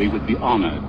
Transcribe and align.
We 0.00 0.08
would 0.08 0.26
be 0.26 0.36
honored 0.36 0.82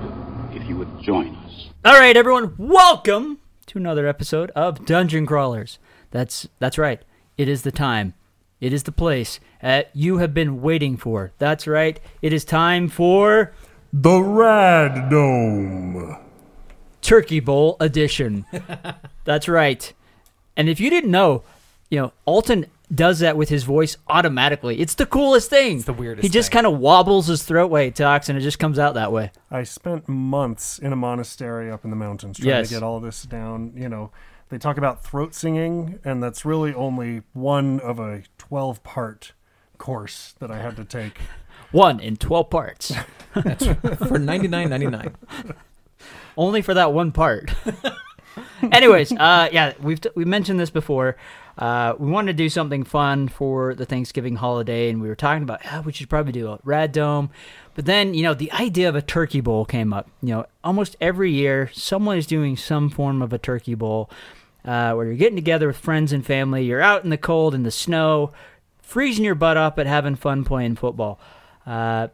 if 0.56 0.66
you 0.66 0.78
would 0.78 1.02
join 1.02 1.36
us. 1.44 1.68
All 1.84 2.00
right, 2.00 2.16
everyone, 2.16 2.54
welcome 2.56 3.40
to 3.66 3.76
another 3.76 4.06
episode 4.06 4.50
of 4.52 4.86
Dungeon 4.86 5.26
Crawlers. 5.26 5.78
That's 6.12 6.48
that's 6.60 6.78
right. 6.78 7.02
It 7.36 7.46
is 7.46 7.60
the 7.60 7.70
time. 7.70 8.14
It 8.58 8.72
is 8.72 8.84
the 8.84 8.90
place 8.90 9.38
that 9.60 9.90
you 9.92 10.16
have 10.16 10.32
been 10.32 10.62
waiting 10.62 10.96
for. 10.96 11.32
That's 11.36 11.66
right. 11.66 12.00
It 12.22 12.32
is 12.32 12.42
time 12.46 12.88
for 12.88 13.52
The 13.92 14.22
Rad 14.22 15.10
Dome. 15.10 16.16
Turkey 17.02 17.40
Bowl 17.40 17.76
edition. 17.80 18.46
That's 19.24 19.46
right. 19.46 19.92
And 20.56 20.70
if 20.70 20.80
you 20.80 20.88
didn't 20.88 21.10
know, 21.10 21.42
you 21.90 22.00
know, 22.00 22.12
Alton 22.24 22.64
does 22.94 23.20
that 23.20 23.36
with 23.36 23.48
his 23.48 23.64
voice 23.64 23.96
automatically. 24.08 24.80
It's 24.80 24.94
the 24.94 25.06
coolest 25.06 25.48
thing. 25.50 25.76
It's 25.76 25.84
the 25.86 25.92
weirdest 25.92 26.22
He 26.24 26.28
just 26.28 26.50
kind 26.50 26.66
of 26.66 26.78
wobbles 26.78 27.26
his 27.26 27.42
throat 27.42 27.70
way 27.70 27.86
he 27.86 27.90
talks, 27.90 28.28
and 28.28 28.36
it 28.38 28.42
just 28.42 28.58
comes 28.58 28.78
out 28.78 28.94
that 28.94 29.12
way. 29.12 29.30
I 29.50 29.62
spent 29.62 30.08
months 30.08 30.78
in 30.78 30.92
a 30.92 30.96
monastery 30.96 31.70
up 31.70 31.84
in 31.84 31.90
the 31.90 31.96
mountains 31.96 32.38
trying 32.38 32.48
Yes. 32.48 32.68
to 32.68 32.74
get 32.74 32.82
all 32.82 33.00
this 33.00 33.22
down. 33.22 33.72
You 33.76 33.88
know, 33.88 34.10
they 34.50 34.58
talk 34.58 34.76
about 34.76 35.02
throat 35.04 35.34
singing, 35.34 35.98
and 36.04 36.22
that's 36.22 36.44
really 36.44 36.74
only 36.74 37.22
one 37.32 37.80
of 37.80 37.98
a 37.98 38.22
12 38.38 38.82
part 38.82 39.32
course 39.78 40.34
that 40.38 40.50
I 40.50 40.58
had 40.58 40.76
to 40.76 40.84
take. 40.84 41.18
One 41.72 42.00
in 42.00 42.16
12 42.16 42.50
parts. 42.50 42.92
for 43.32 44.18
ninety 44.18 44.46
nine 44.46 44.68
ninety 44.68 44.88
nine. 44.88 45.14
only 46.36 46.60
for 46.60 46.74
that 46.74 46.92
one 46.92 47.12
part. 47.12 47.50
Anyways, 48.70 49.10
uh, 49.12 49.48
yeah, 49.50 49.72
we've 49.80 50.00
t- 50.00 50.10
we 50.14 50.24
mentioned 50.26 50.60
this 50.60 50.68
before. 50.70 51.16
Uh, 51.58 51.94
we 51.98 52.10
wanted 52.10 52.32
to 52.32 52.42
do 52.42 52.48
something 52.48 52.82
fun 52.82 53.28
for 53.28 53.74
the 53.74 53.84
Thanksgiving 53.84 54.36
holiday, 54.36 54.88
and 54.88 55.02
we 55.02 55.08
were 55.08 55.14
talking 55.14 55.42
about 55.42 55.60
ah, 55.66 55.82
we 55.84 55.92
should 55.92 56.08
probably 56.08 56.32
do 56.32 56.48
a 56.48 56.58
rad 56.64 56.92
dome. 56.92 57.30
But 57.74 57.86
then, 57.86 58.14
you 58.14 58.22
know, 58.22 58.34
the 58.34 58.52
idea 58.52 58.88
of 58.88 58.96
a 58.96 59.02
turkey 59.02 59.40
bowl 59.40 59.64
came 59.64 59.92
up. 59.92 60.08
You 60.22 60.34
know, 60.34 60.46
almost 60.64 60.96
every 61.00 61.30
year, 61.32 61.70
someone 61.72 62.16
is 62.16 62.26
doing 62.26 62.56
some 62.56 62.90
form 62.90 63.22
of 63.22 63.32
a 63.32 63.38
turkey 63.38 63.74
bowl, 63.74 64.10
uh, 64.64 64.92
where 64.92 65.06
you're 65.06 65.14
getting 65.14 65.36
together 65.36 65.66
with 65.66 65.76
friends 65.76 66.12
and 66.12 66.24
family. 66.24 66.64
You're 66.64 66.80
out 66.80 67.04
in 67.04 67.10
the 67.10 67.18
cold, 67.18 67.54
in 67.54 67.62
the 67.62 67.70
snow, 67.70 68.32
freezing 68.80 69.24
your 69.24 69.34
butt 69.34 69.56
up, 69.56 69.76
but 69.76 69.86
having 69.86 70.16
fun 70.16 70.44
playing 70.44 70.76
football. 70.76 71.20
Uh, 71.66 72.08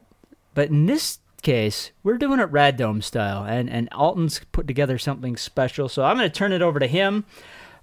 but 0.54 0.68
in 0.68 0.86
this 0.86 1.20
case, 1.42 1.92
we're 2.02 2.18
doing 2.18 2.41
it 2.41 2.50
Rad 2.50 2.76
Dome 2.76 3.02
style, 3.02 3.44
and 3.44 3.70
and 3.70 3.88
Alton's 3.92 4.41
put 4.50 4.66
together 4.66 4.98
something 4.98 5.36
special. 5.36 5.88
So 5.88 6.04
I'm 6.04 6.16
going 6.16 6.28
to 6.28 6.34
turn 6.34 6.52
it 6.52 6.62
over 6.62 6.80
to 6.80 6.88
him 6.88 7.24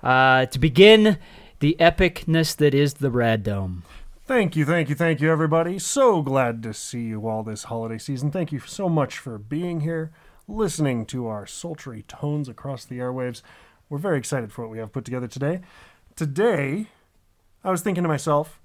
uh, 0.04 0.46
to 0.48 0.60
begin 0.60 1.18
the 1.60 1.76
epicness 1.80 2.56
that 2.58 2.74
is 2.74 2.96
the 2.96 3.12
Rad 3.12 3.44
Dome. 3.44 3.84
Thank 4.26 4.56
you, 4.56 4.66
thank 4.66 4.90
you, 4.90 4.96
thank 4.96 5.22
you, 5.22 5.32
everybody. 5.32 5.78
So 5.80 6.22
glad 6.22 6.64
to 6.64 6.74
see 6.74 7.04
you 7.04 7.28
all 7.28 7.44
this 7.44 7.66
holiday 7.66 7.98
season. 7.98 8.32
Thank 8.32 8.52
you 8.52 8.60
so 8.60 8.90
much 8.90 9.18
for 9.18 9.38
being 9.38 9.82
here, 9.82 10.12
listening 10.48 11.06
to 11.08 11.28
our 11.28 11.46
sultry 11.46 12.04
tones 12.08 12.50
across 12.50 12.86
the 12.86 12.98
airwaves. 12.98 13.42
We're 13.88 14.00
very 14.00 14.18
excited 14.18 14.52
for 14.52 14.64
what 14.64 14.72
we 14.72 14.80
have 14.80 14.92
put 14.92 15.06
together 15.06 15.28
today. 15.28 15.62
Today, 16.16 16.88
I 17.64 17.72
was 17.72 17.82
thinking 17.82 18.04
to 18.04 18.10
myself, 18.10 18.60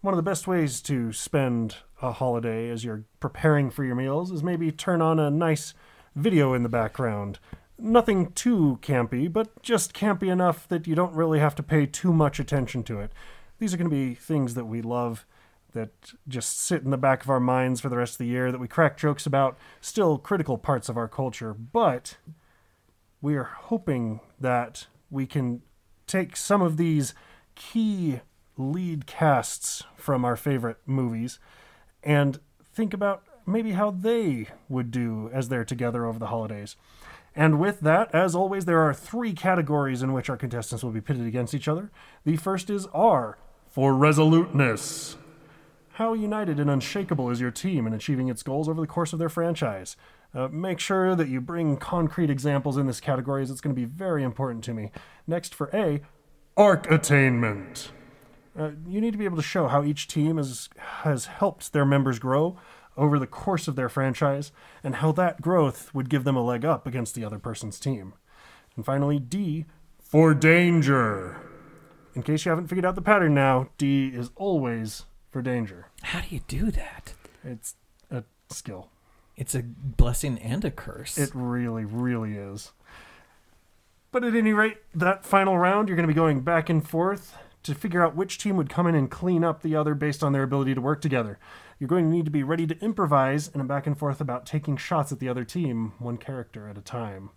one 0.00 0.14
of 0.14 0.16
the 0.16 0.22
best 0.22 0.46
ways 0.48 0.80
to 0.82 1.12
spend 1.12 1.76
a 2.00 2.12
holiday 2.12 2.68
as 2.68 2.84
you're 2.84 3.04
preparing 3.20 3.70
for 3.70 3.84
your 3.84 3.94
meals 3.94 4.30
is 4.32 4.42
maybe 4.42 4.72
turn 4.72 5.00
on 5.00 5.20
a 5.20 5.30
nice 5.30 5.74
video 6.16 6.54
in 6.54 6.62
the 6.62 6.68
background. 6.68 7.38
Nothing 7.84 8.30
too 8.30 8.78
campy, 8.80 9.30
but 9.30 9.60
just 9.60 9.92
campy 9.92 10.30
enough 10.30 10.68
that 10.68 10.86
you 10.86 10.94
don't 10.94 11.14
really 11.14 11.40
have 11.40 11.56
to 11.56 11.64
pay 11.64 11.84
too 11.84 12.12
much 12.12 12.38
attention 12.38 12.84
to 12.84 13.00
it. 13.00 13.10
These 13.58 13.74
are 13.74 13.76
going 13.76 13.90
to 13.90 13.96
be 13.96 14.14
things 14.14 14.54
that 14.54 14.66
we 14.66 14.82
love, 14.82 15.26
that 15.72 15.90
just 16.28 16.60
sit 16.60 16.84
in 16.84 16.90
the 16.90 16.96
back 16.96 17.24
of 17.24 17.30
our 17.30 17.40
minds 17.40 17.80
for 17.80 17.88
the 17.88 17.96
rest 17.96 18.14
of 18.14 18.18
the 18.18 18.26
year, 18.26 18.52
that 18.52 18.60
we 18.60 18.68
crack 18.68 18.96
jokes 18.96 19.26
about, 19.26 19.58
still 19.80 20.16
critical 20.16 20.56
parts 20.58 20.88
of 20.88 20.96
our 20.96 21.08
culture, 21.08 21.52
but 21.54 22.18
we 23.20 23.34
are 23.34 23.44
hoping 23.44 24.20
that 24.38 24.86
we 25.10 25.26
can 25.26 25.62
take 26.06 26.36
some 26.36 26.62
of 26.62 26.76
these 26.76 27.14
key 27.56 28.20
lead 28.56 29.06
casts 29.06 29.82
from 29.96 30.24
our 30.24 30.36
favorite 30.36 30.78
movies 30.86 31.40
and 32.04 32.38
think 32.72 32.94
about 32.94 33.24
maybe 33.44 33.72
how 33.72 33.90
they 33.90 34.46
would 34.68 34.92
do 34.92 35.28
as 35.32 35.48
they're 35.48 35.64
together 35.64 36.06
over 36.06 36.20
the 36.20 36.28
holidays. 36.28 36.76
And 37.34 37.58
with 37.58 37.80
that, 37.80 38.14
as 38.14 38.34
always, 38.34 38.66
there 38.66 38.80
are 38.80 38.92
three 38.92 39.32
categories 39.32 40.02
in 40.02 40.12
which 40.12 40.28
our 40.28 40.36
contestants 40.36 40.84
will 40.84 40.90
be 40.90 41.00
pitted 41.00 41.26
against 41.26 41.54
each 41.54 41.68
other. 41.68 41.90
The 42.24 42.36
first 42.36 42.68
is 42.68 42.86
R 42.92 43.38
for 43.66 43.94
resoluteness. 43.94 45.16
How 45.94 46.12
united 46.14 46.58
and 46.58 46.70
unshakable 46.70 47.30
is 47.30 47.40
your 47.40 47.50
team 47.50 47.86
in 47.86 47.92
achieving 47.92 48.28
its 48.28 48.42
goals 48.42 48.68
over 48.68 48.80
the 48.80 48.86
course 48.86 49.12
of 49.12 49.18
their 49.18 49.28
franchise? 49.28 49.96
Uh, 50.34 50.48
make 50.48 50.78
sure 50.78 51.14
that 51.14 51.28
you 51.28 51.40
bring 51.40 51.76
concrete 51.76 52.30
examples 52.30 52.76
in 52.78 52.86
this 52.86 53.00
category, 53.00 53.42
as 53.42 53.50
it's 53.50 53.60
going 53.60 53.74
to 53.74 53.80
be 53.80 53.86
very 53.86 54.22
important 54.22 54.64
to 54.64 54.72
me. 54.72 54.90
Next, 55.26 55.54
for 55.54 55.68
A, 55.74 56.00
arc 56.56 56.90
attainment. 56.90 57.92
Uh, 58.58 58.70
you 58.86 59.00
need 59.00 59.12
to 59.12 59.18
be 59.18 59.24
able 59.24 59.36
to 59.36 59.42
show 59.42 59.68
how 59.68 59.82
each 59.82 60.08
team 60.08 60.36
has, 60.36 60.68
has 60.76 61.26
helped 61.26 61.72
their 61.72 61.86
members 61.86 62.18
grow 62.18 62.58
over 62.96 63.18
the 63.18 63.26
course 63.26 63.68
of 63.68 63.76
their 63.76 63.88
franchise 63.88 64.52
and 64.82 64.96
how 64.96 65.12
that 65.12 65.40
growth 65.40 65.92
would 65.94 66.10
give 66.10 66.24
them 66.24 66.36
a 66.36 66.44
leg 66.44 66.64
up 66.64 66.86
against 66.86 67.14
the 67.14 67.24
other 67.24 67.38
person's 67.38 67.80
team. 67.80 68.14
And 68.76 68.84
finally, 68.84 69.18
D, 69.18 69.66
for 69.98 70.34
danger. 70.34 71.40
In 72.14 72.22
case 72.22 72.44
you 72.44 72.50
haven't 72.50 72.66
figured 72.66 72.84
out 72.84 72.94
the 72.94 73.02
pattern 73.02 73.34
now, 73.34 73.68
D 73.78 74.08
is 74.08 74.30
always 74.36 75.04
for 75.30 75.40
danger. 75.40 75.88
How 76.02 76.20
do 76.20 76.26
you 76.30 76.40
do 76.46 76.70
that? 76.70 77.14
It's 77.42 77.74
a 78.10 78.24
skill. 78.50 78.90
It's 79.36 79.54
a 79.54 79.62
blessing 79.62 80.38
and 80.38 80.64
a 80.64 80.70
curse. 80.70 81.16
It 81.16 81.30
really, 81.34 81.84
really 81.84 82.34
is. 82.36 82.72
But 84.10 84.24
at 84.24 84.34
any 84.34 84.52
rate, 84.52 84.76
that 84.94 85.24
final 85.24 85.58
round, 85.58 85.88
you're 85.88 85.96
going 85.96 86.06
to 86.06 86.12
be 86.12 86.16
going 86.16 86.42
back 86.42 86.68
and 86.68 86.86
forth 86.86 87.34
to 87.62 87.74
figure 87.74 88.04
out 88.04 88.14
which 88.14 88.36
team 88.36 88.56
would 88.56 88.68
come 88.68 88.86
in 88.86 88.94
and 88.94 89.10
clean 89.10 89.42
up 89.42 89.62
the 89.62 89.74
other 89.74 89.94
based 89.94 90.22
on 90.22 90.32
their 90.32 90.42
ability 90.42 90.74
to 90.74 90.80
work 90.80 91.00
together. 91.00 91.38
You're 91.82 91.88
going 91.88 92.04
to 92.04 92.16
need 92.16 92.26
to 92.26 92.30
be 92.30 92.44
ready 92.44 92.64
to 92.68 92.78
improvise 92.78 93.48
in 93.48 93.60
a 93.60 93.64
back 93.64 93.88
and 93.88 93.98
forth 93.98 94.20
about 94.20 94.46
taking 94.46 94.76
shots 94.76 95.10
at 95.10 95.18
the 95.18 95.28
other 95.28 95.42
team, 95.42 95.94
one 95.98 96.16
character 96.16 96.68
at 96.68 96.78
a 96.78 96.80
time. 96.80 97.30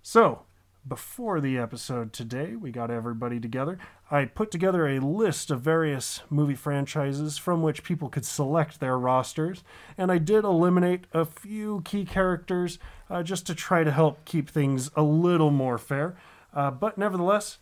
So, 0.00 0.44
before 0.88 1.42
the 1.42 1.58
episode 1.58 2.14
today, 2.14 2.56
we 2.56 2.70
got 2.70 2.90
everybody 2.90 3.38
together. 3.38 3.76
I 4.10 4.24
put 4.24 4.50
together 4.50 4.88
a 4.88 5.00
list 5.00 5.50
of 5.50 5.60
various 5.60 6.22
movie 6.30 6.54
franchises 6.54 7.36
from 7.36 7.60
which 7.60 7.84
people 7.84 8.08
could 8.08 8.24
select 8.24 8.80
their 8.80 8.98
rosters, 8.98 9.62
and 9.98 10.10
I 10.10 10.16
did 10.16 10.44
eliminate 10.44 11.04
a 11.12 11.26
few 11.26 11.82
key 11.84 12.06
characters 12.06 12.78
uh, 13.10 13.22
just 13.22 13.46
to 13.48 13.54
try 13.54 13.84
to 13.84 13.92
help 13.92 14.24
keep 14.24 14.48
things 14.48 14.90
a 14.96 15.02
little 15.02 15.50
more 15.50 15.76
fair. 15.76 16.16
Uh, 16.54 16.70
but 16.70 16.96
nevertheless, 16.96 17.58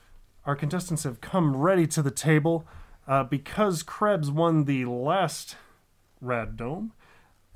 our 0.46 0.54
contestants 0.54 1.02
have 1.02 1.20
come 1.20 1.56
ready 1.56 1.88
to 1.88 2.00
the 2.00 2.12
table 2.12 2.64
uh, 3.08 3.24
because 3.24 3.82
Krebs 3.82 4.30
won 4.30 4.66
the 4.66 4.84
last 4.84 5.56
Rad 6.24 6.56
Dome. 6.56 6.92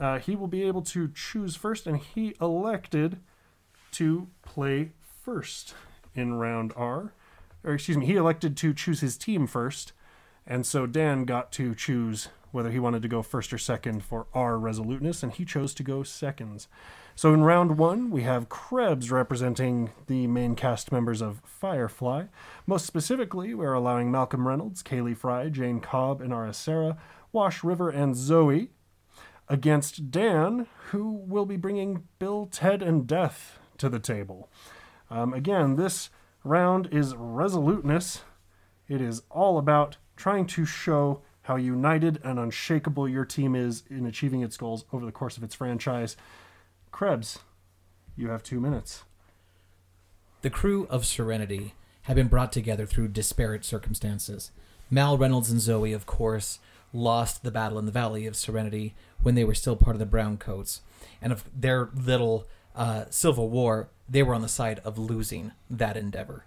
Uh, 0.01 0.19
he 0.19 0.37
will 0.37 0.47
be 0.47 0.63
able 0.63 0.83
to 0.83 1.09
choose 1.09 1.57
first, 1.57 1.87
and 1.87 1.99
he 1.99 2.35
elected 2.41 3.19
to 3.93 4.29
play 4.43 4.93
first 5.25 5.75
in 6.15 6.35
round 6.35 6.73
R. 6.77 7.13
Or, 7.65 7.75
excuse 7.75 7.99
me, 7.99 8.07
he 8.07 8.17
elected 8.17 8.57
to 8.59 8.73
choose 8.73 9.01
his 9.01 9.17
team 9.17 9.47
first. 9.47 9.93
And 10.47 10.65
so 10.65 10.87
Dan 10.87 11.25
got 11.25 11.53
to 11.53 11.75
choose 11.75 12.29
whether 12.51 12.71
he 12.71 12.79
wanted 12.79 13.03
to 13.03 13.09
go 13.09 13.23
first 13.23 13.53
or 13.53 13.59
second 13.59 14.03
for 14.03 14.27
R 14.33 14.59
resoluteness, 14.59 15.23
and 15.23 15.33
he 15.33 15.45
chose 15.45 15.75
to 15.75 15.83
go 15.83 16.03
seconds. 16.03 16.69
So 17.15 17.35
in 17.35 17.43
round 17.43 17.77
one, 17.77 18.11
we 18.11 18.23
have 18.23 18.49
Krebs 18.49 19.11
representing 19.11 19.91
the 20.07 20.27
main 20.29 20.55
cast 20.55 20.93
members 20.93 21.21
of 21.21 21.43
Firefly. 21.45 22.27
Most 22.67 22.87
specifically, 22.87 23.55
we're 23.55 23.73
allowing 23.75 24.11
Malcolm 24.11 24.47
Reynolds, 24.47 24.83
Kaylee 24.83 25.17
Fry, 25.17 25.49
Jayne 25.49 25.81
Cobb, 25.81 26.23
Inara 26.23 26.55
Serra, 26.55 26.97
Wash 27.33 27.63
River, 27.63 27.91
and 27.91 28.17
Zoe 28.17 28.71
against 29.49 30.11
Dan, 30.11 30.67
who 30.91 31.11
will 31.11 31.47
be 31.47 31.57
bringing 31.57 32.05
Bill, 32.19 32.49
Ted, 32.51 32.83
and 32.83 33.07
Death 33.07 33.59
to 33.79 33.89
the 33.89 33.99
table. 33.99 34.49
Um, 35.11 35.33
again, 35.33 35.77
this 35.77 36.11
round 36.45 36.89
is 36.93 37.15
resoluteness. 37.17 38.23
It 38.89 39.01
is 39.01 39.23
all 39.31 39.59
about 39.59 39.97
trying 40.17 40.47
to 40.47 40.65
show 40.65 41.23
how 41.43 41.57
united 41.57 42.21
and 42.23 42.39
unshakable 42.39 43.09
your 43.09 43.25
team 43.25 43.55
is 43.55 43.83
in 43.89 44.05
achieving 44.05 44.43
its 44.43 44.57
goals 44.57 44.85
over 44.93 45.07
the 45.07 45.13
course 45.13 45.37
of 45.37 45.43
its 45.43 45.55
franchise. 45.55 46.17
Krebs, 46.91 47.39
you 48.17 48.29
have 48.29 48.43
two 48.43 48.61
minutes. 48.61 49.05
The 50.43 50.51
crew 50.51 50.87
of 50.91 51.07
Serenity 51.07 51.75
have 52.03 52.17
been 52.17 52.29
brought 52.29 52.53
together 52.53 52.87
through 52.87 53.09
disparate 53.09 53.65
circumstances. 53.65 54.51
Mal 54.91 55.17
Reynolds 55.17 55.51
and 55.51 55.61
Zoe, 55.61 55.93
of 55.93 56.07
course, 56.07 56.59
lost 56.93 57.43
the 57.43 57.51
battle 57.51 57.79
in 57.79 57.87
the 57.87 57.93
Valley 57.93 58.27
of 58.27 58.37
Serenity 58.37 58.95
when 59.23 59.35
they 59.35 59.45
were 59.45 59.55
still 59.55 59.77
part 59.77 59.97
of 59.97 60.01
the 60.01 60.07
Browncoats. 60.07 60.81
And 61.21 61.33
of 61.33 61.45
their 61.55 61.91
little 61.95 62.47
uh, 62.75 63.05
civil 63.11 63.49
war, 63.49 63.89
they 64.09 64.23
were 64.23 64.35
on 64.35 64.43
the 64.43 64.49
side 64.49 64.81
of 64.85 64.99
losing 64.99 65.53
that 65.69 65.97
endeavor. 65.97 66.45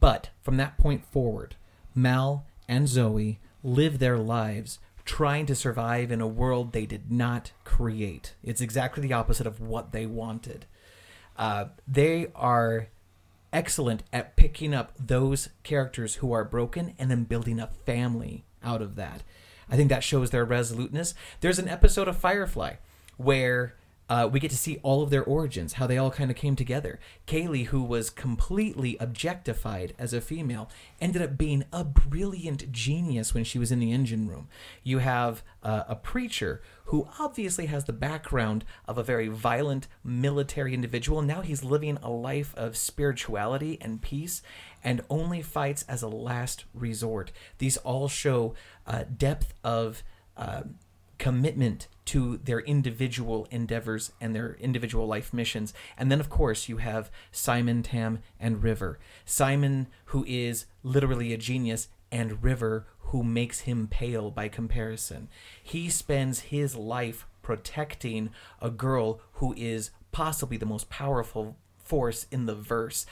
But 0.00 0.30
from 0.42 0.56
that 0.58 0.78
point 0.78 1.04
forward, 1.04 1.56
Mal 1.94 2.46
and 2.68 2.88
Zoe 2.88 3.38
live 3.62 3.98
their 3.98 4.18
lives 4.18 4.78
trying 5.04 5.46
to 5.46 5.54
survive 5.54 6.12
in 6.12 6.20
a 6.20 6.26
world 6.26 6.72
they 6.72 6.86
did 6.86 7.10
not 7.10 7.52
create. 7.64 8.34
It's 8.44 8.60
exactly 8.60 9.02
the 9.02 9.14
opposite 9.14 9.46
of 9.46 9.60
what 9.60 9.92
they 9.92 10.04
wanted. 10.04 10.66
Uh, 11.36 11.66
they 11.86 12.28
are 12.34 12.88
excellent 13.52 14.02
at 14.12 14.36
picking 14.36 14.74
up 14.74 14.92
those 14.98 15.48
characters 15.62 16.16
who 16.16 16.32
are 16.32 16.44
broken 16.44 16.94
and 16.98 17.10
then 17.10 17.24
building 17.24 17.58
a 17.58 17.70
family 17.86 18.44
out 18.62 18.82
of 18.82 18.96
that. 18.96 19.22
I 19.70 19.76
think 19.76 19.88
that 19.90 20.04
shows 20.04 20.30
their 20.30 20.44
resoluteness. 20.44 21.14
There's 21.40 21.58
an 21.58 21.68
episode 21.68 22.08
of 22.08 22.16
Firefly 22.16 22.74
where 23.16 23.74
uh, 24.08 24.28
we 24.30 24.40
get 24.40 24.50
to 24.50 24.56
see 24.56 24.78
all 24.82 25.02
of 25.02 25.10
their 25.10 25.24
origins, 25.24 25.74
how 25.74 25.86
they 25.86 25.98
all 25.98 26.10
kind 26.10 26.30
of 26.30 26.36
came 26.36 26.56
together. 26.56 26.98
Kaylee, 27.26 27.66
who 27.66 27.82
was 27.82 28.08
completely 28.08 28.96
objectified 28.98 29.94
as 29.98 30.12
a 30.12 30.20
female, 30.20 30.70
ended 31.00 31.20
up 31.20 31.36
being 31.36 31.64
a 31.72 31.84
brilliant 31.84 32.72
genius 32.72 33.34
when 33.34 33.44
she 33.44 33.58
was 33.58 33.70
in 33.70 33.80
the 33.80 33.92
engine 33.92 34.26
room. 34.26 34.48
You 34.82 34.98
have 34.98 35.42
uh, 35.62 35.84
a 35.88 35.94
preacher 35.94 36.62
who 36.84 37.06
obviously 37.20 37.66
has 37.66 37.84
the 37.84 37.92
background 37.92 38.64
of 38.86 38.96
a 38.96 39.02
very 39.02 39.28
violent 39.28 39.88
military 40.02 40.72
individual. 40.72 41.20
Now 41.20 41.42
he's 41.42 41.62
living 41.62 41.98
a 42.02 42.10
life 42.10 42.54
of 42.56 42.78
spirituality 42.78 43.76
and 43.80 44.00
peace 44.00 44.40
and 44.82 45.02
only 45.10 45.42
fights 45.42 45.84
as 45.86 46.02
a 46.02 46.08
last 46.08 46.64
resort. 46.72 47.30
These 47.58 47.76
all 47.78 48.08
show 48.08 48.54
uh, 48.86 49.04
depth 49.16 49.52
of. 49.62 50.02
Commitment 51.18 51.88
to 52.06 52.38
their 52.38 52.60
individual 52.60 53.46
endeavors 53.50 54.12
and 54.20 54.34
their 54.34 54.56
individual 54.60 55.06
life 55.06 55.32
missions. 55.34 55.74
And 55.96 56.10
then, 56.10 56.20
of 56.20 56.30
course, 56.30 56.68
you 56.68 56.78
have 56.78 57.10
Simon, 57.30 57.82
Tam, 57.82 58.20
and 58.40 58.62
River. 58.62 58.98
Simon, 59.24 59.88
who 60.06 60.24
is 60.26 60.66
literally 60.82 61.32
a 61.32 61.36
genius, 61.36 61.88
and 62.10 62.42
River, 62.42 62.86
who 63.00 63.22
makes 63.22 63.60
him 63.60 63.88
pale 63.88 64.30
by 64.30 64.48
comparison. 64.48 65.28
He 65.62 65.88
spends 65.88 66.40
his 66.40 66.76
life 66.76 67.26
protecting 67.42 68.30
a 68.60 68.70
girl 68.70 69.20
who 69.34 69.54
is 69.56 69.90
possibly 70.12 70.56
the 70.56 70.66
most 70.66 70.90
powerful 70.90 71.56
force 71.78 72.26
in 72.30 72.46
the 72.46 72.54
verse. 72.54 73.06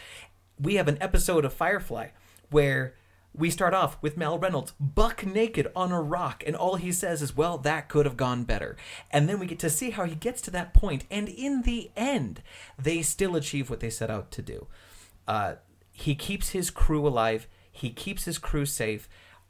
We 0.61 0.75
have 0.75 0.89
an 0.89 0.99
episode 1.01 1.45
of 1.45 1.53
Firefly 1.53 2.09
where 2.51 2.95
we 3.37 3.51
start 3.51 3.75
off 3.75 4.01
with 4.03 4.17
Mal 4.17 4.39
Reynolds 4.39 4.73
buck 4.81 5.25
naked 5.27 5.71
on 5.77 5.93
a 5.93 6.01
rock, 6.01 6.43
and 6.47 6.57
all 6.57 6.77
he 6.77 6.93
says 6.93 7.23
is, 7.23 7.37
Well, 7.37 7.59
that 7.59 7.89
could 7.89 8.07
have 8.07 8.17
gone 8.17 8.45
better. 8.45 8.77
And 9.11 9.29
then 9.29 9.39
we 9.39 9.47
get 9.47 9.59
to 9.61 9.71
see 9.71 9.91
how 9.91 10.05
he 10.05 10.15
gets 10.15 10.41
to 10.43 10.51
that 10.53 10.73
point, 10.75 11.05
and 11.11 11.29
in 11.29 11.63
the 11.63 11.91
end, 11.97 12.43
they 12.79 13.03
still 13.03 13.37
achieve 13.37 13.69
what 13.69 13.81
they 13.81 13.91
set 13.91 14.11
out 14.11 14.31
to 14.33 14.43
do. 14.43 14.67
Uh, 15.29 15.55
he 15.93 16.15
keeps 16.15 16.51
his 16.51 16.71
crew 16.71 17.07
alive, 17.07 17.47
he 17.71 17.91
keeps 17.91 18.25
his 18.25 18.39
crew 18.39 18.67
safe, 18.67 19.09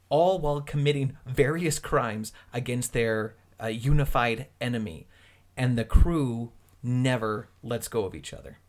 all 0.09 0.39
while 0.39 0.61
committing 0.61 1.17
various 1.25 1.79
crimes 1.79 2.33
against 2.53 2.93
their 2.93 3.35
uh, 3.61 3.67
unified 3.67 4.47
enemy. 4.59 5.07
And 5.55 5.77
the 5.77 5.85
crew 5.85 6.51
never 6.83 7.49
lets 7.63 7.87
go 7.87 8.05
of 8.05 8.15
each 8.15 8.33
other. 8.33 8.59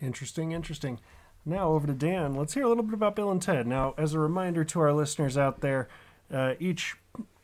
Interesting, 0.00 0.52
interesting. 0.52 0.98
Now 1.44 1.70
over 1.70 1.86
to 1.86 1.92
Dan. 1.92 2.34
Let's 2.34 2.54
hear 2.54 2.64
a 2.64 2.68
little 2.68 2.84
bit 2.84 2.94
about 2.94 3.16
Bill 3.16 3.30
and 3.30 3.42
Ted. 3.42 3.66
Now, 3.66 3.94
as 3.98 4.14
a 4.14 4.18
reminder 4.18 4.64
to 4.64 4.80
our 4.80 4.92
listeners 4.92 5.36
out 5.36 5.60
there, 5.60 5.88
uh, 6.32 6.54
each 6.60 6.96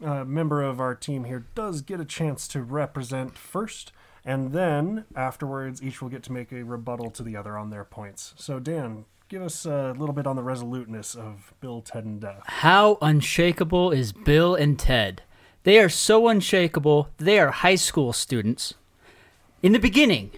uh, 0.05 0.25
member 0.25 0.63
of 0.63 0.81
our 0.81 0.95
team 0.95 1.25
here 1.25 1.47
does 1.55 1.83
get 1.83 2.01
a 2.01 2.05
chance 2.05 2.47
to 2.49 2.63
represent 2.63 3.37
first, 3.37 3.93
and 4.25 4.53
then 4.53 5.05
afterwards, 5.17 5.83
each 5.83 6.01
will 6.01 6.09
get 6.09 6.23
to 6.25 6.33
make 6.33 6.53
a 6.53 6.63
rebuttal 6.63 7.11
to 7.11 7.23
the 7.23 7.37
other 7.37 7.59
on 7.59 7.71
their 7.71 7.85
points. 7.85 8.35
So, 8.37 8.61
Dan, 8.61 9.05
give 9.29 9.43
us 9.43 9.67
a 9.67 9.95
little 9.99 10.15
bit 10.15 10.27
on 10.27 10.37
the 10.37 10.43
resoluteness 10.43 11.15
of 11.15 11.53
Bill, 11.61 11.83
Ted, 11.83 12.05
and 12.05 12.21
Death. 12.21 12.43
How 12.45 12.99
unshakable 13.03 13.91
is 13.91 14.13
Bill 14.13 14.55
and 14.55 14.79
Ted? 14.79 15.23
They 15.65 15.79
are 15.81 15.89
so 15.89 16.29
unshakable. 16.29 17.09
They 17.19 17.39
are 17.41 17.51
high 17.51 17.75
school 17.75 18.13
students. 18.13 18.75
In 19.61 19.73
the 19.73 19.81
beginning, 19.81 20.31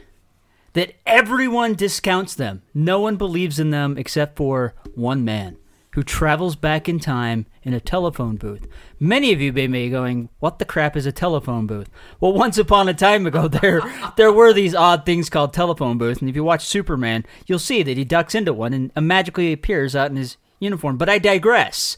that 0.73 0.95
everyone 1.07 1.75
discounts 1.75 2.35
them. 2.35 2.63
No 2.75 3.01
one 3.01 3.17
believes 3.17 3.59
in 3.59 3.71
them 3.71 3.97
except 3.99 4.37
for 4.37 4.75
one 4.95 5.25
man 5.25 5.57
who 5.95 6.03
travels 6.03 6.55
back 6.55 6.89
in 6.89 7.01
time 7.01 7.47
in 7.65 7.75
a 7.75 7.81
telephone 7.81 8.37
booth. 8.37 8.67
Many 9.01 9.33
of 9.33 9.41
you 9.41 9.53
may 9.53 9.67
be 9.67 9.91
going, 9.91 10.29
"What 10.39 10.59
the 10.59 10.65
crap 10.65 10.97
is 10.97 11.07
a 11.07 11.13
telephone 11.13 11.67
booth?" 11.67 11.91
Well, 12.21 12.33
once 12.33 12.59
upon 12.59 12.89
a 12.89 12.95
time 12.95 13.27
ago, 13.27 13.49
there 13.49 13.83
there 14.17 14.33
were 14.33 14.53
these 14.53 14.75
odd 14.75 15.05
things 15.05 15.29
called 15.29 15.53
telephone 15.53 15.99
booths, 15.99 16.21
and 16.21 16.31
if 16.31 16.37
you 16.37 16.45
watch 16.45 16.65
Superman, 16.65 17.25
you'll 17.47 17.59
see 17.59 17.83
that 17.83 17.97
he 17.97 18.05
ducks 18.05 18.35
into 18.35 18.53
one 18.53 18.73
and 18.73 18.93
uh, 18.95 19.01
magically 19.01 19.53
appears 19.53 19.97
out 19.97 20.11
in 20.11 20.17
his 20.17 20.37
uniform. 20.61 20.97
But 20.97 21.09
I 21.09 21.19
digress. 21.19 21.97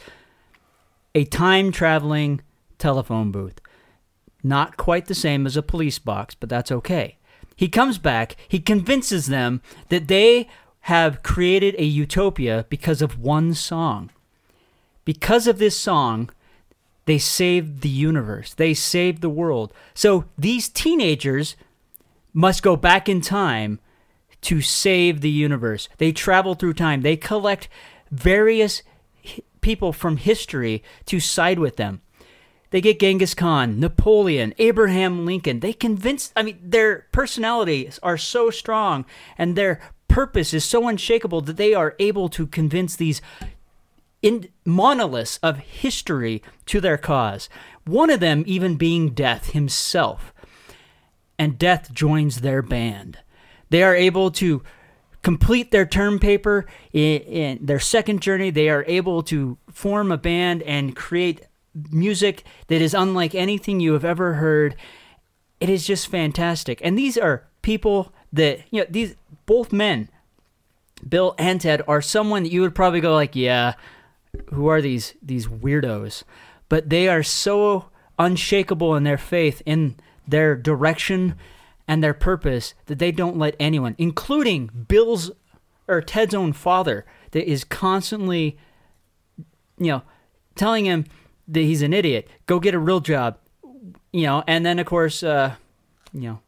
A 1.14 1.26
time 1.26 1.72
traveling 1.72 2.40
telephone 2.78 3.30
booth. 3.30 3.60
Not 4.42 4.76
quite 4.78 5.06
the 5.06 5.14
same 5.14 5.46
as 5.46 5.56
a 5.56 5.62
police 5.62 5.98
box, 5.98 6.34
but 6.34 6.48
that's 6.48 6.72
okay. 6.72 7.18
He 7.56 7.68
comes 7.68 7.98
back, 7.98 8.36
he 8.48 8.60
convinces 8.60 9.26
them 9.26 9.60
that 9.88 10.08
they 10.08 10.48
have 10.86 11.22
created 11.22 11.76
a 11.78 11.84
utopia 11.84 12.66
because 12.68 13.02
of 13.02 13.18
one 13.18 13.54
song. 13.54 14.10
Because 15.04 15.46
of 15.46 15.58
this 15.58 15.78
song, 15.78 16.30
they 17.04 17.18
saved 17.18 17.80
the 17.80 17.88
universe, 17.88 18.54
they 18.54 18.74
saved 18.74 19.22
the 19.22 19.28
world. 19.28 19.72
So 19.94 20.24
these 20.38 20.68
teenagers 20.68 21.56
must 22.32 22.62
go 22.62 22.76
back 22.76 23.08
in 23.08 23.20
time 23.20 23.78
to 24.42 24.60
save 24.60 25.20
the 25.20 25.30
universe. 25.30 25.88
They 25.98 26.12
travel 26.12 26.54
through 26.54 26.74
time, 26.74 27.02
they 27.02 27.16
collect 27.16 27.68
various 28.10 28.82
people 29.60 29.92
from 29.92 30.16
history 30.16 30.82
to 31.06 31.20
side 31.20 31.58
with 31.58 31.76
them. 31.76 32.00
They 32.72 32.80
get 32.80 32.98
Genghis 32.98 33.34
Khan, 33.34 33.78
Napoleon, 33.78 34.54
Abraham 34.56 35.26
Lincoln. 35.26 35.60
They 35.60 35.74
convince, 35.74 36.32
I 36.34 36.42
mean, 36.42 36.58
their 36.62 37.06
personalities 37.12 38.00
are 38.02 38.16
so 38.16 38.48
strong 38.48 39.04
and 39.36 39.54
their 39.54 39.78
purpose 40.08 40.54
is 40.54 40.64
so 40.64 40.88
unshakable 40.88 41.42
that 41.42 41.58
they 41.58 41.74
are 41.74 41.94
able 41.98 42.30
to 42.30 42.46
convince 42.46 42.96
these 42.96 43.20
in 44.22 44.48
monoliths 44.64 45.38
of 45.42 45.58
history 45.58 46.42
to 46.64 46.80
their 46.80 46.96
cause. 46.96 47.50
One 47.84 48.08
of 48.08 48.20
them 48.20 48.42
even 48.46 48.76
being 48.76 49.10
Death 49.10 49.50
himself. 49.50 50.32
And 51.38 51.58
Death 51.58 51.92
joins 51.92 52.40
their 52.40 52.62
band. 52.62 53.18
They 53.68 53.82
are 53.82 53.94
able 53.94 54.30
to 54.32 54.62
complete 55.22 55.72
their 55.72 55.86
term 55.86 56.18
paper 56.18 56.66
in, 56.92 57.20
in, 57.20 57.66
their 57.66 57.80
second 57.80 58.22
journey. 58.22 58.50
They 58.50 58.70
are 58.70 58.84
able 58.86 59.22
to 59.24 59.58
form 59.70 60.10
a 60.10 60.16
band 60.16 60.62
and 60.62 60.96
create 60.96 61.42
music 61.90 62.44
that 62.66 62.82
is 62.82 62.94
unlike 62.94 63.34
anything 63.34 63.80
you 63.80 63.92
have 63.92 64.04
ever 64.04 64.34
heard. 64.34 64.76
It 65.60 65.68
is 65.68 65.86
just 65.86 66.08
fantastic. 66.08 66.80
And 66.82 66.98
these 66.98 67.16
are 67.16 67.46
people 67.62 68.12
that, 68.32 68.60
you 68.70 68.80
know, 68.80 68.86
these 68.90 69.16
both 69.46 69.72
men, 69.72 70.08
Bill 71.08 71.34
and 71.38 71.60
Ted, 71.60 71.82
are 71.86 72.02
someone 72.02 72.42
that 72.42 72.52
you 72.52 72.60
would 72.60 72.74
probably 72.74 73.00
go 73.00 73.14
like, 73.14 73.36
yeah, 73.36 73.74
who 74.52 74.66
are 74.68 74.80
these 74.80 75.14
these 75.22 75.46
weirdos? 75.46 76.24
But 76.68 76.90
they 76.90 77.08
are 77.08 77.22
so 77.22 77.86
unshakable 78.18 78.94
in 78.96 79.04
their 79.04 79.18
faith, 79.18 79.62
in 79.66 79.96
their 80.26 80.56
direction 80.56 81.34
and 81.88 82.02
their 82.02 82.14
purpose 82.14 82.74
that 82.86 82.98
they 82.98 83.12
don't 83.12 83.36
let 83.36 83.56
anyone, 83.58 83.94
including 83.98 84.70
Bill's 84.88 85.30
or 85.88 86.00
Ted's 86.00 86.34
own 86.34 86.52
father, 86.52 87.04
that 87.32 87.48
is 87.50 87.64
constantly, 87.64 88.56
you 89.78 89.90
know, 89.90 90.02
telling 90.54 90.84
him, 90.84 91.04
that 91.48 91.60
he's 91.60 91.82
an 91.82 91.92
idiot. 91.92 92.28
Go 92.46 92.60
get 92.60 92.74
a 92.74 92.78
real 92.78 93.00
job. 93.00 93.38
You 94.12 94.26
know, 94.26 94.44
and 94.46 94.64
then 94.64 94.78
of 94.78 94.86
course, 94.86 95.22
uh, 95.22 95.54
you 96.12 96.22
know, 96.22 96.40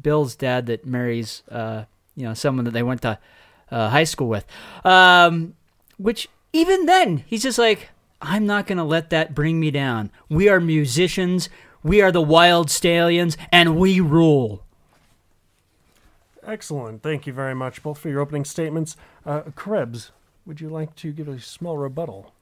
Bill's 0.00 0.36
dad 0.36 0.66
that 0.66 0.86
marries, 0.86 1.42
uh, 1.50 1.84
you 2.16 2.24
know, 2.24 2.34
someone 2.34 2.64
that 2.64 2.70
they 2.70 2.82
went 2.82 3.02
to 3.02 3.18
uh, 3.70 3.88
high 3.88 4.04
school 4.04 4.28
with. 4.28 4.46
Um, 4.84 5.54
which 5.96 6.28
even 6.52 6.86
then, 6.86 7.24
he's 7.26 7.42
just 7.42 7.58
like, 7.58 7.88
I'm 8.20 8.46
not 8.46 8.66
gonna 8.66 8.84
let 8.84 9.10
that 9.10 9.34
bring 9.34 9.58
me 9.58 9.70
down. 9.70 10.10
We 10.28 10.48
are 10.48 10.60
musicians. 10.60 11.48
We 11.82 12.00
are 12.00 12.12
the 12.12 12.22
Wyld 12.22 12.68
Stallyns, 12.68 13.36
and 13.50 13.76
we 13.76 13.98
rule. 13.98 14.64
Excellent. 16.44 17.02
Thank 17.02 17.26
you 17.26 17.32
very 17.32 17.54
much, 17.54 17.82
both 17.82 17.98
for 17.98 18.08
your 18.08 18.20
opening 18.20 18.44
statements. 18.44 18.96
Uh, 19.26 19.42
Krebs, 19.56 20.10
would 20.46 20.60
you 20.60 20.68
like 20.68 20.94
to 20.96 21.12
give 21.12 21.28
a 21.28 21.40
small 21.40 21.78
rebuttal? 21.78 22.32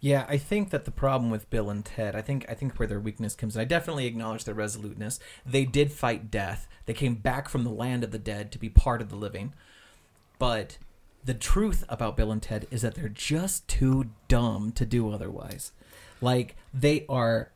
Yeah, 0.00 0.26
I 0.28 0.36
think 0.36 0.70
that 0.70 0.84
the 0.84 0.90
problem 0.90 1.30
with 1.30 1.48
Bill 1.50 1.70
and 1.70 1.84
Ted, 1.84 2.14
I 2.14 2.22
think 2.22 2.44
I 2.48 2.54
think 2.54 2.78
where 2.78 2.88
their 2.88 3.00
weakness 3.00 3.34
comes 3.34 3.56
in. 3.56 3.62
I 3.62 3.64
definitely 3.64 4.06
acknowledge 4.06 4.44
their 4.44 4.54
resoluteness. 4.54 5.18
They 5.46 5.64
did 5.64 5.92
fight 5.92 6.30
death. 6.30 6.68
They 6.86 6.94
came 6.94 7.14
back 7.14 7.48
from 7.48 7.64
the 7.64 7.70
land 7.70 8.04
of 8.04 8.10
the 8.10 8.18
dead 8.18 8.52
to 8.52 8.58
be 8.58 8.68
part 8.68 9.00
of 9.00 9.08
the 9.08 9.16
living. 9.16 9.54
But 10.38 10.78
the 11.24 11.34
truth 11.34 11.84
about 11.88 12.16
Bill 12.16 12.32
and 12.32 12.42
Ted 12.42 12.66
is 12.70 12.82
that 12.82 12.94
they're 12.94 13.08
just 13.08 13.66
too 13.66 14.10
dumb 14.28 14.72
to 14.72 14.84
do 14.84 15.10
otherwise. 15.10 15.72
Like 16.20 16.56
they 16.72 17.06
are 17.08 17.50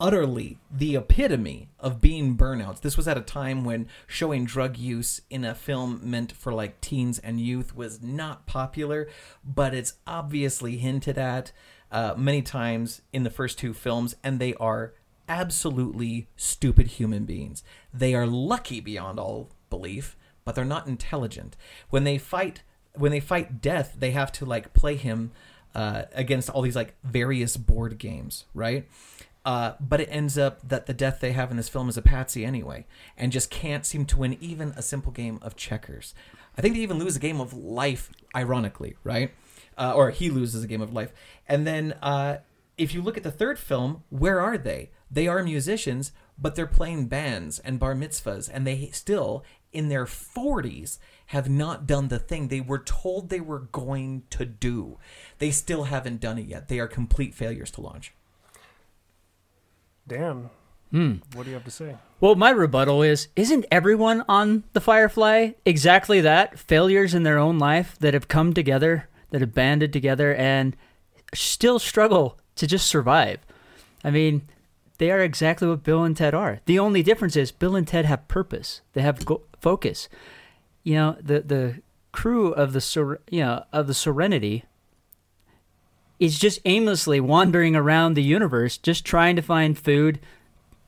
utterly 0.00 0.58
the 0.70 0.96
epitome 0.96 1.68
of 1.78 2.00
being 2.00 2.36
burnouts. 2.36 2.80
This 2.80 2.96
was 2.96 3.06
at 3.06 3.18
a 3.18 3.20
time 3.20 3.64
when 3.64 3.86
showing 4.06 4.46
drug 4.46 4.78
use 4.78 5.20
in 5.28 5.44
a 5.44 5.54
film 5.54 6.00
meant 6.02 6.32
for 6.32 6.52
like 6.52 6.80
teens 6.80 7.18
and 7.18 7.38
youth 7.40 7.76
was 7.76 8.02
not 8.02 8.46
popular, 8.46 9.08
but 9.44 9.74
it's 9.74 9.94
obviously 10.06 10.78
hinted 10.78 11.18
at. 11.18 11.52
uh, 11.90 12.14
many 12.16 12.42
times 12.42 13.02
in 13.12 13.22
the 13.24 13.30
first 13.30 13.58
two 13.58 13.74
films, 13.74 14.16
and 14.22 14.38
they 14.38 14.54
are 14.54 14.94
absolutely 15.28 16.28
stupid 16.36 16.86
human 16.86 17.24
beings. 17.24 17.62
They 17.92 18.14
are 18.14 18.26
lucky 18.26 18.80
beyond 18.80 19.18
all 19.18 19.50
belief, 19.68 20.16
but 20.44 20.54
they're 20.54 20.64
not 20.64 20.86
intelligent. 20.86 21.56
When 21.90 22.04
they 22.04 22.18
fight, 22.18 22.62
when 22.94 23.12
they 23.12 23.20
fight 23.20 23.60
death, 23.60 23.96
they 23.98 24.12
have 24.12 24.32
to 24.32 24.44
like 24.44 24.72
play 24.72 24.96
him 24.96 25.32
uh, 25.74 26.04
against 26.12 26.50
all 26.50 26.62
these 26.62 26.76
like 26.76 26.94
various 27.04 27.56
board 27.56 27.98
games, 27.98 28.44
right? 28.54 28.88
Uh, 29.44 29.72
but 29.80 30.00
it 30.00 30.08
ends 30.10 30.36
up 30.36 30.66
that 30.68 30.86
the 30.86 30.92
death 30.92 31.18
they 31.20 31.32
have 31.32 31.50
in 31.50 31.56
this 31.56 31.68
film 31.68 31.88
is 31.88 31.96
a 31.96 32.02
patsy 32.02 32.44
anyway, 32.44 32.86
and 33.16 33.32
just 33.32 33.50
can't 33.50 33.86
seem 33.86 34.04
to 34.06 34.18
win 34.18 34.36
even 34.40 34.72
a 34.76 34.82
simple 34.82 35.12
game 35.12 35.38
of 35.42 35.56
checkers. 35.56 36.14
I 36.58 36.60
think 36.60 36.74
they 36.74 36.82
even 36.82 36.98
lose 36.98 37.16
a 37.16 37.20
game 37.20 37.40
of 37.40 37.54
life, 37.54 38.10
ironically, 38.36 38.96
right? 39.02 39.30
Uh, 39.78 39.94
or 39.94 40.10
he 40.10 40.28
loses 40.28 40.62
a 40.62 40.66
game 40.66 40.82
of 40.82 40.92
life. 40.92 41.12
And 41.48 41.66
then 41.66 41.94
uh, 42.02 42.38
if 42.76 42.92
you 42.92 43.00
look 43.00 43.16
at 43.16 43.22
the 43.22 43.30
third 43.30 43.58
film, 43.58 44.02
where 44.10 44.40
are 44.40 44.58
they? 44.58 44.90
They 45.10 45.26
are 45.26 45.42
musicians, 45.42 46.12
but 46.38 46.54
they're 46.54 46.66
playing 46.66 47.06
bands 47.06 47.58
and 47.58 47.78
bar 47.78 47.94
mitzvahs, 47.94 48.48
and 48.52 48.66
they 48.66 48.90
still, 48.92 49.44
in 49.72 49.88
their 49.88 50.04
40s, 50.04 50.98
have 51.26 51.48
not 51.48 51.86
done 51.86 52.08
the 52.08 52.18
thing 52.18 52.48
they 52.48 52.60
were 52.60 52.78
told 52.78 53.28
they 53.28 53.40
were 53.40 53.60
going 53.60 54.24
to 54.30 54.44
do. 54.44 54.98
They 55.38 55.50
still 55.50 55.84
haven't 55.84 56.20
done 56.20 56.38
it 56.38 56.46
yet. 56.46 56.68
They 56.68 56.78
are 56.78 56.88
complete 56.88 57.34
failures 57.34 57.70
to 57.72 57.80
launch. 57.80 58.12
Dan, 60.10 60.50
Hmm. 60.90 61.14
what 61.34 61.44
do 61.44 61.50
you 61.50 61.54
have 61.54 61.64
to 61.64 61.70
say? 61.70 61.94
Well, 62.20 62.34
my 62.34 62.50
rebuttal 62.50 63.00
is 63.02 63.28
isn't 63.36 63.64
everyone 63.70 64.24
on 64.28 64.64
the 64.72 64.80
Firefly 64.80 65.52
exactly 65.64 66.20
that? 66.20 66.58
Failures 66.58 67.14
in 67.14 67.22
their 67.22 67.38
own 67.38 67.58
life 67.58 67.96
that 68.00 68.12
have 68.12 68.26
come 68.28 68.52
together, 68.52 69.08
that 69.30 69.40
have 69.40 69.54
banded 69.54 69.92
together 69.92 70.34
and 70.34 70.76
still 71.32 71.78
struggle 71.78 72.38
to 72.56 72.66
just 72.66 72.88
survive. 72.88 73.38
I 74.02 74.10
mean, 74.10 74.42
they 74.98 75.10
are 75.12 75.20
exactly 75.20 75.68
what 75.68 75.84
Bill 75.84 76.02
and 76.02 76.16
Ted 76.16 76.34
are. 76.34 76.58
The 76.66 76.78
only 76.80 77.02
difference 77.04 77.36
is 77.36 77.52
Bill 77.52 77.76
and 77.76 77.86
Ted 77.86 78.04
have 78.04 78.26
purpose. 78.28 78.80
They 78.92 79.00
have 79.02 79.24
go- 79.24 79.42
focus. 79.60 80.08
You 80.82 80.94
know, 80.94 81.16
the 81.22 81.40
the 81.40 81.74
crew 82.12 82.52
of 82.52 82.72
the 82.72 82.80
Ser- 82.80 83.20
you 83.30 83.40
know, 83.40 83.64
of 83.72 83.86
the 83.86 83.94
Serenity 83.94 84.64
is 86.20 86.38
just 86.38 86.60
aimlessly 86.66 87.18
wandering 87.18 87.74
around 87.74 88.14
the 88.14 88.22
universe 88.22 88.76
just 88.76 89.04
trying 89.04 89.34
to 89.34 89.42
find 89.42 89.76
food, 89.76 90.20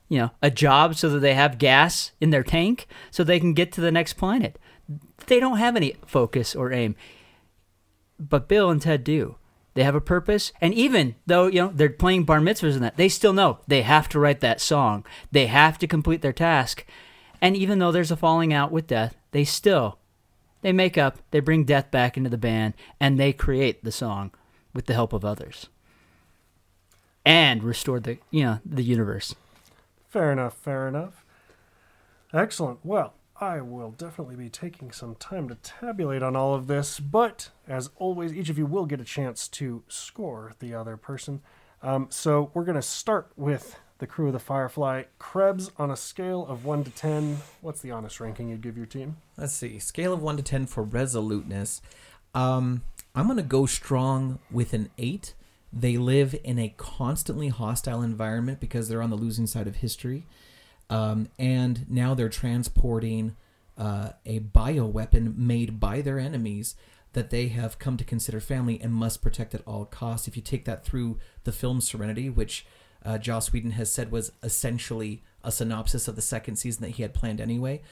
you 0.08 0.18
know, 0.18 0.30
a 0.42 0.50
job 0.50 0.94
so 0.94 1.08
that 1.08 1.20
they 1.20 1.34
have 1.34 1.58
gas 1.58 2.12
in 2.20 2.30
their 2.30 2.44
tank 2.44 2.86
so 3.10 3.24
they 3.24 3.40
can 3.40 3.54
get 3.54 3.72
to 3.72 3.80
the 3.80 3.90
next 3.90 4.12
planet. 4.12 4.58
They 5.26 5.40
don't 5.40 5.56
have 5.56 5.74
any 5.74 5.96
focus 6.06 6.54
or 6.54 6.70
aim. 6.70 6.94
But 8.18 8.46
Bill 8.46 8.70
and 8.70 8.80
Ted 8.80 9.02
do. 9.02 9.36
They 9.74 9.84
have 9.84 9.94
a 9.94 10.02
purpose, 10.02 10.52
and 10.60 10.74
even 10.74 11.14
though 11.24 11.46
you 11.46 11.62
know 11.62 11.72
they're 11.74 11.88
playing 11.88 12.24
bar 12.24 12.40
mitzvahs 12.40 12.74
and 12.74 12.82
that, 12.82 12.98
they 12.98 13.08
still 13.08 13.32
know 13.32 13.60
they 13.66 13.80
have 13.80 14.06
to 14.10 14.20
write 14.20 14.40
that 14.40 14.60
song. 14.60 15.06
They 15.30 15.46
have 15.46 15.78
to 15.78 15.86
complete 15.86 16.20
their 16.20 16.34
task, 16.34 16.84
and 17.40 17.56
even 17.56 17.78
though 17.78 17.90
there's 17.90 18.10
a 18.10 18.16
falling 18.16 18.52
out 18.52 18.70
with 18.70 18.86
death, 18.86 19.16
they 19.30 19.44
still 19.44 19.98
they 20.60 20.72
make 20.72 20.98
up. 20.98 21.20
They 21.30 21.40
bring 21.40 21.64
death 21.64 21.90
back 21.90 22.18
into 22.18 22.28
the 22.28 22.36
band, 22.36 22.74
and 23.00 23.18
they 23.18 23.32
create 23.32 23.82
the 23.82 23.90
song 23.90 24.32
with 24.74 24.86
the 24.86 24.94
help 24.94 25.12
of 25.12 25.24
others, 25.24 25.68
and 27.24 27.62
restored 27.62 28.04
the 28.04 28.18
you 28.30 28.44
know 28.44 28.60
the 28.64 28.82
universe. 28.82 29.34
Fair 30.08 30.30
enough, 30.32 30.56
fair 30.56 30.88
enough. 30.88 31.24
Excellent. 32.32 32.80
Well, 32.82 33.14
I 33.40 33.60
will 33.60 33.90
definitely 33.90 34.36
be 34.36 34.48
taking 34.48 34.92
some 34.92 35.16
time 35.16 35.48
to 35.48 35.56
tabulate 35.56 36.22
on 36.22 36.36
all 36.36 36.54
of 36.54 36.66
this, 36.66 37.00
but 37.00 37.50
as 37.66 37.90
always, 37.96 38.32
each 38.32 38.48
of 38.48 38.56
you 38.56 38.66
will 38.66 38.86
get 38.86 39.00
a 39.00 39.04
chance 39.04 39.48
to 39.48 39.82
score 39.88 40.52
the 40.60 40.74
other 40.74 40.96
person. 40.96 41.42
Um, 41.82 42.06
so 42.08 42.50
we're 42.54 42.64
going 42.64 42.76
to 42.76 42.82
start 42.82 43.32
with 43.36 43.80
the 43.98 44.06
crew 44.06 44.28
of 44.28 44.32
the 44.32 44.38
Firefly. 44.38 45.04
Krebs, 45.18 45.70
on 45.76 45.90
a 45.90 45.96
scale 45.96 46.46
of 46.46 46.64
1 46.64 46.84
to 46.84 46.90
10, 46.90 47.38
what's 47.60 47.80
the 47.80 47.90
honest 47.90 48.20
ranking 48.20 48.48
you'd 48.48 48.62
give 48.62 48.76
your 48.76 48.86
team? 48.86 49.16
Let's 49.36 49.52
see. 49.52 49.78
Scale 49.78 50.12
of 50.12 50.22
1 50.22 50.36
to 50.36 50.42
10 50.42 50.66
for 50.66 50.82
resoluteness. 50.82 51.82
Um, 52.34 52.82
I'm 53.14 53.26
going 53.26 53.37
to 53.37 53.42
go 53.42 53.66
strong 53.66 54.38
with 54.50 54.73
an 54.73 54.90
8. 54.97 55.35
They 55.73 55.97
live 55.97 56.35
in 56.45 56.59
a 56.59 56.75
constantly 56.76 57.49
hostile 57.49 58.02
environment 58.02 58.61
because 58.61 58.88
they're 58.88 59.02
on 59.02 59.11
the 59.11 59.16
losing 59.16 59.47
side 59.47 59.66
of 59.66 59.76
history. 59.76 60.26
Um, 60.88 61.28
and 61.38 61.87
now 61.88 62.14
they're 62.14 62.28
transporting 62.28 63.37
uh, 63.76 64.11
a 64.26 64.40
bioweapon 64.40 65.37
made 65.37 65.81
by 65.81 66.00
their 66.00 66.19
enemies 66.19 66.75
that 67.12 67.31
they 67.31 67.49
have 67.49 67.78
come 67.78 67.97
to 67.97 68.04
consider 68.04 68.40
family 68.40 68.81
and 68.81 68.92
must 68.92 69.23
protect 69.23 69.54
at 69.54 69.62
all 69.66 69.85
costs. 69.85 70.26
If 70.28 70.37
you 70.37 70.42
take 70.42 70.64
that 70.64 70.85
through 70.85 71.19
the 71.45 71.52
film 71.52 71.81
Serenity, 71.81 72.31
which 72.31 72.66
uh, 73.04 73.19
Joss 73.19 73.52
Whedon 73.52 73.73
has 73.73 73.92
said 73.92 74.11
was 74.11 74.33
essentially 74.42 75.23
a 75.42 75.52
synopsis 75.52 76.09
of 76.09 76.16
the 76.16 76.23
second 76.23 76.57
season 76.57 76.83
that 76.83 76.92
he 76.92 77.02
had 77.02 77.12
planned 77.12 77.40
anyway, 77.40 77.83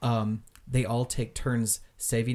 um, 0.00 0.42
they 0.66 0.84
all 0.84 1.04
take 1.04 1.34
turns 1.34 1.80
saving. 1.98 2.34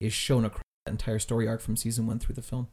Is 0.00 0.12
shown 0.14 0.46
across 0.46 0.62
the 0.86 0.92
entire 0.92 1.18
story 1.18 1.46
arc 1.46 1.60
from 1.60 1.76
season 1.76 2.06
one 2.06 2.18
through 2.18 2.34
the 2.34 2.42
film. 2.42 2.68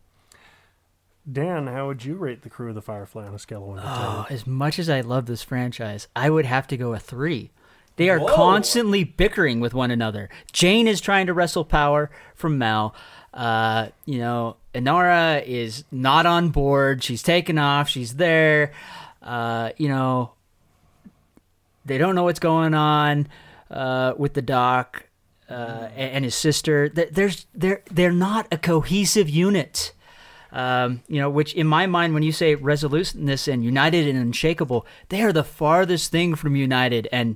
Dan, 1.30 1.68
how 1.68 1.88
would 1.88 2.06
you 2.06 2.16
rate 2.16 2.42
the 2.44 2.50
crew 2.50 2.70
of 2.70 2.76
the 2.76 2.82
Firefly 2.82 3.28
on 3.28 3.36
a 3.36 3.40
scale 3.40 3.64
of 3.64 3.68
1 3.68 3.78
to 3.78 3.84
10? 3.84 3.92
Oh, 3.92 4.26
as 4.30 4.48
much 4.48 4.80
as 4.80 4.90
I 4.90 5.02
love 5.02 5.26
this 5.26 5.44
franchise, 5.44 6.08
I 6.16 6.30
would 6.30 6.46
have 6.46 6.68
to 6.68 6.78
go 6.78 6.94
a 6.94 7.00
three. 7.00 7.52
They 7.98 8.10
are 8.10 8.20
Whoa. 8.20 8.34
constantly 8.34 9.04
bickering 9.04 9.60
with 9.60 9.74
one 9.74 9.92
another. 9.92 10.30
Jayne 10.54 10.88
is 10.88 11.02
trying 11.02 11.26
to 11.28 11.34
wrestle 11.34 11.66
power 11.66 12.10
from 12.34 12.58
Mal. 12.58 12.96
Uh, 13.34 13.90
you 14.06 14.20
know, 14.20 14.56
Inara 14.74 15.44
is 15.46 15.84
not 15.92 16.26
on 16.26 16.50
board. 16.50 17.04
She's 17.04 17.24
taken 17.24 17.58
off. 17.58 17.90
She's 17.90 18.16
there. 18.16 18.72
Uh, 19.22 19.72
you 19.76 19.90
know, 19.90 20.32
they 21.86 21.98
don't 21.98 22.16
know 22.16 22.24
what's 22.24 22.40
going 22.40 22.74
on 22.74 23.28
uh, 23.70 24.14
with 24.18 24.34
the 24.34 24.42
doc 24.42 25.07
uh, 25.50 25.90
and, 25.96 26.12
and 26.16 26.26
his 26.26 26.36
sister. 26.36 26.90
There's 26.90 27.48
they're 27.54 27.84
they're 27.92 28.12
not 28.12 28.48
a 28.52 28.58
cohesive 28.58 29.30
unit. 29.30 29.94
Um, 30.52 31.02
you 31.08 31.20
know, 31.20 31.30
which 31.30 31.54
in 31.54 31.68
my 31.68 31.88
mind, 31.88 32.14
when 32.14 32.24
you 32.24 32.32
say 32.32 32.56
resoluteness 32.56 33.48
and 33.48 33.64
united 33.64 34.08
and 34.08 34.18
unshakable, 34.18 34.86
they 35.10 35.22
are 35.22 35.34
the 35.34 35.44
farthest 35.44 36.12
thing 36.12 36.36
from 36.36 36.56
united 36.56 37.08
and 37.12 37.36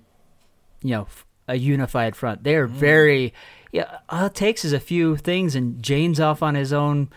you 0.81 0.91
know 0.91 1.07
a 1.47 1.55
unified 1.55 2.15
front. 2.15 2.43
They 2.43 2.55
are 2.55 2.67
very. 2.67 3.33
Yeah, 3.71 3.99
all 4.09 4.25
it 4.25 4.35
takes 4.35 4.65
is 4.65 4.73
a 4.73 4.79
few 4.79 5.15
things, 5.15 5.55
and 5.55 5.81
Jayne's 5.81 6.19
off 6.19 6.43
on 6.43 6.55
his 6.55 6.73
own. 6.73 7.09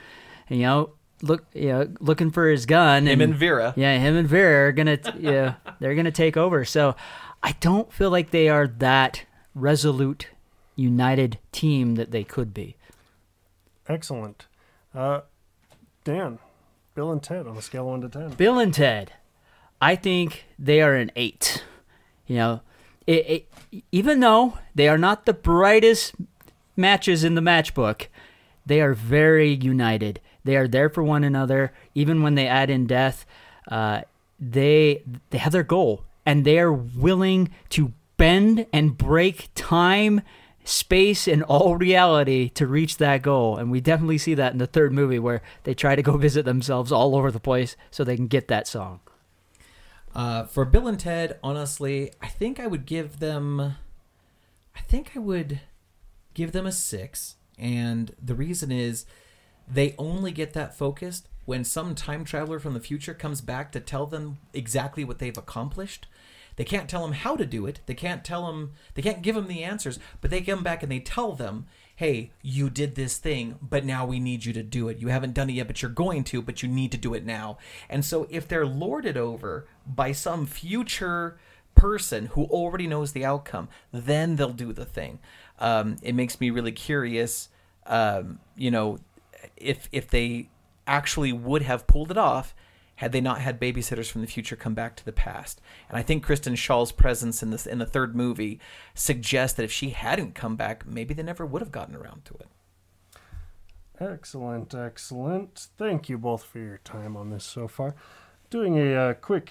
You 0.49 0.59
know, 0.59 0.91
look, 1.23 1.45
you 1.55 1.69
know, 1.69 1.93
looking 2.01 2.31
for 2.31 2.49
his 2.49 2.67
gun. 2.67 3.07
Him 3.07 3.21
and 3.21 3.35
Vera. 3.35 3.73
Yeah, 3.77 3.99
him 3.99 4.17
and 4.17 4.29
Vera 4.29 4.69
are 4.69 4.73
gonna, 4.73 4.99
yeah, 5.19 5.55
they're 5.81 5.95
gonna 5.95 6.13
take 6.13 6.37
over. 6.37 6.65
So, 6.65 6.95
I 7.43 7.53
don't 7.61 7.93
feel 7.93 8.11
like 8.11 8.31
they 8.31 8.49
are 8.49 8.67
that 8.67 9.25
resolute, 9.55 10.29
united 10.77 11.39
team 11.53 11.95
that 11.97 12.11
they 12.11 12.25
could 12.25 12.53
be. 12.53 12.77
Excellent. 13.89 14.47
Uh, 14.95 15.21
Dan, 16.05 16.39
Bill 16.95 17.11
and 17.11 17.23
Ted 17.23 17.47
on 17.47 17.57
a 17.57 17.63
scale 17.63 17.83
of 17.83 17.89
1 17.89 18.01
to 18.03 18.09
10. 18.09 18.31
Bill 18.31 18.59
and 18.59 18.73
Ted, 18.73 19.13
I 19.81 19.97
think 19.97 20.47
they 20.59 20.81
are 20.81 20.95
an 20.95 21.11
eight. 21.17 21.65
You 22.27 22.37
know, 22.37 22.61
it, 23.07 23.31
it, 23.73 23.83
even 23.93 24.21
though 24.21 24.59
they 24.75 24.89
are 24.89 24.99
not 24.99 25.27
the 25.27 25.35
brightest 25.35 26.15
matches 26.77 27.25
in 27.25 27.35
the 27.35 27.41
matchbook, 27.41 28.07
they 28.65 28.81
are 28.81 28.95
very 28.95 29.53
united. 29.53 30.21
They 30.45 30.57
are 30.57 30.69
there 30.69 30.89
for 30.89 31.03
one 31.03 31.25
another. 31.25 31.73
Even 31.95 32.23
when 32.23 32.35
they 32.35 32.47
add 32.47 32.71
in 32.71 32.87
death, 32.87 33.27
uh, 33.71 34.03
they 34.41 35.03
they 35.31 35.39
have 35.39 35.53
their 35.53 35.63
goal, 35.63 36.05
and 36.27 36.45
they 36.45 36.59
are 36.59 36.73
willing 36.73 37.51
to 37.71 37.93
bend 38.17 38.67
and 38.73 38.97
break 38.97 39.49
time, 39.55 40.23
space, 40.65 41.29
and 41.29 41.43
all 41.45 41.77
reality 41.77 42.49
to 42.51 42.67
reach 42.67 42.97
that 42.97 43.23
goal. 43.23 43.57
And 43.57 43.71
we 43.71 43.81
definitely 43.81 44.19
see 44.19 44.35
that 44.35 44.53
in 44.53 44.59
the 44.59 44.67
third 44.67 44.93
movie, 44.93 45.19
where 45.19 45.43
they 45.63 45.75
try 45.75 45.95
to 45.95 46.03
go 46.03 46.17
visit 46.19 46.45
themselves 46.45 46.91
all 46.91 47.15
over 47.15 47.31
the 47.31 47.41
place 47.41 47.77
so 47.91 48.03
they 48.03 48.17
can 48.17 48.27
get 48.27 48.49
that 48.49 48.67
song. 48.67 49.01
Uh, 50.15 50.45
for 50.45 50.65
Bill 50.65 50.87
and 50.87 50.99
Ted, 50.99 51.39
honestly, 51.43 52.13
I 52.21 52.29
think 52.29 52.61
I 52.61 52.67
would 52.67 52.87
give 52.87 53.19
them. 53.19 53.61
I 53.61 54.81
think 54.81 55.13
I 55.15 55.19
would 55.21 55.61
give 56.35 56.53
them 56.53 56.67
a 56.67 56.73
six, 56.73 57.37
and 57.59 58.15
the 58.21 58.35
reason 58.35 58.73
is 58.73 59.07
they 59.69 59.95
only 59.99 60.33
get 60.33 60.53
that 60.53 60.77
focused 60.77 61.29
when 61.45 61.65
some 61.65 61.95
time 61.95 62.25
traveler 62.25 62.59
from 62.59 62.75
the 62.75 62.81
future 62.81 63.15
comes 63.15 63.41
back 63.41 63.73
to 63.73 63.81
tell 63.81 64.07
them 64.07 64.39
exactly 64.53 65.05
what 65.05 65.19
they've 65.19 65.37
accomplished. 65.37 66.07
They 66.57 66.65
can't 66.65 66.89
tell 66.89 67.03
them 67.03 67.13
how 67.13 67.37
to 67.37 67.47
do 67.47 67.67
it. 67.67 67.81
They 67.87 67.95
can't 67.95 68.25
tell 68.25 68.47
them. 68.47 68.73
They 68.95 69.03
can't 69.03 69.23
give 69.23 69.35
them 69.35 69.49
the 69.49 69.65
answers. 69.65 69.99
But 70.21 70.31
they 70.31 70.41
come 70.41 70.63
back 70.63 70.83
and 70.83 70.91
they 70.91 71.01
tell 71.01 71.33
them, 71.33 71.67
"Hey, 71.97 72.31
you 72.43 72.71
did 72.71 72.95
this 72.95 73.19
thing, 73.19 73.59
but 73.61 73.85
now 73.85 74.07
we 74.07 74.21
need 74.21 74.45
you 74.45 74.53
to 74.53 74.63
do 74.63 74.89
it. 74.89 74.99
You 74.99 75.09
haven't 75.09 75.35
done 75.35 75.51
it 75.51 75.55
yet, 75.55 75.67
but 75.67 75.83
you're 75.83 75.91
going 75.91 76.25
to. 76.25 76.43
But 76.43 76.63
you 76.63 76.69
need 76.69 76.93
to 76.93 76.99
do 76.99 77.15
it 77.15 77.25
now." 77.25 77.59
And 77.89 78.05
so, 78.05 78.27
if 78.31 78.47
they're 78.49 78.67
lorded 78.67 79.17
over 79.17 79.67
by 79.87 80.13
some 80.13 80.47
future 80.47 81.39
person 81.75 82.27
who 82.27 82.45
already 82.45 82.87
knows 82.87 83.13
the 83.13 83.25
outcome, 83.25 83.69
then 83.93 84.37
they'll 84.37 84.51
do 84.51 84.73
the 84.73 84.85
thing. 84.85 85.19
Um, 85.59 85.97
it 86.03 86.15
makes 86.15 86.41
me 86.41 86.51
really 86.51 86.73
curious 86.73 87.49
um, 87.87 88.39
you 88.57 88.71
know, 88.71 88.99
if 89.57 89.89
if 89.93 90.09
they 90.09 90.49
actually 90.87 91.33
would 91.33 91.63
have 91.63 91.87
pulled 91.87 92.11
it 92.11 92.19
off 92.19 92.55
had 92.97 93.13
they 93.13 93.21
not 93.21 93.41
had 93.41 93.61
babysitters 93.61 94.11
from 94.11 94.21
the 94.21 94.27
future 94.27 94.57
come 94.57 94.75
back 94.75 94.97
to 94.97 95.05
the 95.05 95.13
past. 95.13 95.61
And 95.89 95.99
I 95.99 96.03
think 96.03 96.23
Kristen 96.23 96.55
Schaal's 96.55 96.93
presence 96.93 97.43
in 97.43 97.51
this 97.51 97.67
in 97.67 97.79
the 97.79 97.87
third 97.87 98.15
movie 98.15 98.61
suggests 98.95 99.57
that 99.57 99.65
if 99.65 99.73
she 99.73 99.91
hadn't 99.91 100.35
come 100.35 100.57
back, 100.57 100.87
maybe 100.87 101.15
they 101.15 101.23
never 101.23 101.45
would 101.45 101.63
have 101.63 101.73
gotten 101.73 101.97
around 101.97 102.25
to 102.27 102.35
it. 102.35 102.47
Excellent, 104.01 104.75
excellent. 104.75 105.69
Thank 105.77 106.09
you 106.09 106.19
both 106.19 106.45
for 106.45 106.59
your 106.59 106.79
time 106.79 107.17
on 107.17 107.31
this 107.31 107.45
so 107.45 107.69
far. 107.69 107.95
Doing 108.51 108.77
a 108.79 108.95
uh, 108.95 109.15
quick 109.15 109.51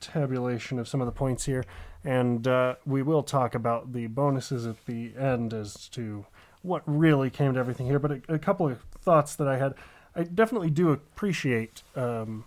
tabulation 0.00 0.78
of 0.78 0.88
some 0.88 1.00
of 1.00 1.06
the 1.06 1.12
points 1.12 1.44
here, 1.46 1.64
and 2.04 2.46
uh, 2.46 2.76
we 2.86 3.02
will 3.02 3.22
talk 3.22 3.54
about 3.54 3.92
the 3.92 4.06
bonuses 4.06 4.66
at 4.66 4.84
the 4.86 5.12
end 5.18 5.52
as 5.52 5.88
to 5.88 6.26
what 6.62 6.82
really 6.86 7.30
came 7.30 7.54
to 7.54 7.60
everything 7.60 7.86
here. 7.86 7.98
But 7.98 8.12
a, 8.12 8.34
a 8.34 8.38
couple 8.38 8.68
of 8.68 8.80
thoughts 9.00 9.34
that 9.36 9.48
I 9.48 9.58
had. 9.58 9.74
I 10.14 10.24
definitely 10.24 10.70
do 10.70 10.90
appreciate 10.90 11.82
um, 11.94 12.44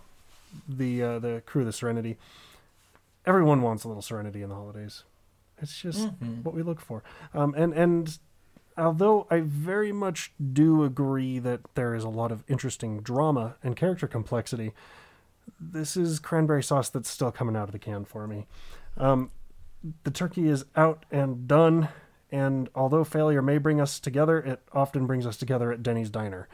the 0.68 1.02
uh, 1.02 1.18
the 1.18 1.42
crew 1.46 1.62
of 1.62 1.66
the 1.66 1.72
Serenity. 1.72 2.16
Everyone 3.24 3.62
wants 3.62 3.84
a 3.84 3.88
little 3.88 4.02
serenity 4.02 4.42
in 4.42 4.48
the 4.48 4.54
holidays. 4.54 5.04
It's 5.60 5.80
just 5.80 6.08
what 6.42 6.54
we 6.54 6.62
look 6.62 6.80
for. 6.80 7.04
Um, 7.32 7.54
and 7.56 7.72
and 7.72 8.18
although 8.76 9.26
I 9.30 9.40
very 9.40 9.92
much 9.92 10.32
do 10.52 10.82
agree 10.82 11.38
that 11.38 11.60
there 11.74 11.94
is 11.94 12.04
a 12.04 12.08
lot 12.08 12.32
of 12.32 12.42
interesting 12.48 13.00
drama 13.00 13.54
and 13.62 13.76
character 13.76 14.08
complexity, 14.08 14.72
this 15.60 15.96
is 15.96 16.18
cranberry 16.18 16.62
sauce 16.62 16.88
that's 16.88 17.08
still 17.08 17.30
coming 17.30 17.56
out 17.56 17.68
of 17.68 17.72
the 17.72 17.78
can 17.78 18.04
for 18.04 18.26
me. 18.26 18.46
Um, 18.96 19.30
the 20.04 20.10
turkey 20.10 20.48
is 20.48 20.64
out 20.76 21.04
and 21.10 21.46
done, 21.46 21.88
and 22.30 22.68
although 22.74 23.04
failure 23.04 23.42
may 23.42 23.58
bring 23.58 23.80
us 23.80 23.98
together, 24.00 24.38
it 24.40 24.60
often 24.72 25.06
brings 25.06 25.26
us 25.26 25.36
together 25.36 25.72
at 25.72 25.82
Denny's 25.82 26.10
Diner. 26.10 26.48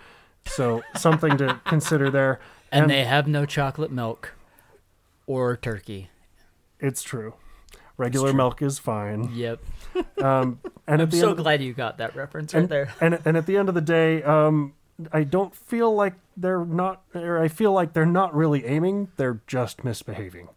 So 0.46 0.82
something 0.96 1.36
to 1.38 1.60
consider 1.66 2.10
there. 2.10 2.40
And, 2.70 2.90
they 2.90 3.04
have 3.04 3.26
no 3.26 3.46
chocolate 3.46 3.90
milk 3.90 4.34
or 5.26 5.56
turkey. 5.56 6.10
it's 6.80 7.02
true. 7.02 7.34
Regular 7.96 8.32
milk 8.32 8.62
is 8.62 8.78
fine. 8.78 9.30
Yep. 9.34 9.60
Um, 10.22 10.60
and 10.86 11.00
at 11.02 11.08
I'm 11.08 11.10
so 11.10 11.28
end, 11.30 11.38
glad 11.38 11.60
you 11.62 11.72
got 11.72 11.98
that 11.98 12.14
reference 12.14 12.54
right 12.54 12.68
there. 12.68 12.92
and 13.00 13.18
and 13.24 13.36
at 13.36 13.46
the 13.46 13.56
end 13.56 13.68
of 13.68 13.74
the 13.74 13.80
day, 13.80 14.22
um, 14.22 14.74
I 15.12 15.24
don't 15.24 15.54
feel 15.54 15.92
like 15.94 16.14
they're 16.36 16.64
not, 16.64 17.02
or 17.14 17.38
I 17.42 17.48
feel 17.48 17.72
like 17.72 17.94
they're 17.94 18.06
not 18.06 18.32
really 18.34 18.64
aiming; 18.64 19.08
they're 19.16 19.40
just 19.48 19.82
misbehaving. 19.84 20.48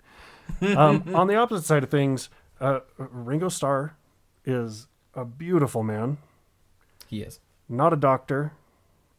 Um, 0.61 1.03
on 1.15 1.25
the 1.27 1.35
opposite 1.35 1.65
side 1.65 1.83
of 1.83 1.89
things, 1.89 2.29
uh, 2.59 2.81
Ringo 2.97 3.49
Starr 3.49 3.95
is 4.45 4.87
a 5.15 5.25
beautiful 5.25 5.81
man, 5.81 6.17
He 7.07 7.21
is. 7.21 7.39
not 7.69 7.93
a 7.93 7.97
doctor. 7.97 8.53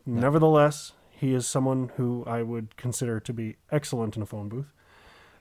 Nevertheless, 0.06 0.92
he 1.22 1.34
is 1.34 1.46
someone 1.46 1.92
who 1.96 2.24
I 2.26 2.42
would 2.42 2.76
consider 2.76 3.20
to 3.20 3.32
be 3.32 3.54
excellent 3.70 4.16
in 4.16 4.22
a 4.22 4.26
phone 4.26 4.48
booth. 4.48 4.72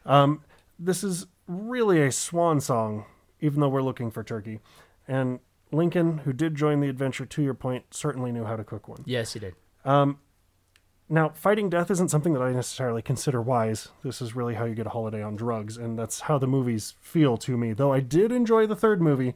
Um, 0.06 0.44
this 0.78 1.04
is 1.04 1.26
really 1.48 2.04
a 2.04 2.12
swan 2.12 2.62
song, 2.62 3.06
even 3.40 3.60
though 3.60 3.68
we're 3.68 3.82
looking 3.82 4.12
for 4.12 4.24
turkey. 4.24 4.60
And 5.08 5.40
Lincoln, 5.72 6.20
who 6.20 6.34
did 6.34 6.54
join 6.54 6.82
the 6.82 6.88
adventure, 6.88 7.26
to 7.26 7.42
your 7.42 7.56
point, 7.56 7.86
certainly 7.90 8.32
knew 8.32 8.46
how 8.46 8.56
to 8.56 8.64
cook 8.64 8.88
one. 8.88 9.02
Yes, 9.08 9.34
he 9.34 9.40
did. 9.40 9.56
Now, 11.10 11.30
fighting 11.30 11.72
death 11.72 11.90
isn't 11.90 12.10
something 12.10 12.34
that 12.34 12.44
I 12.44 12.52
necessarily 12.52 13.02
consider 13.02 13.42
wise. 13.42 13.90
This 14.04 14.22
is 14.22 14.36
really 14.36 14.54
how 14.54 14.66
you 14.66 14.76
get 14.76 14.86
a 14.86 14.92
holiday 14.92 15.24
on 15.24 15.36
drugs, 15.36 15.78
and 15.78 15.98
that's 15.98 16.22
how 16.22 16.38
the 16.38 16.48
movies 16.48 16.94
feel 17.02 17.38
to 17.38 17.58
me. 17.58 17.74
Though 17.74 17.92
I 17.92 18.02
did 18.02 18.32
enjoy 18.32 18.68
the 18.68 18.76
third 18.76 19.02
movie, 19.02 19.34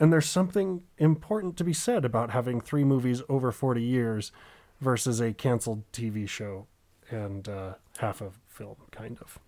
and 0.00 0.12
there's 0.12 0.28
something 0.28 0.82
important 0.98 1.56
to 1.58 1.64
be 1.64 1.72
said 1.72 2.04
about 2.04 2.30
having 2.30 2.60
three 2.60 2.82
movies 2.82 3.22
over 3.28 3.52
40 3.52 3.80
years 3.80 4.32
versus 4.84 5.20
a 5.20 5.32
canceled 5.32 5.82
TV 5.92 6.28
show 6.28 6.66
and 7.10 7.48
uh, 7.48 7.74
half 7.98 8.20
a 8.20 8.30
film, 8.48 8.76
kind 8.92 9.18
of. 9.20 9.38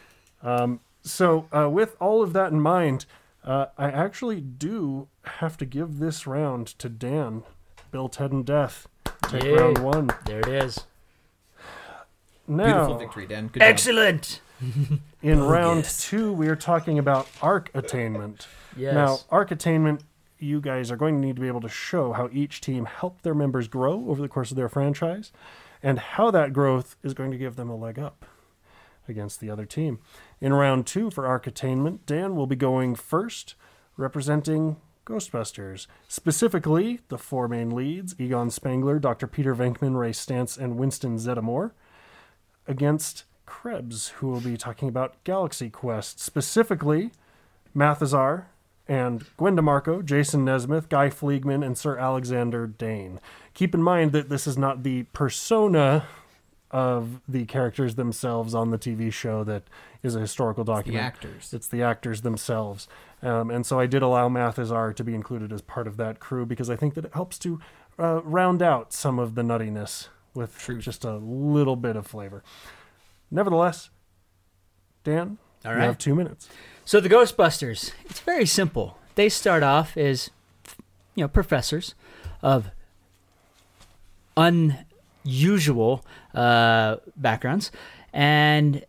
um, 0.42 0.80
so, 1.02 1.46
uh, 1.52 1.68
with 1.68 1.96
all 2.00 2.22
of 2.22 2.32
that 2.32 2.50
in 2.52 2.60
mind, 2.60 3.04
uh, 3.44 3.66
I 3.76 3.90
actually 3.90 4.40
do 4.40 5.08
have 5.24 5.58
to 5.58 5.66
give 5.66 5.98
this 5.98 6.26
round 6.26 6.66
to 6.78 6.88
Dan. 6.88 7.42
Bill, 7.90 8.08
Ted, 8.08 8.32
and 8.32 8.44
Death. 8.46 8.88
Take 9.28 9.42
Yay. 9.44 9.52
round 9.52 9.78
one. 9.78 10.10
There 10.24 10.40
it 10.40 10.48
is. 10.48 10.84
Now, 12.46 12.64
Beautiful 12.64 12.98
victory, 12.98 13.26
Dan. 13.26 13.48
Good. 13.48 13.62
Excellent. 13.62 14.40
In 14.60 15.00
Oh, 15.40 15.48
round 15.48 15.84
yes. 15.84 16.04
two, 16.08 16.32
we 16.32 16.48
are 16.48 16.56
talking 16.56 16.98
about 16.98 17.28
arc 17.42 17.70
attainment. 17.74 18.46
Yes. 18.76 18.94
Now, 18.94 19.18
arc 19.30 19.50
attainment, 19.50 20.02
you 20.44 20.60
guys 20.60 20.90
are 20.90 20.96
going 20.96 21.16
to 21.16 21.26
need 21.26 21.36
to 21.36 21.42
be 21.42 21.48
able 21.48 21.60
to 21.60 21.68
show 21.68 22.12
how 22.12 22.28
each 22.32 22.60
team 22.60 22.84
helped 22.84 23.22
their 23.22 23.34
members 23.34 23.66
grow 23.66 24.04
over 24.08 24.22
the 24.22 24.28
course 24.28 24.50
of 24.50 24.56
their 24.56 24.68
franchise 24.68 25.32
and 25.82 25.98
how 25.98 26.30
that 26.30 26.52
growth 26.52 26.96
is 27.02 27.14
going 27.14 27.30
to 27.30 27.38
give 27.38 27.56
them 27.56 27.68
a 27.68 27.76
leg 27.76 27.98
up 27.98 28.24
against 29.08 29.40
the 29.40 29.50
other 29.50 29.66
team. 29.66 29.98
In 30.40 30.52
round 30.52 30.86
two 30.86 31.10
for 31.10 31.26
arc 31.26 31.46
attainment, 31.46 32.06
Dan 32.06 32.36
will 32.36 32.46
be 32.46 32.56
going 32.56 32.94
first, 32.94 33.54
representing 33.96 34.76
Ghostbusters. 35.06 35.86
Specifically, 36.08 37.00
the 37.08 37.18
four 37.18 37.48
main 37.48 37.70
leads 37.70 38.14
Egon 38.18 38.50
Spangler, 38.50 38.98
Dr. 38.98 39.26
Peter 39.26 39.54
Venkman, 39.54 39.98
Ray 39.98 40.12
Stantz, 40.12 40.58
and 40.58 40.78
Winston 40.78 41.18
Zeddemore 41.18 41.72
against 42.66 43.24
Krebs, 43.44 44.08
who 44.16 44.28
will 44.28 44.40
be 44.40 44.56
talking 44.56 44.88
about 44.88 45.22
Galaxy 45.24 45.68
Quest. 45.68 46.18
Specifically, 46.18 47.10
Mathesar 47.74 48.46
and 48.86 49.24
Gwen 49.36 49.56
DeMarco, 49.56 50.04
Jason 50.04 50.44
Nesmith, 50.44 50.88
Guy 50.88 51.10
Fleegman, 51.10 51.62
and 51.62 51.76
Sir 51.76 51.96
Alexander 51.98 52.66
Dane. 52.66 53.20
Keep 53.54 53.74
in 53.74 53.82
mind 53.82 54.12
that 54.12 54.28
this 54.28 54.46
is 54.46 54.58
not 54.58 54.82
the 54.82 55.04
persona 55.04 56.06
of 56.70 57.20
the 57.28 57.44
characters 57.44 57.94
themselves 57.94 58.54
on 58.54 58.70
the 58.70 58.78
TV 58.78 59.12
show 59.12 59.44
that 59.44 59.62
is 60.02 60.16
a 60.16 60.20
historical 60.20 60.64
document. 60.64 60.96
The 60.96 61.10
document. 61.10 61.34
actors. 61.36 61.54
It's 61.54 61.68
the 61.68 61.82
actors 61.82 62.22
themselves. 62.22 62.88
Um, 63.22 63.50
and 63.50 63.64
so 63.64 63.78
I 63.78 63.86
did 63.86 64.02
allow 64.02 64.28
Mathesar 64.28 64.92
to 64.92 65.04
be 65.04 65.14
included 65.14 65.52
as 65.52 65.62
part 65.62 65.86
of 65.86 65.96
that 65.98 66.18
crew 66.18 66.44
because 66.44 66.68
I 66.68 66.76
think 66.76 66.94
that 66.94 67.04
it 67.04 67.14
helps 67.14 67.38
to 67.40 67.60
uh, 67.98 68.22
round 68.24 68.60
out 68.60 68.92
some 68.92 69.18
of 69.18 69.34
the 69.36 69.42
nuttiness 69.42 70.08
with 70.34 70.58
just 70.80 71.04
a 71.04 71.16
little 71.16 71.76
bit 71.76 71.94
of 71.94 72.06
flavor. 72.06 72.42
Nevertheless, 73.30 73.90
Dan, 75.04 75.38
All 75.64 75.72
you 75.72 75.78
have 75.78 75.98
two 75.98 76.14
minutes. 76.14 76.48
So 76.86 77.00
the 77.00 77.08
Ghostbusters, 77.08 77.92
it's 78.04 78.20
very 78.20 78.44
simple. 78.44 78.98
They 79.14 79.30
start 79.30 79.62
off 79.62 79.96
as, 79.96 80.30
you 81.14 81.24
know, 81.24 81.28
professors 81.28 81.94
of 82.42 82.70
unusual 84.36 86.04
uh, 86.34 86.96
backgrounds, 87.16 87.72
and 88.12 88.84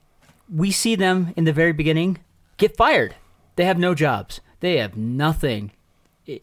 we 0.54 0.72
see 0.72 0.96
them 0.96 1.34
in 1.38 1.46
the 1.46 1.54
very 1.54 1.72
beginning 1.72 2.18
get 2.58 2.76
fired. 2.76 3.16
They 3.56 3.64
have 3.64 3.80
no 3.80 3.96
jobs. 3.96 4.42
They 4.60 4.78
have 4.78 4.98
nothing 4.98 5.72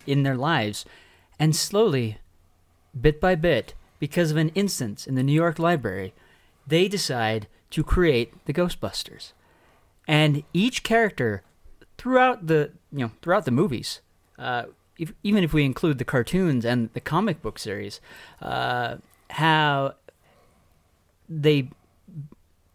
in 0.07 0.23
their 0.23 0.37
lives, 0.37 0.87
and 1.39 1.55
slowly, 1.55 2.17
bit 2.99 3.21
by 3.21 3.35
bit, 3.35 3.75
because 3.99 4.31
of 4.31 4.39
an 4.39 4.49
instance 4.51 5.07
in 5.07 5.17
the 5.17 5.23
New 5.23 5.33
York 5.33 5.59
Library, 5.59 6.15
they 6.67 6.89
decide 6.89 7.47
to 7.71 7.85
create 7.85 8.33
the 8.47 8.55
Ghostbusters 8.55 9.33
and 10.07 10.43
each 10.53 10.83
character 10.83 11.43
throughout 11.99 12.47
the 12.47 12.73
you 12.93 13.01
know 13.01 13.11
throughout 13.23 13.45
the 13.45 13.51
movies 13.51 14.01
uh, 14.39 14.65
if, 14.99 15.13
even 15.23 15.45
if 15.45 15.53
we 15.53 15.65
include 15.65 15.99
the 15.99 16.05
cartoons 16.05 16.65
and 16.65 16.91
the 16.93 17.01
comic 17.01 17.43
book 17.43 17.59
series 17.59 18.01
uh, 18.41 18.97
how 19.31 19.95
they 21.29 21.69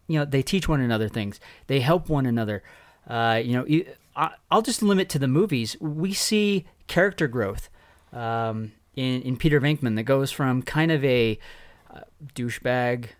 you 0.08 0.18
know 0.18 0.24
they 0.24 0.42
teach 0.42 0.68
one 0.68 0.80
another 0.80 1.08
things. 1.08 1.38
They 1.68 1.80
help 1.80 2.08
one 2.08 2.26
another. 2.26 2.62
Uh, 3.06 3.40
you 3.44 3.52
know 3.52 4.28
I'll 4.50 4.62
just 4.62 4.82
limit 4.82 5.08
to 5.10 5.18
the 5.18 5.28
movies. 5.28 5.76
We 5.80 6.12
see 6.12 6.66
character 6.88 7.28
growth 7.28 7.68
um, 8.12 8.72
in, 8.96 9.22
in 9.22 9.36
peter 9.36 9.60
venkman 9.60 9.94
that 9.96 10.04
goes 10.04 10.32
from 10.32 10.62
kind 10.62 10.90
of 10.90 11.04
a 11.04 11.38
uh, 11.94 12.00
douchebag 12.34 13.10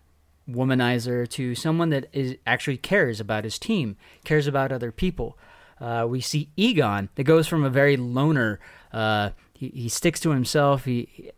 womanizer 0.51 1.27
to 1.29 1.55
someone 1.55 1.89
that 1.89 2.07
is 2.13 2.35
actually 2.45 2.77
cares 2.77 3.19
about 3.19 3.43
his 3.43 3.59
team, 3.59 3.97
cares 4.23 4.47
about 4.47 4.71
other 4.71 4.91
people. 4.91 5.37
Uh, 5.79 6.05
we 6.07 6.19
see 6.19 6.49
Egon 6.57 7.09
that 7.15 7.23
goes 7.23 7.47
from 7.47 7.63
a 7.63 7.69
very 7.69 7.95
loner. 7.97 8.59
Uh, 8.91 9.29
he, 9.53 9.69
he 9.69 9.89
sticks 9.89 10.19
to 10.19 10.31
himself. 10.31 10.85
He, 10.85 11.07
he 11.11 11.31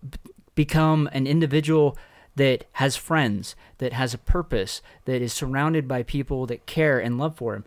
become 0.56 1.10
an 1.14 1.28
individual 1.28 1.98
that 2.36 2.66
has 2.74 2.96
friends, 2.96 3.56
that 3.80 3.94
has 3.94 4.14
a 4.14 4.18
purpose, 4.18 4.82
that 5.06 5.22
is 5.22 5.34
surrounded 5.34 5.88
by 5.88 6.04
people 6.04 6.46
that 6.48 6.66
care 6.66 7.00
and 7.00 7.18
love 7.18 7.36
for 7.36 7.56
him. 7.56 7.66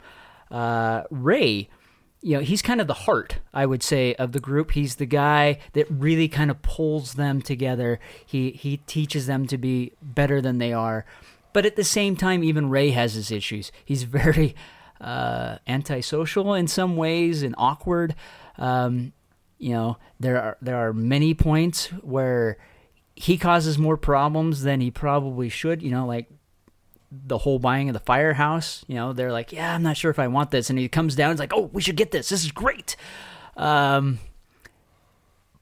Uh, 0.51 1.03
Ray, 1.11 1.69
you 2.23 2.37
know, 2.37 2.41
he's 2.41 2.63
kind 2.63 2.81
of 2.81 2.87
the 2.87 2.95
heart, 2.95 3.39
I 3.53 3.67
would 3.67 3.83
say, 3.83 4.15
of 4.15 4.33
the 4.33 4.41
group. 4.41 4.71
He's 4.71 4.97
the 4.97 5.07
guy 5.07 5.59
that 5.75 5.87
really 5.91 6.29
kind 6.29 6.51
of 6.51 6.63
pulls 6.63 7.15
them 7.15 7.43
together. 7.43 8.01
He 8.25 8.51
he 8.53 8.79
teaches 8.79 9.27
them 9.27 9.47
to 9.49 9.59
be 9.59 9.93
better 10.01 10.41
than 10.41 10.59
they 10.59 10.73
are. 10.73 11.05
But 11.55 11.65
at 11.65 11.77
the 11.77 11.85
same 11.85 12.17
time, 12.17 12.45
even 12.45 12.69
Ray 12.69 12.91
has 12.91 13.15
his 13.15 13.31
issues. 13.31 13.73
He's 13.83 14.03
very 14.03 14.55
uh, 15.01 15.59
antisocial 15.67 16.53
in 16.53 16.67
some 16.67 16.97
ways 16.97 17.43
and 17.43 17.55
awkward. 17.57 18.15
Um, 18.59 19.15
you 19.59 19.73
know, 19.73 19.97
there 20.21 20.37
are 20.43 20.59
there 20.61 20.77
are 20.77 20.93
many 20.93 21.33
points 21.33 21.87
where 22.03 22.59
he 23.17 23.39
causes 23.39 23.79
more 23.79 23.97
problems 23.97 24.65
than 24.65 24.81
he 24.81 24.91
probably 24.91 25.49
should. 25.49 25.81
You 25.81 25.93
know, 25.93 26.07
like 26.07 26.29
the 27.11 27.39
whole 27.39 27.61
buying 27.61 27.89
of 27.89 27.95
the 27.95 28.01
firehouse. 28.01 28.85
You 28.89 28.97
know, 28.97 29.13
they're 29.13 29.33
like, 29.33 29.53
yeah, 29.53 29.75
I'm 29.75 29.83
not 29.85 29.97
sure 29.97 30.11
if 30.11 30.19
I 30.19 30.27
want 30.27 30.51
this, 30.51 30.71
and 30.71 30.79
he 30.79 30.89
comes 30.89 31.15
down. 31.15 31.31
He's 31.31 31.41
like, 31.41 31.55
oh, 31.55 31.71
we 31.73 31.81
should 31.81 31.97
get 31.97 32.11
this. 32.11 32.31
This 32.31 32.45
is 32.45 32.51
great. 32.51 32.97
Um, 33.57 34.19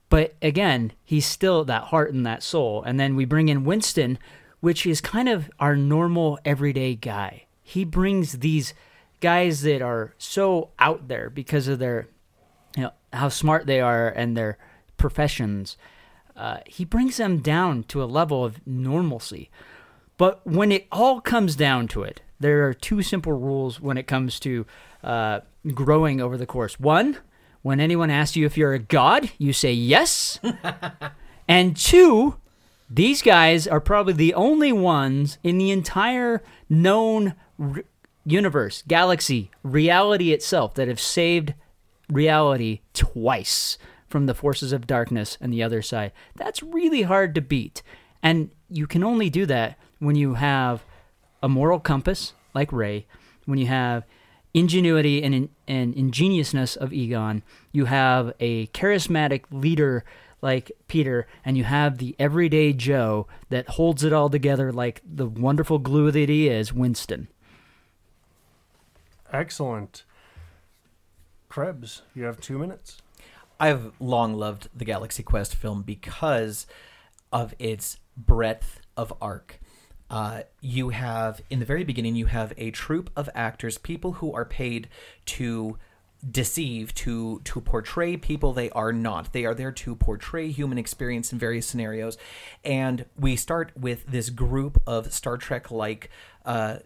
but 0.08 0.34
again, 0.40 0.92
he's 1.04 1.26
still 1.26 1.64
that 1.64 1.84
heart 1.84 2.14
and 2.14 2.24
that 2.24 2.42
soul. 2.42 2.82
And 2.82 2.98
then 2.98 3.14
we 3.14 3.26
bring 3.26 3.48
in 3.48 3.64
Winston, 3.64 4.18
which 4.62 4.86
is 4.86 5.00
kind 5.00 5.28
of 5.28 5.50
our 5.58 5.74
normal 5.74 6.38
everyday 6.44 6.94
guy. 6.94 7.44
He 7.64 7.84
brings 7.84 8.38
these 8.38 8.74
guys 9.20 9.62
that 9.62 9.82
are 9.82 10.14
so 10.18 10.70
out 10.78 11.08
there 11.08 11.28
because 11.28 11.66
of 11.66 11.80
their, 11.80 12.06
you 12.76 12.84
know, 12.84 12.92
how 13.12 13.28
smart 13.28 13.66
they 13.66 13.80
are 13.80 14.08
and 14.08 14.36
their 14.36 14.58
professions. 14.96 15.76
Uh, 16.36 16.58
he 16.64 16.84
brings 16.84 17.16
them 17.16 17.38
down 17.38 17.82
to 17.82 18.04
a 18.04 18.06
level 18.06 18.44
of 18.44 18.64
normalcy. 18.64 19.50
But 20.16 20.46
when 20.46 20.70
it 20.70 20.86
all 20.92 21.20
comes 21.20 21.56
down 21.56 21.88
to 21.88 22.04
it, 22.04 22.22
there 22.38 22.64
are 22.64 22.72
two 22.72 23.02
simple 23.02 23.32
rules 23.32 23.80
when 23.80 23.98
it 23.98 24.06
comes 24.06 24.38
to 24.40 24.64
uh, 25.02 25.40
growing 25.74 26.20
over 26.20 26.36
the 26.36 26.46
course. 26.46 26.78
One, 26.78 27.18
when 27.62 27.80
anyone 27.80 28.10
asks 28.10 28.36
you 28.36 28.46
if 28.46 28.56
you're 28.56 28.74
a 28.74 28.78
god, 28.78 29.32
you 29.38 29.52
say 29.52 29.72
yes. 29.72 30.38
and 31.48 31.76
two, 31.76 32.36
these 32.94 33.22
guys 33.22 33.66
are 33.66 33.80
probably 33.80 34.12
the 34.12 34.34
only 34.34 34.72
ones 34.72 35.38
in 35.42 35.56
the 35.56 35.70
entire 35.70 36.42
known 36.68 37.34
r- 37.58 37.84
universe, 38.26 38.82
galaxy, 38.86 39.50
reality 39.62 40.30
itself 40.32 40.74
that 40.74 40.88
have 40.88 41.00
saved 41.00 41.54
reality 42.10 42.80
twice 42.92 43.78
from 44.08 44.26
the 44.26 44.34
forces 44.34 44.72
of 44.72 44.86
darkness 44.86 45.38
and 45.40 45.50
the 45.50 45.62
other 45.62 45.80
side. 45.80 46.12
That's 46.36 46.62
really 46.62 47.02
hard 47.02 47.34
to 47.34 47.40
beat. 47.40 47.82
And 48.22 48.50
you 48.68 48.86
can 48.86 49.02
only 49.02 49.30
do 49.30 49.46
that 49.46 49.78
when 49.98 50.14
you 50.14 50.34
have 50.34 50.84
a 51.42 51.48
moral 51.48 51.80
compass 51.80 52.34
like 52.54 52.72
Ray, 52.72 53.06
when 53.46 53.58
you 53.58 53.68
have 53.68 54.04
ingenuity 54.52 55.22
and, 55.22 55.48
and 55.66 55.94
ingeniousness 55.94 56.76
of 56.76 56.92
Egon, 56.92 57.42
you 57.72 57.86
have 57.86 58.34
a 58.38 58.66
charismatic 58.68 59.44
leader 59.50 60.04
like 60.42 60.72
Peter, 60.88 61.26
and 61.44 61.56
you 61.56 61.64
have 61.64 61.98
the 61.98 62.14
everyday 62.18 62.72
Joe 62.72 63.26
that 63.48 63.68
holds 63.70 64.04
it 64.04 64.12
all 64.12 64.28
together 64.28 64.72
like 64.72 65.00
the 65.04 65.26
wonderful 65.26 65.78
glue 65.78 66.10
that 66.10 66.28
he 66.28 66.48
is, 66.48 66.72
Winston. 66.72 67.28
Excellent. 69.32 70.04
Krebs, 71.48 72.02
you 72.14 72.24
have 72.24 72.40
two 72.40 72.58
minutes. 72.58 72.98
I've 73.60 73.92
long 74.00 74.34
loved 74.34 74.68
the 74.74 74.84
Galaxy 74.84 75.22
Quest 75.22 75.54
film 75.54 75.82
because 75.82 76.66
of 77.32 77.54
its 77.58 77.98
breadth 78.16 78.80
of 78.96 79.12
arc. 79.20 79.60
Uh, 80.10 80.42
you 80.60 80.90
have, 80.90 81.40
in 81.48 81.58
the 81.58 81.64
very 81.64 81.84
beginning, 81.84 82.16
you 82.16 82.26
have 82.26 82.52
a 82.58 82.70
troupe 82.70 83.10
of 83.16 83.30
actors, 83.34 83.78
people 83.78 84.14
who 84.14 84.34
are 84.34 84.44
paid 84.44 84.88
to 85.24 85.78
deceive 86.28 86.94
to 86.94 87.40
to 87.44 87.60
portray 87.60 88.16
people 88.16 88.52
they 88.52 88.70
are 88.70 88.92
not. 88.92 89.32
They 89.32 89.44
are 89.44 89.54
there 89.54 89.72
to 89.72 89.96
portray 89.96 90.50
human 90.50 90.78
experience 90.78 91.32
in 91.32 91.38
various 91.38 91.66
scenarios. 91.66 92.16
And 92.64 93.06
we 93.18 93.36
start 93.36 93.72
with 93.76 94.06
this 94.06 94.30
group 94.30 94.80
of 94.86 95.12
star 95.12 95.36
trek 95.36 95.70
like 95.70 96.10
uh 96.44 96.78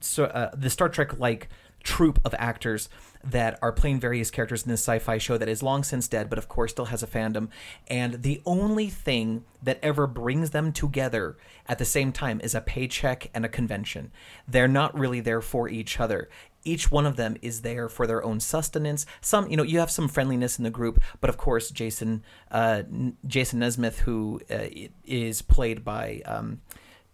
so 0.00 0.24
uh, 0.24 0.50
the 0.54 0.70
star 0.70 0.88
trek 0.88 1.18
like 1.18 1.48
troupe 1.82 2.20
of 2.24 2.34
actors 2.38 2.88
that 3.22 3.58
are 3.62 3.72
playing 3.72 3.98
various 4.00 4.30
characters 4.30 4.64
in 4.64 4.70
this 4.70 4.82
sci-fi 4.82 5.18
show 5.18 5.38
that 5.38 5.48
is 5.48 5.62
long 5.62 5.82
since 5.82 6.06
dead 6.08 6.28
but 6.28 6.38
of 6.38 6.48
course 6.48 6.72
still 6.72 6.86
has 6.86 7.02
a 7.02 7.06
fandom. 7.06 7.48
And 7.88 8.22
the 8.22 8.40
only 8.44 8.88
thing 8.88 9.44
that 9.62 9.78
ever 9.82 10.06
brings 10.06 10.50
them 10.50 10.72
together 10.72 11.36
at 11.68 11.78
the 11.78 11.84
same 11.84 12.12
time 12.12 12.40
is 12.42 12.54
a 12.54 12.60
paycheck 12.60 13.30
and 13.34 13.44
a 13.44 13.48
convention. 13.48 14.12
They're 14.46 14.68
not 14.68 14.96
really 14.96 15.20
there 15.20 15.40
for 15.40 15.68
each 15.68 15.98
other 15.98 16.28
each 16.66 16.90
one 16.90 17.06
of 17.06 17.16
them 17.16 17.36
is 17.42 17.62
there 17.62 17.88
for 17.88 18.06
their 18.06 18.24
own 18.24 18.40
sustenance. 18.40 19.06
Some 19.20 19.48
you 19.48 19.56
know 19.56 19.62
you 19.62 19.78
have 19.78 19.90
some 19.90 20.08
friendliness 20.08 20.58
in 20.58 20.64
the 20.64 20.70
group 20.70 21.00
but 21.20 21.30
of 21.30 21.36
course 21.36 21.70
jason 21.70 22.22
uh, 22.50 22.82
jason 23.26 23.60
nesmith 23.60 24.00
who 24.00 24.40
uh, 24.50 24.66
is 25.04 25.42
played 25.42 25.84
by 25.84 26.22
um, 26.26 26.60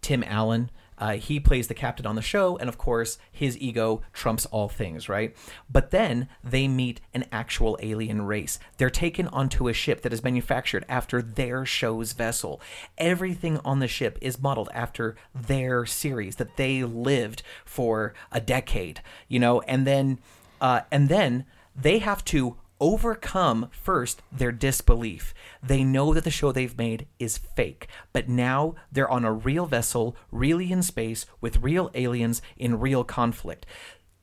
tim 0.01 0.23
allen 0.25 0.69
uh, 0.97 1.13
he 1.13 1.39
plays 1.39 1.67
the 1.67 1.73
captain 1.73 2.05
on 2.05 2.15
the 2.15 2.21
show, 2.21 2.57
and 2.57 2.69
of 2.69 2.77
course, 2.77 3.17
his 3.31 3.57
ego 3.57 4.01
trumps 4.13 4.45
all 4.47 4.69
things, 4.69 5.09
right? 5.09 5.35
But 5.69 5.91
then 5.91 6.29
they 6.43 6.67
meet 6.67 7.01
an 7.13 7.25
actual 7.31 7.77
alien 7.81 8.23
race. 8.23 8.59
They're 8.77 8.89
taken 8.89 9.27
onto 9.27 9.67
a 9.67 9.73
ship 9.73 10.01
that 10.01 10.13
is 10.13 10.23
manufactured 10.23 10.85
after 10.87 11.21
their 11.21 11.65
show's 11.65 12.13
vessel. 12.13 12.61
Everything 12.97 13.59
on 13.65 13.79
the 13.79 13.87
ship 13.87 14.17
is 14.21 14.41
modeled 14.41 14.69
after 14.73 15.15
their 15.33 15.85
series 15.85 16.37
that 16.37 16.57
they 16.57 16.83
lived 16.83 17.43
for 17.65 18.13
a 18.31 18.41
decade, 18.41 19.01
you 19.27 19.39
know, 19.39 19.61
and 19.61 19.85
then, 19.87 20.19
uh, 20.61 20.81
and 20.91 21.09
then 21.09 21.45
they 21.75 21.99
have 21.99 22.23
to 22.25 22.57
overcome 22.83 23.69
first 23.71 24.21
their 24.29 24.51
disbelief. 24.51 25.33
They 25.65 25.85
know 25.85 26.13
that 26.13 26.25
the 26.25 26.29
show 26.29 26.51
they've 26.51 26.77
made 26.77 27.07
is 27.17 27.37
fake, 27.37 27.87
but 28.11 28.27
now 28.27 28.75
they're 28.91 29.09
on 29.09 29.23
a 29.23 29.31
real 29.31 29.65
vessel, 29.65 30.17
really 30.33 30.69
in 30.69 30.83
space, 30.83 31.25
with 31.39 31.63
real 31.63 31.89
aliens 31.93 32.41
in 32.57 32.81
real 32.81 33.05
conflict. 33.05 33.65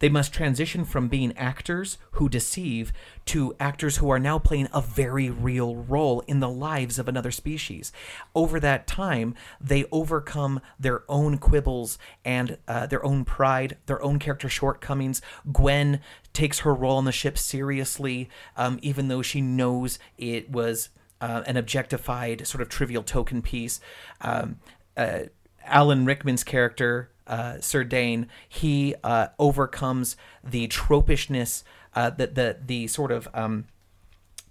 They 0.00 0.08
must 0.08 0.32
transition 0.34 0.84
from 0.84 1.08
being 1.08 1.36
actors 1.36 1.98
who 2.12 2.28
deceive 2.28 2.92
to 3.26 3.54
actors 3.60 3.98
who 3.98 4.10
are 4.10 4.18
now 4.18 4.38
playing 4.38 4.68
a 4.72 4.80
very 4.80 5.30
real 5.30 5.76
role 5.76 6.20
in 6.26 6.40
the 6.40 6.48
lives 6.48 6.98
of 6.98 7.06
another 7.06 7.30
species. 7.30 7.92
Over 8.34 8.58
that 8.60 8.86
time, 8.86 9.34
they 9.60 9.84
overcome 9.92 10.60
their 10.78 11.04
own 11.08 11.38
quibbles 11.38 11.98
and 12.24 12.58
uh, 12.66 12.86
their 12.86 13.04
own 13.04 13.24
pride, 13.24 13.76
their 13.86 14.02
own 14.02 14.18
character 14.18 14.48
shortcomings. 14.48 15.22
Gwen 15.52 16.00
takes 16.32 16.60
her 16.60 16.74
role 16.74 16.96
on 16.96 17.04
the 17.04 17.12
ship 17.12 17.36
seriously, 17.36 18.28
um, 18.56 18.78
even 18.82 19.08
though 19.08 19.22
she 19.22 19.40
knows 19.40 19.98
it 20.16 20.50
was 20.50 20.88
uh, 21.20 21.42
an 21.46 21.56
objectified, 21.56 22.46
sort 22.46 22.62
of 22.62 22.68
trivial 22.68 23.02
token 23.02 23.42
piece. 23.42 23.80
Um, 24.22 24.60
uh, 24.96 25.24
Alan 25.66 26.06
Rickman's 26.06 26.42
character, 26.42 27.10
uh, 27.30 27.60
Sir 27.60 27.84
Dane, 27.84 28.26
he 28.46 28.94
uh, 29.02 29.28
overcomes 29.38 30.16
the 30.44 30.68
tropishness, 30.68 31.62
uh, 31.94 32.10
the, 32.10 32.26
the 32.26 32.56
the 32.66 32.86
sort 32.88 33.12
of 33.12 33.28
um, 33.32 33.66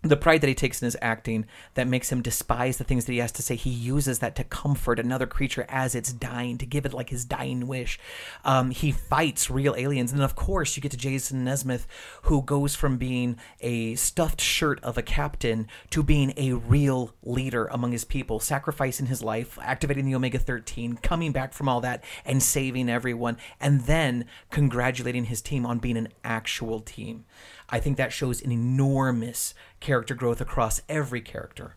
the 0.01 0.15
pride 0.15 0.39
that 0.39 0.47
he 0.47 0.55
takes 0.55 0.81
in 0.81 0.85
his 0.85 0.95
acting 1.01 1.45
that 1.73 1.87
makes 1.87 2.09
him 2.09 2.21
despise 2.21 2.77
the 2.77 2.85
things 2.85 3.03
that 3.03 3.11
he 3.11 3.17
has 3.17 3.33
to 3.33 3.41
say. 3.41 3.55
He 3.55 3.69
uses 3.69 4.19
that 4.19 4.35
to 4.37 4.45
comfort 4.45 4.97
another 4.97 5.27
creature 5.27 5.65
as 5.67 5.93
it's 5.93 6.13
dying, 6.13 6.57
to 6.57 6.65
give 6.65 6.85
it 6.85 6.93
like 6.93 7.09
his 7.09 7.25
dying 7.25 7.67
wish. 7.67 7.99
Um, 8.45 8.71
he 8.71 8.93
fights 8.93 9.49
real 9.49 9.75
aliens. 9.77 10.13
And 10.13 10.21
of 10.21 10.35
course, 10.35 10.77
you 10.77 10.81
get 10.81 10.91
to 10.91 10.97
Jason 10.97 11.43
Nesmith, 11.43 11.85
who 12.23 12.41
goes 12.41 12.75
from 12.75 12.97
being 12.97 13.37
a 13.59 13.95
stuffed 13.95 14.39
shirt 14.39 14.81
of 14.83 14.97
a 14.97 15.01
captain 15.01 15.67
to 15.89 16.01
being 16.01 16.33
a 16.37 16.53
real 16.53 17.13
leader 17.21 17.65
among 17.65 17.91
his 17.91 18.05
people, 18.05 18.39
sacrificing 18.39 19.07
his 19.07 19.21
life, 19.21 19.59
activating 19.61 20.05
the 20.05 20.15
Omega 20.15 20.39
13, 20.39 20.95
coming 20.97 21.33
back 21.33 21.51
from 21.51 21.67
all 21.67 21.81
that 21.81 22.05
and 22.23 22.41
saving 22.41 22.89
everyone, 22.89 23.35
and 23.59 23.81
then 23.81 24.23
congratulating 24.49 25.25
his 25.25 25.41
team 25.41 25.65
on 25.65 25.79
being 25.79 25.97
an 25.97 26.07
actual 26.23 26.79
team. 26.79 27.25
I 27.71 27.79
think 27.79 27.97
that 27.97 28.13
shows 28.13 28.41
an 28.41 28.51
enormous 28.51 29.53
character 29.79 30.15
growth 30.15 30.41
across 30.41 30.81
every 30.89 31.21
character. 31.21 31.75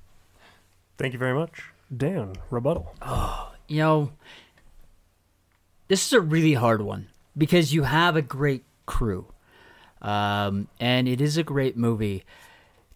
Thank 0.99 1.13
you 1.13 1.19
very 1.19 1.35
much. 1.35 1.65
Dan, 1.95 2.35
rebuttal. 2.51 2.95
Oh, 3.03 3.53
you 3.69 3.79
know, 3.79 4.13
this 5.89 6.07
is 6.07 6.13
a 6.13 6.21
really 6.21 6.55
hard 6.55 6.81
one 6.83 7.09
because 7.37 7.75
you 7.75 7.83
have 7.83 8.17
a 8.17 8.23
great 8.23 8.65
crew, 8.87 9.27
um, 10.01 10.69
and 10.81 11.07
it 11.07 11.21
is 11.21 11.37
a 11.37 11.43
great 11.43 11.77
movie. 11.77 12.25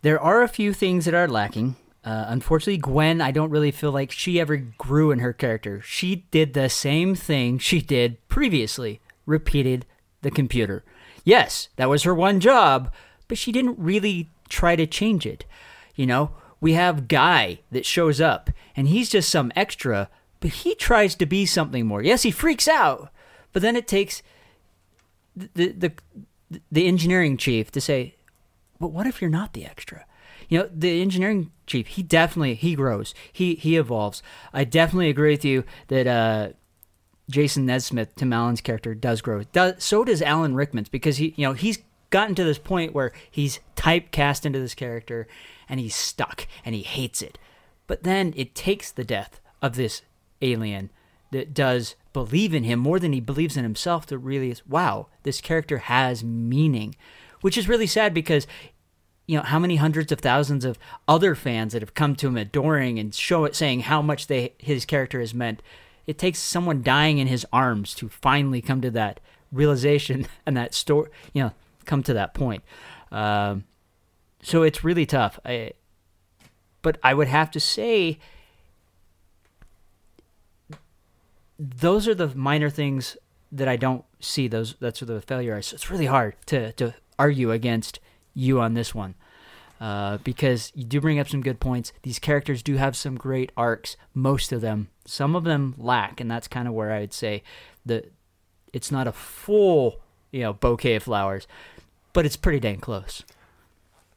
There 0.03 0.21
are 0.21 0.43
a 0.43 0.49
few 0.49 0.73
things 0.73 1.05
that 1.05 1.15
are 1.15 1.29
lacking. 1.29 1.77
Uh, 2.05 2.27
unfortunately, 2.29 2.79
Gwen, 2.79 3.21
I 3.21 3.33
don't 3.33 3.51
really 3.51 3.73
feel 3.73 3.91
like 3.91 4.13
she 4.13 4.39
ever 4.39 4.57
grew 4.57 5.11
in 5.11 5.19
her 5.19 5.33
character. 5.33 5.83
She 5.83 6.25
did 6.31 6.55
the 6.55 6.69
same 6.69 7.15
thing 7.17 7.59
she 7.59 7.81
did 7.81 8.27
previously, 8.29 9.01
repeated 9.27 9.85
the 10.23 10.31
computer. 10.31 10.85
Yes, 11.27 11.69
that 11.75 11.89
was 11.89 12.05
her 12.05 12.15
one 12.15 12.39
job, 12.39 12.93
but 13.27 13.37
she 13.37 13.51
didn't 13.51 13.81
really 13.81 14.31
try 14.49 14.77
to 14.77 14.87
change 14.87 15.27
it. 15.27 15.45
You 15.97 16.07
know, 16.07 16.31
we 16.61 16.75
have 16.75 17.09
Guy 17.09 17.59
that 17.73 17.85
shows 17.85 18.21
up, 18.21 18.49
and 18.77 18.87
he's 18.87 19.11
just 19.11 19.29
some 19.29 19.51
extra, 19.57 20.09
but 20.39 20.51
he 20.51 20.77
tries 20.77 21.17
to 21.17 21.27
be 21.27 21.45
something 21.45 21.85
more. 21.85 22.01
Yes, 22.01 22.23
he 22.23 22.31
freaks 22.31 22.69
out, 22.69 23.11
but 23.53 23.61
then 23.61 23.75
it 23.75 23.89
takes 23.89 24.23
the 25.35 25.73
the 25.73 25.93
the 26.71 26.87
engineering 26.87 27.37
chief 27.37 27.73
to 27.73 27.81
say, 27.81 28.15
"But 28.79 28.93
what 28.93 29.09
if 29.09 29.21
you're 29.21 29.29
not 29.29 29.53
the 29.53 29.67
extra?" 29.67 30.07
You 30.49 30.61
know, 30.61 30.71
the 30.73 31.03
engineering 31.03 31.51
chief, 31.67 31.89
he 31.89 32.05
definitely 32.05 32.55
he 32.55 32.77
grows, 32.77 33.15
he 33.33 33.57
he 33.57 33.77
evolves. 33.77 34.23
I 34.53 34.63
definitely 34.63 35.11
agree 35.11 35.33
with 35.33 35.45
you 35.45 35.65
that 35.89 36.07
uh, 36.07 36.49
Jason 37.29 37.67
Nesmith, 37.67 38.15
Tim 38.15 38.33
Allen's 38.33 38.61
character, 38.61 38.95
does 38.95 39.21
grow. 39.21 39.43
Does, 39.45 39.83
so 39.83 40.05
does 40.05 40.23
Alan 40.23 40.55
Rickman's 40.55 40.89
because 40.89 41.17
he, 41.17 41.35
you 41.37 41.47
know, 41.47 41.55
he's 41.55 41.79
gotten 42.11 42.35
to 42.37 42.45
this 42.45 42.59
point 42.59 42.95
where 42.95 43.13
he's 43.31 43.61
typecast 43.75 44.47
into 44.47 44.61
this 44.61 44.75
character 44.75 45.27
and 45.69 45.81
he's 45.81 45.95
stuck 45.95 46.47
and 46.65 46.75
he 46.75 46.83
hates 46.83 47.23
it. 47.23 47.39
But 47.87 48.05
then 48.05 48.33
it 48.37 48.55
takes 48.55 48.91
the 48.91 49.05
death 49.05 49.41
of 49.61 49.77
this 49.77 50.03
alien 50.41 50.91
that 51.33 51.55
does 51.55 51.97
believe 52.13 52.55
in 52.55 52.65
him 52.65 52.79
more 52.79 52.99
than 52.99 53.13
he 53.13 53.21
believes 53.21 53.57
in 53.57 53.65
himself 53.65 54.07
to 54.07 54.19
really 54.19 54.55
wow, 54.69 55.09
this 55.23 55.41
character 55.41 55.79
has 55.79 56.23
meaning, 56.23 56.95
which 57.41 57.59
is 57.59 57.69
really 57.69 57.87
sad 57.87 58.15
because 58.15 58.47
you 59.27 59.37
know 59.37 59.43
how 59.43 59.59
many 59.59 59.77
hundreds 59.77 60.13
of 60.13 60.21
thousands 60.21 60.65
of 60.65 60.79
other 61.09 61.35
fans 61.35 61.73
that 61.73 61.83
have 61.83 61.95
come 61.95 62.15
to 62.17 62.29
him 62.29 62.37
adoring 62.37 62.99
and 62.99 63.15
show 63.15 63.45
it 63.45 63.57
saying 63.57 63.81
how 63.81 64.01
much 64.01 64.29
they 64.29 64.55
his 64.59 64.85
character 64.85 65.21
has 65.21 65.35
meant 65.35 65.63
it 66.07 66.19
takes 66.19 66.39
someone 66.39 66.83
dying 66.83 67.19
in 67.19 67.27
his 67.27 67.47
arms 67.53 67.95
to 67.95 68.09
finally 68.09 68.61
come 68.61 68.81
to 68.81 68.91
that 68.91 69.21
realization 69.53 70.27
and 70.47 70.57
that 70.57 70.75
story 70.75 71.11
you 71.33 71.43
know 71.43 71.53
come 71.85 72.03
to 72.03 72.15
that 72.15 72.35
point 72.35 72.63
um, 73.13 73.65
so 74.43 74.63
it's 74.63 74.85
really 74.85 75.07
tough 75.07 75.39
I, 75.45 75.73
but 76.83 76.99
i 77.03 77.15
would 77.15 77.29
have 77.29 77.51
to 77.53 77.61
say 77.61 78.19
those 81.59 82.07
are 82.07 82.15
the 82.15 82.35
minor 82.35 82.71
things 82.71 83.17
that 83.53 83.69
i 83.69 83.77
don't 83.77 84.05
see 84.21 84.49
those 84.49 84.75
that's 84.81 85.01
the 85.01 85.21
failure 85.21 85.61
so 85.63 85.75
it's 85.75 85.91
really 85.91 86.07
hard 86.07 86.35
to 86.47 86.73
to 86.73 86.95
argue 87.19 87.51
against 87.51 88.01
you 88.35 88.61
on 88.61 88.75
this 88.75 88.95
one 88.95 89.15
uh, 89.81 90.19
because 90.19 90.73
you 90.75 90.85
do 90.85 91.01
bring 91.01 91.19
up 91.19 91.29
some 91.29 91.43
good 91.43 91.61
points. 91.61 91.93
These 92.03 92.19
characters 92.19 92.63
do 92.63 92.77
have 92.77 92.97
some 92.97 93.17
great 93.17 93.53
arcs. 93.57 93.97
Most 94.15 94.53
of 94.53 94.61
them, 94.61 94.89
some 95.07 95.37
of 95.37 95.45
them 95.45 95.75
lack, 95.79 96.21
and 96.21 96.31
that's 96.31 96.49
kind 96.49 96.69
of 96.69 96.75
where 96.75 96.93
I 96.93 97.01
would 97.01 97.13
say 97.13 97.43
that 97.87 98.13
it's 98.73 98.91
not 98.91 99.07
a 99.07 99.13
full, 99.13 100.01
you 100.31 100.41
know, 100.41 100.53
bouquet 100.53 100.97
of 100.97 101.05
flowers, 101.05 101.47
but 102.13 102.27
it's 102.27 102.37
pretty 102.37 102.61
dang 102.61 102.81
close. 102.81 103.23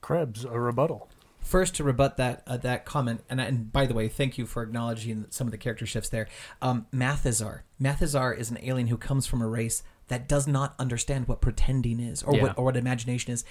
Krebs, 0.01 0.43
a 0.43 0.59
rebuttal. 0.59 1.07
First, 1.39 1.75
to 1.75 1.83
rebut 1.83 2.17
that 2.17 2.43
uh, 2.45 2.57
that 2.57 2.85
comment, 2.85 3.23
and, 3.29 3.39
and 3.39 3.71
by 3.71 3.85
the 3.85 3.93
way, 3.93 4.07
thank 4.07 4.37
you 4.37 4.45
for 4.45 4.61
acknowledging 4.61 5.25
some 5.29 5.47
of 5.47 5.51
the 5.51 5.57
character 5.57 5.85
shifts 5.85 6.09
there. 6.09 6.27
Um, 6.61 6.87
Mathesar. 6.91 7.63
Mathesar 7.79 8.33
is 8.33 8.51
an 8.51 8.59
alien 8.61 8.87
who 8.87 8.97
comes 8.97 9.25
from 9.25 9.41
a 9.41 9.47
race 9.47 9.81
that 10.09 10.27
does 10.27 10.47
not 10.47 10.75
understand 10.77 11.27
what 11.27 11.41
pretending 11.41 11.99
is 11.99 12.21
or 12.23 12.35
Yeah. 12.35 12.41
what 12.43 12.57
or 12.57 12.65
what 12.65 12.77
imagination 12.77 13.33
is. 13.33 13.43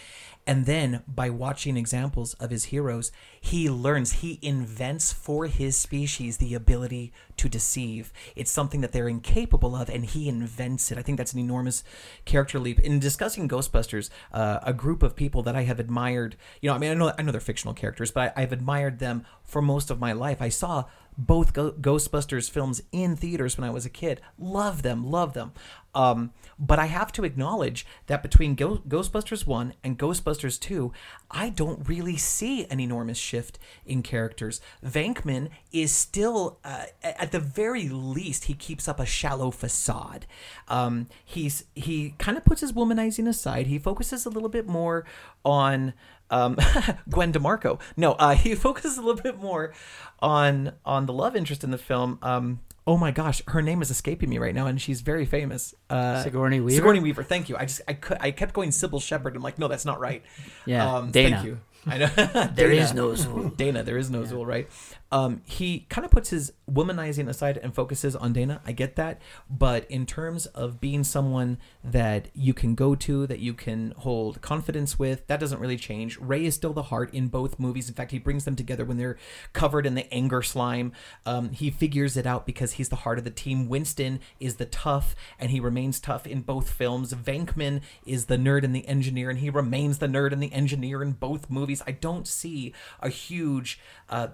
And 0.46 0.66
then 0.66 1.02
by 1.06 1.30
watching 1.30 1.76
examples 1.76 2.34
of 2.34 2.50
his 2.50 2.64
heroes, 2.66 3.10
he 3.40 3.68
learns, 3.68 4.12
he 4.14 4.38
invents 4.42 5.12
for 5.12 5.46
his 5.46 5.76
species 5.76 6.38
the 6.38 6.54
ability 6.54 7.12
to 7.36 7.48
deceive. 7.48 8.12
It's 8.34 8.50
something 8.50 8.80
that 8.80 8.92
they're 8.92 9.08
incapable 9.08 9.76
of, 9.76 9.88
and 9.88 10.04
he 10.04 10.28
invents 10.28 10.90
it. 10.90 10.98
I 10.98 11.02
think 11.02 11.18
that's 11.18 11.32
an 11.32 11.38
enormous 11.40 11.84
character 12.24 12.58
leap. 12.58 12.80
In 12.80 12.98
discussing 12.98 13.48
Ghostbusters, 13.48 14.10
uh, 14.32 14.60
a 14.62 14.72
group 14.72 15.02
of 15.02 15.14
people 15.16 15.42
that 15.42 15.54
I 15.56 15.62
have 15.62 15.78
admired, 15.78 16.36
you 16.60 16.68
know, 16.68 16.74
I 16.74 16.78
mean, 16.78 16.90
I 16.90 16.94
know 16.94 17.12
I 17.18 17.22
know 17.22 17.32
they're 17.32 17.40
fictional 17.40 17.74
characters, 17.74 18.10
but 18.10 18.32
I, 18.36 18.42
I've 18.42 18.52
admired 18.52 18.98
them 18.98 19.24
for 19.44 19.62
most 19.62 19.90
of 19.90 20.00
my 20.00 20.12
life. 20.12 20.42
I 20.42 20.48
saw 20.48 20.84
both 21.18 21.52
Go- 21.52 21.72
Ghostbusters 21.72 22.48
films 22.48 22.80
in 22.92 23.16
theaters 23.16 23.58
when 23.58 23.68
I 23.68 23.72
was 23.72 23.84
a 23.84 23.90
kid. 23.90 24.20
Love 24.38 24.82
them, 24.82 25.10
love 25.10 25.34
them. 25.34 25.52
Um, 25.94 26.32
but 26.58 26.78
I 26.78 26.86
have 26.86 27.10
to 27.12 27.24
acknowledge 27.24 27.84
that 28.06 28.22
between 28.22 28.54
Go- 28.54 28.82
Ghostbusters 28.88 29.46
1 29.46 29.74
and 29.82 29.98
Ghostbusters 29.98 30.60
2, 30.60 30.92
I 31.30 31.48
don't 31.50 31.88
really 31.88 32.16
see 32.16 32.66
an 32.66 32.78
enormous 32.78 33.18
shift 33.18 33.58
in 33.84 34.02
characters. 34.02 34.60
Venkman 34.84 35.48
is 35.72 35.90
still, 35.90 36.58
uh, 36.64 36.84
at 37.02 37.32
the 37.32 37.40
very 37.40 37.88
least, 37.88 38.44
he 38.44 38.54
keeps 38.54 38.86
up 38.86 39.00
a 39.00 39.06
shallow 39.06 39.50
facade. 39.50 40.26
Um, 40.68 41.08
he's 41.24 41.64
he 41.74 42.14
kind 42.18 42.36
of 42.36 42.44
puts 42.44 42.60
his 42.60 42.72
womanizing 42.72 43.26
aside. 43.26 43.66
He 43.66 43.78
focuses 43.78 44.24
a 44.24 44.30
little 44.30 44.48
bit 44.48 44.68
more 44.68 45.04
on 45.44 45.94
um, 46.30 46.56
Gwen 47.10 47.32
DeMarco. 47.32 47.80
No, 47.96 48.12
uh, 48.12 48.34
he 48.34 48.54
focuses 48.54 48.98
a 48.98 49.02
little 49.02 49.22
bit 49.22 49.38
more 49.38 49.72
on 50.20 50.72
on 50.84 51.06
the 51.06 51.12
love 51.12 51.36
interest 51.36 51.64
in 51.64 51.70
the 51.70 51.78
film. 51.78 52.18
Um, 52.22 52.60
oh 52.86 52.96
my 52.96 53.10
gosh, 53.10 53.42
her 53.48 53.62
name 53.62 53.82
is 53.82 53.90
escaping 53.90 54.28
me 54.30 54.38
right 54.38 54.54
now, 54.54 54.66
and 54.66 54.80
she's 54.80 55.00
very 55.00 55.26
famous. 55.26 55.74
Uh, 55.90 56.22
Sigourney 56.22 56.60
Weaver? 56.60 56.76
Sigourney 56.76 57.00
Weaver. 57.00 57.22
Thank 57.22 57.48
you. 57.48 57.56
I 57.56 57.66
just 57.66 57.80
I 57.88 57.94
could 57.94 58.18
I 58.20 58.30
kept 58.30 58.54
going 58.54 58.70
Cybill 58.70 59.00
Shepherd. 59.02 59.36
I'm 59.36 59.42
like, 59.42 59.58
no, 59.58 59.68
that's 59.68 59.84
not 59.84 60.00
right. 60.00 60.22
Yeah, 60.66 60.96
um, 60.96 61.10
Dana. 61.10 61.36
Thank 61.36 61.46
you. 61.46 61.60
I 61.86 61.98
know. 61.98 62.08
There 62.54 62.68
Dana. 62.70 62.82
is 62.82 62.92
no 62.92 63.10
Zuul. 63.10 63.56
Dana, 63.56 63.82
there 63.82 63.96
is 63.96 64.10
no 64.10 64.22
Zuul, 64.22 64.44
right? 64.46 64.68
Um, 65.10 65.42
he 65.44 65.86
kind 65.88 66.04
of 66.04 66.10
puts 66.10 66.30
his 66.30 66.52
womanizing 66.70 67.28
aside 67.28 67.58
and 67.58 67.74
focuses 67.74 68.14
on 68.14 68.32
Dana. 68.32 68.60
I 68.66 68.72
get 68.72 68.96
that, 68.96 69.20
but 69.48 69.90
in 69.90 70.04
terms 70.04 70.46
of 70.46 70.80
being 70.80 71.02
someone 71.02 71.58
that 71.82 72.28
you 72.34 72.52
can 72.52 72.74
go 72.74 72.94
to, 72.94 73.26
that 73.26 73.38
you 73.38 73.54
can 73.54 73.94
hold 73.96 74.42
confidence 74.42 74.98
with, 74.98 75.26
that 75.28 75.40
doesn't 75.40 75.60
really 75.60 75.78
change. 75.78 76.18
Ray 76.18 76.44
is 76.44 76.54
still 76.54 76.72
the 76.72 76.82
heart 76.84 77.12
in 77.14 77.28
both 77.28 77.58
movies. 77.58 77.88
In 77.88 77.94
fact, 77.94 78.10
he 78.10 78.18
brings 78.18 78.44
them 78.44 78.56
together 78.56 78.84
when 78.84 78.98
they're 78.98 79.16
covered 79.52 79.86
in 79.86 79.94
the 79.94 80.12
anger 80.12 80.42
slime. 80.42 80.92
Um, 81.24 81.50
he 81.50 81.70
figures 81.70 82.16
it 82.16 82.26
out 82.26 82.44
because 82.44 82.72
he's 82.72 82.90
the 82.90 82.96
heart 82.96 83.18
of 83.18 83.24
the 83.24 83.30
team. 83.30 83.68
Winston 83.68 84.20
is 84.40 84.56
the 84.56 84.66
tough, 84.66 85.14
and 85.38 85.50
he 85.50 85.60
remains 85.60 86.00
tough 86.00 86.26
in 86.26 86.42
both 86.42 86.68
films. 86.68 87.14
Venkman 87.14 87.80
is 88.04 88.26
the 88.26 88.36
nerd 88.36 88.62
and 88.62 88.74
the 88.74 88.86
engineer, 88.86 89.30
and 89.30 89.38
he 89.38 89.48
remains 89.48 89.98
the 89.98 90.06
nerd 90.06 90.32
and 90.32 90.42
the 90.42 90.52
engineer 90.52 91.02
in 91.02 91.12
both 91.12 91.48
movies. 91.48 91.82
I 91.86 91.92
don't 91.92 92.26
see 92.26 92.74
a 93.00 93.08
huge 93.08 93.80
uh, 94.08 94.28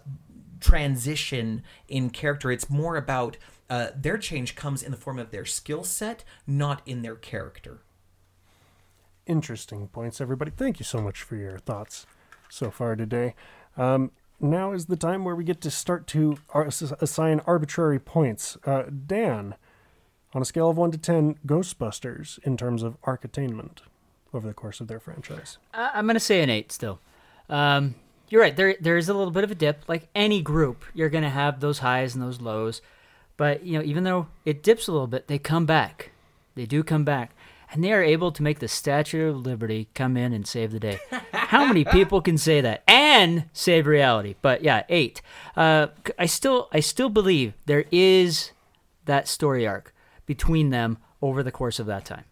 transition 0.65 1.63
in 1.89 2.09
character. 2.11 2.51
It's 2.51 2.71
more 2.71 2.97
about 2.97 3.37
uh, 3.69 3.89
their 3.95 4.17
change 4.17 4.57
comes 4.57 4.83
in 4.83 4.91
the 4.91 4.97
form 4.97 5.19
of 5.19 5.31
their 5.31 5.45
skill 5.45 5.85
set, 5.85 6.25
not 6.47 6.81
in 6.87 7.03
their 7.03 7.17
character. 7.17 7.81
Interesting 9.27 9.89
points, 9.89 10.21
everybody. 10.21 10.51
Thank 10.51 10.79
you 10.81 10.85
so 10.85 11.01
much 11.01 11.23
for 11.23 11.37
your 11.37 11.59
thoughts 11.59 12.07
so 12.49 12.71
far 12.71 12.97
today. 12.97 13.35
Um, 13.77 14.11
now 14.41 14.73
is 14.73 14.87
the 14.87 14.97
time 14.97 15.25
where 15.25 15.35
we 15.37 15.45
get 15.45 15.61
to 15.63 15.71
start 15.71 16.07
to 16.09 16.37
ar- 16.51 16.69
assign 17.01 17.41
arbitrary 17.47 17.99
points. 17.99 18.57
Uh, 18.67 18.85
Dan, 19.07 19.55
on 20.33 20.43
a 20.43 20.45
scale 20.47 20.69
of 20.71 20.77
1 20.79 20.91
to 20.93 20.99
10, 20.99 21.37
Ghostbusters 21.47 22.39
in 22.43 22.57
terms 22.57 22.83
of 22.83 22.97
arc 23.05 23.25
attainment 23.25 23.83
over 24.33 24.47
the 24.47 24.55
course 24.55 24.81
of 24.81 24.89
their 24.89 25.01
franchise. 25.01 25.59
I- 25.73 25.91
I'm 25.95 26.07
gonna 26.07 26.21
say 26.21 26.43
an 26.43 26.51
eight 26.51 26.73
still. 26.73 27.01
Um, 27.49 27.95
you're 28.29 28.41
right. 28.41 28.57
There 28.57 28.77
there 28.81 28.97
is 28.97 29.09
a 29.09 29.15
little 29.15 29.31
bit 29.31 29.45
of 29.45 29.51
a 29.51 29.55
dip. 29.55 29.85
Like 29.89 30.09
any 30.15 30.43
group, 30.43 30.85
you're 30.95 31.09
gonna 31.09 31.31
have 31.31 31.61
those 31.61 31.81
highs 31.81 32.15
and 32.15 32.23
those 32.23 32.41
lows. 32.41 32.83
But 33.37 33.65
you 33.65 33.79
know, 33.79 33.85
even 33.85 34.05
though 34.05 34.29
it 34.45 34.63
dips 34.63 34.89
a 34.89 34.93
little 34.93 35.07
bit, 35.07 35.29
they 35.29 35.39
come 35.39 35.67
back. 35.67 36.11
They 36.55 36.67
do 36.67 36.85
come 36.85 37.05
back, 37.05 37.35
and 37.73 37.83
they 37.83 37.93
are 37.93 38.03
able 38.03 38.31
to 38.33 38.43
make 38.43 38.61
the 38.61 38.69
Statue 38.69 39.31
of 39.31 39.45
Liberty 39.45 39.89
come 39.95 40.17
in 40.17 40.33
and 40.33 40.47
save 40.47 40.71
the 40.71 40.81
day. 40.81 40.99
How 41.33 41.67
many 41.67 41.85
people 41.85 42.21
can 42.21 42.39
say 42.39 42.61
that 42.61 42.83
and 42.87 43.47
save 43.53 43.87
reality? 43.87 44.37
But 44.41 44.63
yeah, 44.63 44.85
eight. 44.89 45.21
Uh, 45.57 45.89
I 46.19 46.27
still 46.27 46.69
I 46.73 46.81
still 46.81 47.09
believe 47.09 47.55
there 47.67 47.85
is 47.91 48.53
that 49.05 49.29
story 49.29 49.67
arc 49.67 49.93
between 50.27 50.71
them 50.71 50.99
over 51.21 51.43
the 51.43 51.53
course 51.53 51.79
of 51.79 51.87
that 51.87 52.05
time. 52.05 52.25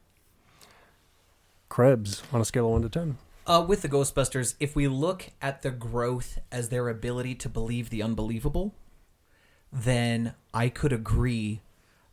Krebs, 1.68 2.22
on 2.32 2.40
a 2.40 2.44
scale 2.44 2.66
of 2.66 2.72
1 2.72 2.82
to 2.82 2.88
10. 2.90 3.16
Uh, 3.44 3.64
with 3.66 3.82
the 3.82 3.88
Ghostbusters, 3.88 4.54
if 4.60 4.76
we 4.76 4.86
look 4.86 5.30
at 5.40 5.62
the 5.62 5.70
growth 5.70 6.38
as 6.52 6.68
their 6.68 6.88
ability 6.88 7.34
to 7.36 7.48
believe 7.48 7.90
the 7.90 8.02
unbelievable, 8.02 8.74
then 9.72 10.34
I 10.54 10.68
could 10.68 10.92
agree. 10.92 11.60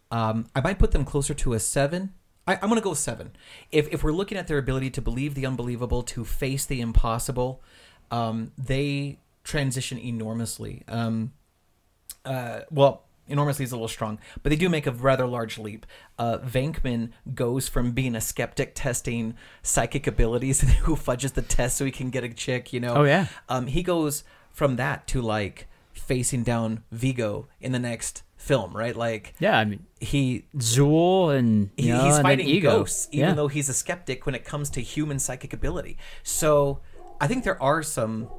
Um, 0.10 0.48
I 0.56 0.62
might 0.62 0.80
put 0.80 0.92
them 0.92 1.06
closer 1.06 1.36
to 1.36 1.54
a 1.54 1.60
seven. 1.60 2.14
I, 2.48 2.56
I'm 2.56 2.70
going 2.70 2.76
to 2.76 2.82
go 2.82 2.96
seven. 2.96 3.32
If, 3.72 3.88
if 3.90 4.04
we're 4.04 4.12
looking 4.12 4.38
at 4.38 4.48
their 4.48 4.58
ability 4.58 4.90
to 4.92 5.02
believe 5.02 5.36
the 5.36 5.46
unbelievable, 5.46 6.02
to 6.04 6.26
face 6.26 6.66
the 6.66 6.82
impossible, 6.82 7.62
um, 8.10 8.52
they 8.58 9.20
transition 9.44 10.00
enormously. 10.00 10.84
Um, 10.88 11.34
uh, 12.26 12.62
well, 12.72 13.04
enormously 13.30 13.66
is 13.66 13.72
a 13.72 13.76
little 13.76 13.88
strong, 13.88 14.20
but 14.44 14.50
they 14.50 14.56
do 14.56 14.70
make 14.70 14.88
a 14.88 14.92
rather 14.92 15.26
large 15.26 15.58
leap. 15.58 15.86
Uh, 16.18 16.40
Venkman 16.40 17.12
goes 17.34 17.68
from 17.68 17.92
being 17.92 18.16
a 18.16 18.22
skeptic 18.22 18.74
testing 18.76 19.36
psychic 19.62 20.08
abilities 20.08 20.62
who 20.82 20.96
fudges 20.96 21.34
the 21.34 21.42
test 21.42 21.78
so 21.78 21.86
he 21.86 21.92
can 21.92 22.10
get 22.10 22.24
a 22.24 22.30
chick, 22.30 22.74
you 22.74 22.80
know. 22.80 22.96
Oh, 22.96 23.04
yeah. 23.04 23.28
Um, 23.48 23.68
he 23.68 23.84
goes 23.84 24.24
from 24.52 24.76
that 24.78 25.08
to 25.08 25.22
like 25.22 25.68
facing 25.94 26.44
down 26.44 26.84
Vigo 26.92 27.48
in 27.62 27.72
the 27.72 27.80
next 27.80 28.24
film, 28.40 28.76
right? 28.76 28.96
Like 28.96 29.36
Yeah, 29.40 29.58
I 29.58 29.66
mean 29.66 29.86
he 30.00 30.46
Zuul 30.58 31.38
and 31.38 31.70
he, 31.76 31.90
know, 31.90 32.04
he's 32.06 32.16
and 32.16 32.24
fighting 32.24 32.60
ghosts, 32.62 33.08
even 33.12 33.30
yeah. 33.30 33.36
though 33.36 33.48
he's 33.48 33.70
a 33.70 33.74
skeptic 33.74 34.26
when 34.26 34.34
it 34.34 34.46
comes 34.46 34.70
to 34.72 34.82
human 34.82 35.20
psychic 35.20 35.54
ability. 35.54 35.98
So 36.24 36.80
I 37.22 37.28
think 37.28 37.44
there 37.44 37.62
are 37.62 37.84
some. 37.84 38.30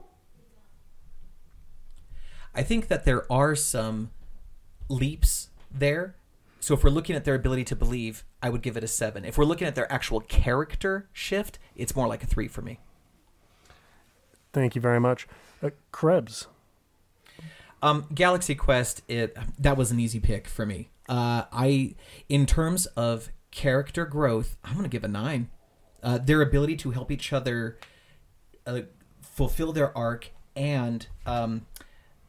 I 2.53 2.63
think 2.65 2.89
that 2.89 3.05
there 3.05 3.31
are 3.31 3.55
some 3.55 4.11
leaps 4.91 5.49
there. 5.71 6.17
So 6.61 6.75
if 6.75 6.85
we're 6.85 6.91
looking 6.91 7.17
at 7.17 7.25
their 7.25 7.35
ability 7.35 7.65
to 7.65 7.77
believe, 7.77 8.25
I 8.43 8.51
would 8.51 8.61
give 8.61 8.77
it 8.77 8.85
a 8.85 8.89
seven. 8.89 9.25
If 9.25 9.39
we're 9.39 9.45
looking 9.45 9.67
at 9.67 9.75
their 9.75 9.91
actual 9.91 10.21
character 10.21 11.09
shift, 11.13 11.59
it's 11.75 11.97
more 11.97 12.07
like 12.07 12.23
a 12.23 12.27
three 12.27 12.49
for 12.49 12.61
me. 12.61 12.81
Thank 14.53 14.75
you 14.75 14.81
very 14.81 15.01
much. 15.01 15.27
Uh, 15.63 15.71
Krebs, 15.93 16.49
Um, 17.83 18.07
Galaxy 18.15 18.55
Quest, 18.55 19.03
it 19.09 19.37
that 19.59 19.77
was 19.77 19.91
an 19.91 19.99
easy 20.01 20.21
pick 20.21 20.47
for 20.47 20.67
me. 20.67 20.91
Uh, 21.09 21.45
I, 21.51 21.95
in 22.29 22.45
terms 22.47 22.87
of 22.87 23.31
character 23.51 24.05
growth, 24.05 24.57
I'm 24.65 24.77
gonna 24.77 24.89
give 24.89 25.05
a 25.05 25.09
nine. 25.09 25.49
Uh, 26.03 26.19
their 26.19 26.43
ability 26.43 26.77
to 26.79 26.91
help 26.91 27.11
each 27.11 27.33
other 27.33 27.79
uh, 28.67 28.81
fulfill 29.23 29.73
their 29.73 29.97
arc 29.97 30.31
and 30.57 31.07
um, 31.27 31.67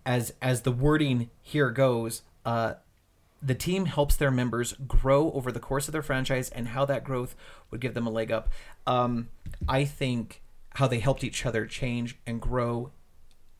as 0.05 0.33
as 0.41 0.61
the 0.61 0.71
wording 0.71 1.29
here 1.41 1.69
goes, 1.71 2.21
uh, 2.45 2.73
the 3.41 3.55
team 3.55 3.85
helps 3.85 4.15
their 4.15 4.31
members 4.31 4.73
grow 4.87 5.31
over 5.31 5.51
the 5.51 5.59
course 5.59 5.87
of 5.87 5.91
their 5.91 6.01
franchise, 6.01 6.49
and 6.49 6.69
how 6.69 6.85
that 6.85 7.03
growth 7.03 7.35
would 7.71 7.81
give 7.81 7.93
them 7.93 8.05
a 8.05 8.11
leg 8.11 8.31
up. 8.31 8.49
Um, 8.85 9.29
I 9.67 9.85
think 9.85 10.41
how 10.75 10.87
they 10.87 10.99
helped 10.99 11.23
each 11.23 11.45
other 11.45 11.65
change 11.65 12.17
and 12.25 12.39
grow 12.39 12.91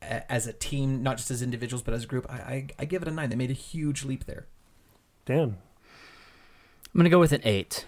a- 0.00 0.30
as 0.30 0.46
a 0.46 0.52
team, 0.52 1.02
not 1.02 1.16
just 1.16 1.30
as 1.30 1.42
individuals, 1.42 1.82
but 1.82 1.94
as 1.94 2.04
a 2.04 2.06
group. 2.06 2.26
I, 2.30 2.34
I, 2.34 2.66
I 2.80 2.84
give 2.84 3.02
it 3.02 3.08
a 3.08 3.10
nine. 3.10 3.28
They 3.28 3.36
made 3.36 3.50
a 3.50 3.54
huge 3.54 4.04
leap 4.04 4.24
there. 4.24 4.46
Dan. 5.26 5.58
I'm 6.94 6.98
gonna 6.98 7.08
go 7.08 7.20
with 7.20 7.32
an 7.32 7.40
eight, 7.44 7.86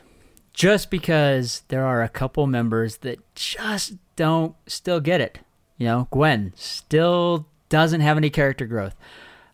just 0.52 0.90
because 0.90 1.62
there 1.68 1.84
are 1.84 2.02
a 2.02 2.08
couple 2.08 2.46
members 2.46 2.98
that 2.98 3.18
just 3.34 3.94
don't 4.16 4.54
still 4.66 5.00
get 5.00 5.20
it. 5.20 5.40
You 5.76 5.86
know, 5.86 6.08
Gwen 6.10 6.52
still 6.56 7.48
doesn't 7.68 8.00
have 8.00 8.16
any 8.16 8.30
character 8.30 8.64
growth. 8.66 8.94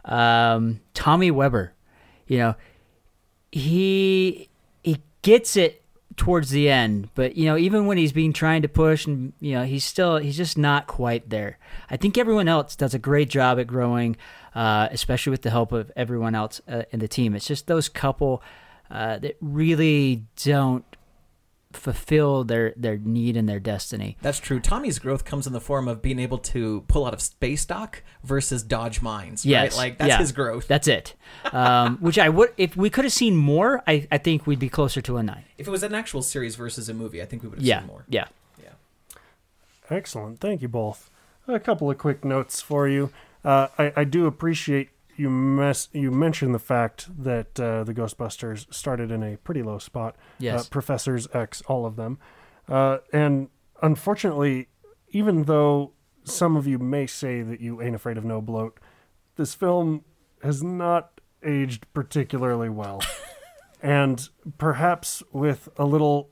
Um, 0.04 0.80
Tommy 0.94 1.30
Webber, 1.30 1.72
you 2.26 2.38
know, 2.38 2.54
he 3.52 4.48
he 4.82 5.02
gets 5.22 5.56
it 5.56 5.82
towards 6.16 6.50
the 6.50 6.68
end, 6.68 7.08
but 7.14 7.36
you 7.36 7.46
know, 7.46 7.56
even 7.56 7.86
when 7.86 7.96
he's 7.96 8.12
being 8.12 8.32
trying 8.32 8.62
to 8.62 8.68
push 8.68 9.06
and 9.06 9.32
you 9.40 9.52
know, 9.54 9.64
he's 9.64 9.84
still 9.84 10.18
he's 10.18 10.36
just 10.36 10.58
not 10.58 10.86
quite 10.86 11.30
there. 11.30 11.58
I 11.90 11.96
think 11.96 12.18
everyone 12.18 12.48
else 12.48 12.76
does 12.76 12.94
a 12.94 12.98
great 12.98 13.30
job 13.30 13.58
at 13.58 13.66
growing, 13.66 14.16
uh, 14.54 14.88
especially 14.90 15.30
with 15.30 15.42
the 15.42 15.50
help 15.50 15.72
of 15.72 15.90
everyone 15.96 16.34
else 16.34 16.60
uh, 16.68 16.82
in 16.90 17.00
the 17.00 17.08
team. 17.08 17.34
It's 17.34 17.46
just 17.46 17.66
those 17.66 17.88
couple 17.88 18.42
uh, 18.90 19.18
that 19.18 19.36
really 19.40 20.24
don't 20.42 20.84
fulfill 21.72 22.42
their 22.42 22.74
their 22.76 22.96
need 22.98 23.36
and 23.36 23.48
their 23.48 23.60
destiny. 23.60 24.16
That's 24.22 24.40
true. 24.40 24.58
Tommy's 24.60 24.98
growth 24.98 25.24
comes 25.24 25.46
in 25.46 25.52
the 25.52 25.60
form 25.60 25.86
of 25.86 26.02
being 26.02 26.18
able 26.18 26.38
to 26.38 26.84
pull 26.88 27.06
out 27.06 27.14
of 27.14 27.20
space 27.20 27.64
dock 27.64 28.02
versus 28.24 28.62
dodge 28.62 29.00
mines. 29.02 29.46
Yes, 29.46 29.72
right? 29.76 29.84
like 29.84 29.98
that's 29.98 30.08
yeah. 30.08 30.18
his 30.18 30.32
growth. 30.32 30.66
That's 30.66 30.88
it. 30.88 31.14
Um, 31.52 31.96
which 32.00 32.18
I 32.18 32.28
would, 32.28 32.52
if 32.56 32.76
we 32.76 32.90
could 32.90 33.04
have 33.04 33.12
seen 33.12 33.36
more, 33.36 33.82
I, 33.86 34.06
I 34.10 34.18
think 34.18 34.46
we'd 34.46 34.58
be 34.58 34.68
closer 34.68 35.00
to 35.02 35.16
a 35.16 35.22
nine. 35.22 35.44
if 35.58 35.68
it 35.68 35.70
was 35.70 35.82
an 35.84 35.94
actual 35.94 36.22
series 36.22 36.56
versus 36.56 36.88
a 36.88 36.94
movie, 36.94 37.22
I 37.22 37.24
think 37.26 37.42
we 37.42 37.48
would 37.48 37.58
have 37.60 37.66
Yeah, 37.66 37.78
seen 37.80 37.86
more. 37.86 38.04
yeah. 38.08 38.26
Yeah. 38.62 38.70
Excellent. 39.90 40.40
Thank 40.40 40.62
you 40.62 40.68
both. 40.68 41.10
A 41.46 41.58
couple 41.60 41.90
of 41.90 41.98
quick 41.98 42.24
notes 42.24 42.60
for 42.60 42.88
you. 42.88 43.10
Uh, 43.44 43.68
I, 43.78 43.92
I 43.96 44.04
do 44.04 44.26
appreciate 44.26 44.90
you 45.20 45.28
mess 45.28 45.88
you 45.92 46.10
mentioned 46.10 46.54
the 46.54 46.58
fact 46.58 47.06
that 47.22 47.60
uh, 47.60 47.84
the 47.84 47.92
Ghostbusters 47.92 48.72
started 48.72 49.10
in 49.10 49.22
a 49.22 49.36
pretty 49.36 49.62
low 49.62 49.78
spot. 49.78 50.16
Yes. 50.38 50.66
Uh, 50.66 50.68
Professors 50.70 51.28
X, 51.34 51.62
all 51.68 51.84
of 51.84 51.96
them. 51.96 52.18
Uh, 52.66 52.98
and 53.12 53.50
unfortunately, 53.82 54.68
even 55.10 55.44
though 55.44 55.92
some 56.24 56.56
of 56.56 56.66
you 56.66 56.78
may 56.78 57.06
say 57.06 57.42
that 57.42 57.60
you 57.60 57.82
ain't 57.82 57.94
afraid 57.94 58.16
of 58.16 58.24
no 58.24 58.40
bloat, 58.40 58.80
this 59.36 59.54
film 59.54 60.04
has 60.42 60.62
not 60.62 61.20
aged 61.44 61.86
particularly 61.92 62.70
well. 62.70 63.02
and 63.82 64.30
perhaps 64.56 65.22
with 65.32 65.68
a 65.76 65.84
little 65.84 66.30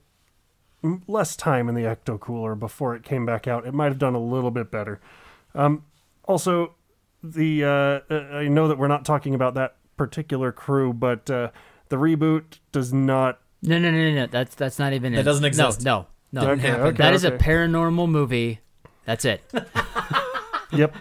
less 1.06 1.36
time 1.36 1.68
in 1.68 1.74
the 1.74 1.82
ecto 1.82 2.18
cooler 2.18 2.54
before 2.54 2.94
it 2.94 3.02
came 3.02 3.26
back 3.26 3.46
out, 3.46 3.66
it 3.66 3.74
might 3.74 3.88
have 3.88 3.98
done 3.98 4.14
a 4.14 4.20
little 4.20 4.50
bit 4.50 4.70
better. 4.70 4.98
Um, 5.54 5.84
also, 6.24 6.74
the 7.22 7.64
uh, 7.64 7.68
uh, 8.10 8.36
I 8.36 8.48
know 8.48 8.68
that 8.68 8.78
we're 8.78 8.88
not 8.88 9.04
talking 9.04 9.34
about 9.34 9.54
that 9.54 9.76
particular 9.96 10.52
crew, 10.52 10.92
but 10.92 11.28
uh, 11.30 11.50
the 11.88 11.96
reboot 11.96 12.58
does 12.72 12.92
not. 12.92 13.40
No, 13.62 13.78
no, 13.78 13.90
no, 13.90 14.10
no, 14.10 14.14
no. 14.14 14.26
That's 14.26 14.54
that's 14.54 14.78
not 14.78 14.92
even. 14.92 15.12
That 15.12 15.20
it. 15.20 15.24
doesn't 15.24 15.44
exist. 15.44 15.82
No, 15.82 16.06
no, 16.32 16.42
no. 16.42 16.50
Okay, 16.52 16.68
happen. 16.68 16.86
okay, 16.86 16.96
that 16.98 17.14
is 17.14 17.24
a 17.24 17.32
paranormal 17.32 18.08
movie. 18.08 18.60
That's 19.04 19.24
it. 19.24 19.42
Yep. 20.72 20.96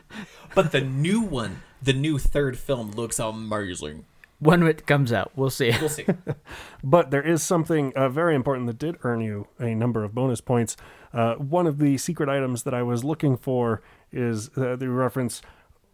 But 0.55 0.71
the 0.71 0.81
new 0.81 1.21
one, 1.21 1.61
the 1.81 1.93
new 1.93 2.17
third 2.17 2.57
film, 2.57 2.91
looks 2.91 3.19
amazing. 3.19 4.05
when 4.39 4.63
it 4.63 4.85
comes 4.85 5.11
out, 5.11 5.31
we'll 5.35 5.49
see. 5.49 5.73
We'll 5.79 5.89
see. 5.89 6.05
But 6.83 7.11
there 7.11 7.21
is 7.21 7.43
something 7.43 7.91
uh, 7.95 8.07
very 8.09 8.33
important 8.35 8.67
that 8.67 8.77
did 8.77 8.97
earn 9.03 9.19
you 9.21 9.47
a 9.59 9.75
number 9.75 10.03
of 10.03 10.15
bonus 10.15 10.41
points. 10.41 10.77
Uh, 11.13 11.35
one 11.35 11.67
of 11.67 11.79
the 11.79 11.97
secret 11.97 12.29
items 12.29 12.63
that 12.63 12.73
I 12.73 12.83
was 12.83 13.03
looking 13.03 13.35
for 13.35 13.81
is 14.11 14.49
uh, 14.57 14.75
the 14.75 14.89
reference. 14.89 15.41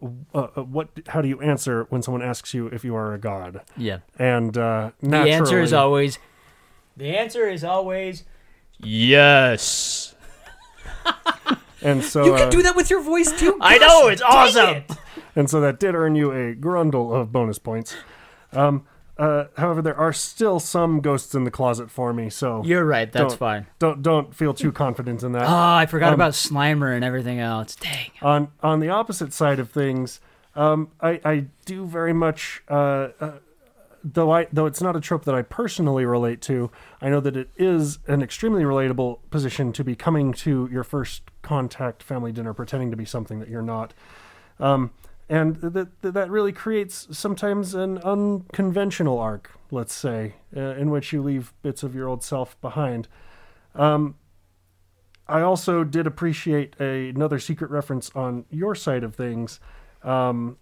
Uh, 0.03 0.47
uh, 0.55 0.63
what? 0.63 0.89
How 1.07 1.21
do 1.21 1.27
you 1.27 1.39
answer 1.41 1.85
when 1.89 2.01
someone 2.01 2.21
asks 2.21 2.53
you 2.53 2.67
if 2.67 2.83
you 2.83 2.95
are 2.95 3.13
a 3.13 3.17
god? 3.19 3.61
Yeah. 3.77 3.99
And 4.19 4.57
uh, 4.57 4.91
The 5.01 5.17
answer 5.17 5.61
is 5.61 5.73
always. 5.73 6.19
The 6.97 7.17
answer 7.17 7.47
is 7.49 7.63
always. 7.63 8.23
Yes. 8.79 10.15
And 11.83 12.01
so 12.01 12.23
you 12.23 12.33
can 12.33 12.47
uh, 12.47 12.49
do 12.49 12.61
that 12.61 12.77
with 12.77 12.89
your 12.89 13.01
voice 13.01 13.37
too. 13.37 13.57
I 13.59 13.77
know 13.77 14.07
it's 14.07 14.21
awesome. 14.21 14.75
it. 14.77 14.91
and 15.35 15.49
so 15.49 15.59
that 15.59 15.81
did 15.81 15.95
earn 15.95 16.15
you 16.15 16.31
a 16.31 16.55
grundle 16.55 17.13
of 17.13 17.33
bonus 17.33 17.59
points. 17.59 17.93
Um, 18.53 18.85
uh, 19.17 19.45
however, 19.57 19.81
there 19.81 19.95
are 19.97 20.11
still 20.13 20.59
some 20.59 20.99
ghosts 21.01 21.35
in 21.35 21.43
the 21.43 21.51
closet 21.51 21.91
for 21.91 22.13
me, 22.13 22.29
so 22.29 22.63
You're 22.63 22.85
right. 22.85 23.11
That's 23.11 23.33
Don't- 23.33 23.37
fine. 23.39 23.67
don't 23.79 24.01
don't 24.01 24.33
feel 24.35 24.53
too 24.53 24.71
confident 24.71 25.21
in 25.23 25.31
that. 25.33 25.43
Oh, 25.43 25.47
I 25.75 25.85
forgot 25.85 26.09
Um, 26.09 26.15
about 26.15 26.33
Slimer 26.33 26.95
and 26.95 27.03
everything 27.05 27.39
else. 27.39 27.75
Dang. 27.75 28.09
on 28.21 28.47
on 28.61 28.79
the 28.79 28.89
opposite 28.89 29.31
side 29.33 29.59
of 29.59 29.69
things, 29.69 30.19
um, 30.55 30.89
I 31.01 31.19
I 31.23 31.45
do 31.65 31.85
very 31.85 32.13
much. 32.13 32.63
Uh, 32.69 33.09
uh, 33.21 33.31
Though 34.05 34.31
I 34.33 34.47
though 34.51 34.65
it's 34.65 34.81
not 34.81 34.97
a 34.97 34.99
trope 34.99 35.23
that 35.23 35.33
I 35.33 35.43
personally 35.43 36.03
relate 36.05 36.41
to, 36.41 36.69
I 37.01 37.07
know 37.07 37.21
that 37.21 37.37
it 37.37 37.47
is 37.55 37.99
an 38.05 38.21
extremely 38.21 38.63
relatable 38.63 39.19
position 39.31 39.71
to 39.71 39.81
be 39.81 39.95
coming 39.95 40.33
to 40.33 40.67
your 40.69 40.83
first 40.83 41.21
contact 41.41 42.03
family 42.03 42.33
dinner 42.33 42.53
pretending 42.53 42.91
to 42.91 42.97
be 42.97 43.05
something 43.05 43.39
that 43.39 43.47
you're 43.47 43.61
not. 43.61 43.93
Um, 44.59 44.91
and 45.29 45.55
that 45.57 46.01
that 46.01 46.29
really 46.29 46.51
creates 46.51 47.07
sometimes 47.17 47.73
an 47.73 47.97
unconventional 47.99 49.17
arc, 49.19 49.51
let's 49.71 49.93
say, 49.93 50.35
uh, 50.55 50.59
in 50.75 50.89
which 50.89 51.13
you 51.13 51.21
leave 51.21 51.53
bits 51.61 51.81
of 51.83 51.95
your 51.95 52.07
old 52.07 52.23
self 52.23 52.59
behind. 52.61 53.07
Um, 53.75 54.15
I 55.27 55.41
also 55.41 55.83
did 55.85 56.05
appreciate 56.05 56.75
a, 56.79 57.09
another 57.09 57.39
secret 57.39 57.71
reference 57.71 58.11
on 58.13 58.45
your 58.51 58.75
side 58.75 59.03
of 59.03 59.15
things. 59.15 59.59
Um, 60.03 60.57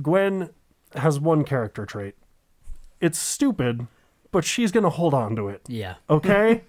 Gwen 0.00 0.50
has 0.94 1.18
one 1.18 1.44
character 1.44 1.86
trait. 1.86 2.14
It's 3.00 3.18
stupid, 3.18 3.86
but 4.30 4.44
she's 4.44 4.70
going 4.72 4.84
to 4.84 4.90
hold 4.90 5.14
on 5.14 5.34
to 5.36 5.48
it. 5.48 5.62
Yeah. 5.66 5.94
Okay? 6.10 6.62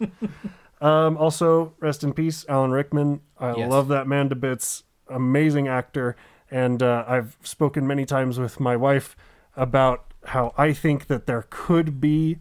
um, 0.80 1.17
also, 1.17 1.74
rest 1.80 2.04
in 2.04 2.13
peace, 2.13 2.46
Alan 2.48 2.72
Rickman. 2.72 3.22
I 3.38 3.56
Yes. 3.56 3.70
love 3.70 3.88
that 3.89 4.08
man 4.08 4.30
to 4.30 4.36
bits. 4.36 4.84
Amazing 5.08 5.68
actor. 5.68 6.16
And 6.50 6.82
uh, 6.84 7.06
I've 7.08 7.38
spoken 7.44 7.88
many 7.88 8.06
times 8.06 8.40
with 8.40 8.60
my 8.60 8.76
wife 8.76 9.16
about 9.56 10.06
how 10.26 10.54
I 10.58 10.74
think 10.74 11.08
that 11.08 11.26
there 11.26 11.46
could 11.50 12.00
be 12.02 12.38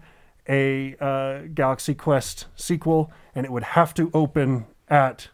a 0.49 0.97
uh, 1.01 1.43
Galaxy 1.55 1.95
Quest 1.95 2.47
sequel, 2.57 3.13
and 3.35 3.47
it 3.47 3.53
would 3.53 3.63
have 3.63 3.95
to 3.95 4.11
open 4.13 4.67
at 4.89 5.29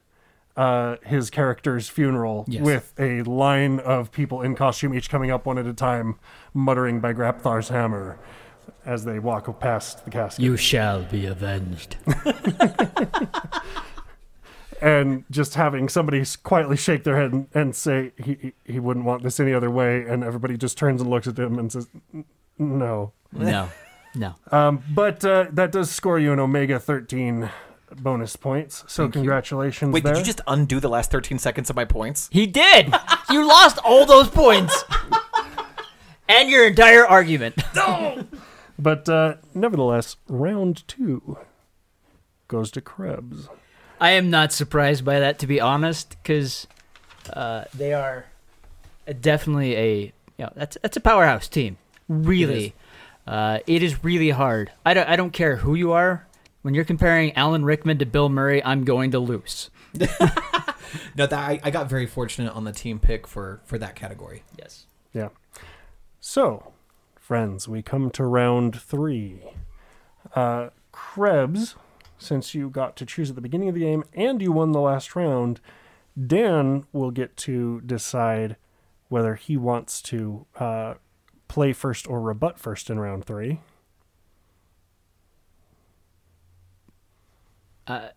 uh, 0.57 0.97
his 1.05 1.31
character's 1.31 1.89
funeral 1.89 2.45
Yes. 2.49 2.63
with 2.63 2.95
a 2.99 3.23
line 3.23 3.79
of 3.81 4.11
people 4.13 4.43
in 4.43 4.55
costume, 4.55 4.95
each 4.95 5.09
coming 5.11 5.31
up 5.31 5.47
one 5.47 5.59
at 5.59 5.67
a 5.67 5.73
time, 5.75 6.19
muttering 6.55 7.01
by 7.01 7.13
Grabthar's 7.15 7.69
hammer 7.71 8.19
as 8.85 9.05
they 9.05 9.19
walk 9.19 9.59
past 9.61 10.05
the 10.05 10.11
casket. 10.11 10.45
You 10.45 10.57
shall 10.57 11.03
be 11.03 11.27
avenged. 11.27 11.97
and 14.81 15.25
just 15.31 15.55
having 15.55 15.89
somebody 15.89 16.25
quietly 16.43 16.77
shake 16.77 17.05
their 17.05 17.17
head 17.17 17.33
and, 17.33 17.49
and 17.55 17.75
say 17.77 18.13
he, 18.23 18.35
he 18.41 18.53
he 18.65 18.81
wouldn't 18.81 19.07
want 19.07 19.23
this 19.23 19.41
any 19.41 19.53
other 19.55 19.71
way, 19.71 20.03
and 20.03 20.23
everybody 20.25 20.57
just 20.57 20.77
turns 20.79 21.01
and 21.01 21.11
looks 21.11 21.27
at 21.27 21.39
him 21.39 21.59
and 21.59 21.71
says, 21.73 21.89
"No." 22.59 23.13
No. 23.33 23.69
No. 24.15 24.35
Um, 24.51 24.83
but 24.95 25.25
uh, 25.25 25.47
that 25.53 25.73
does 25.73 25.91
score 25.91 26.19
you 26.19 26.33
an 26.33 26.39
Omega 26.39 26.79
thirteen 26.79 27.51
bonus 27.97 28.35
points. 28.37 28.85
So 28.87 29.05
Thank 29.05 29.15
you. 29.17 29.21
congratulations 29.21 29.93
Wait, 29.93 30.05
there. 30.05 30.15
did 30.15 30.21
you 30.21 30.25
just 30.27 30.41
undo 30.47 30.81
the 30.81 30.89
last 30.89 31.11
13 31.11 31.39
seconds 31.39 31.71
of 31.71 31.77
my 31.77 31.85
points? 31.85 32.29
He 32.33 32.47
did. 32.47 32.93
you 33.31 33.47
lost 33.47 33.79
all 33.85 34.05
those 34.07 34.29
points. 34.29 34.85
and 36.29 36.51
your 36.51 36.67
entire 36.67 37.07
argument. 37.07 37.55
No. 37.75 38.27
but 38.79 39.09
uh, 39.09 39.37
nevertheless, 39.55 40.17
round 40.29 40.87
two 40.89 41.39
goes 42.49 42.71
to 42.73 42.81
Krebs. 42.81 43.49
I 44.01 44.11
am 44.11 44.31
not 44.31 44.53
surprised 44.53 45.05
by 45.05 45.21
that, 45.21 45.39
to 45.41 45.47
be 45.47 45.61
honest, 45.61 46.17
because 46.23 46.67
uh, 47.33 47.65
they 47.75 47.93
are 47.93 48.27
definitely 49.21 49.77
a 49.77 50.01
you 50.37 50.45
know 50.45 50.53
that's 50.55 50.77
that's 50.83 50.97
a 50.97 51.01
powerhouse 51.01 51.49
team. 51.49 51.79
Really, 52.09 52.75
uh, 53.27 53.61
it 53.67 53.83
is 53.83 54.05
really 54.05 54.31
hard. 54.31 54.71
I 54.85 54.95
don't 54.95 55.09
I 55.09 55.17
don't 55.17 55.33
care 55.33 55.57
who 55.57 55.75
you 55.75 55.93
are. 55.93 56.27
When 56.63 56.75
you're 56.75 56.85
comparing 56.85 57.33
Alan 57.37 57.65
Rickman 57.65 57.99
to 57.99 58.07
Bill 58.07 58.29
Murray, 58.29 58.63
I'm 58.65 58.85
going 58.85 59.13
to 59.13 59.19
lose. 59.19 59.71
No, 61.17 61.27
that 61.27 61.39
I, 61.39 61.61
I 61.63 61.71
got 61.71 61.89
very 61.89 62.07
fortunate 62.07 62.53
on 62.53 62.65
the 62.65 62.73
team 62.73 62.99
pick 62.99 63.27
for 63.27 63.61
for 63.65 63.79
that 63.79 63.95
category. 63.95 64.43
Yes. 64.59 64.87
Yeah. 65.13 65.29
So, 66.21 66.73
friends, 67.19 67.69
we 67.69 67.83
come 67.83 68.11
to 68.11 68.25
round 68.25 68.81
three. 68.81 69.43
Uh, 70.35 70.71
Krebs, 70.93 71.77
since 72.19 72.55
you 72.55 72.71
got 72.71 72.97
to 72.97 73.07
choose 73.07 73.31
at 73.31 73.37
the 73.37 73.43
beginning 73.43 73.69
of 73.69 73.75
the 73.75 73.81
game 73.81 74.05
and 74.13 74.41
you 74.41 74.53
won 74.53 74.73
the 74.73 74.81
last 74.81 75.15
round, 75.17 75.61
Dan 76.27 76.87
will 76.93 77.11
get 77.11 77.37
to 77.39 77.81
decide 77.83 78.57
whether 79.09 79.35
he 79.35 79.57
wants 79.57 80.01
to 80.03 80.47
uh, 80.59 80.95
play 81.49 81.73
first 81.73 82.09
or 82.09 82.21
rebut 82.21 82.59
first 82.59 82.91
in 82.91 82.99
round 82.99 83.25
three. 83.25 83.61
Uh, 87.87 88.09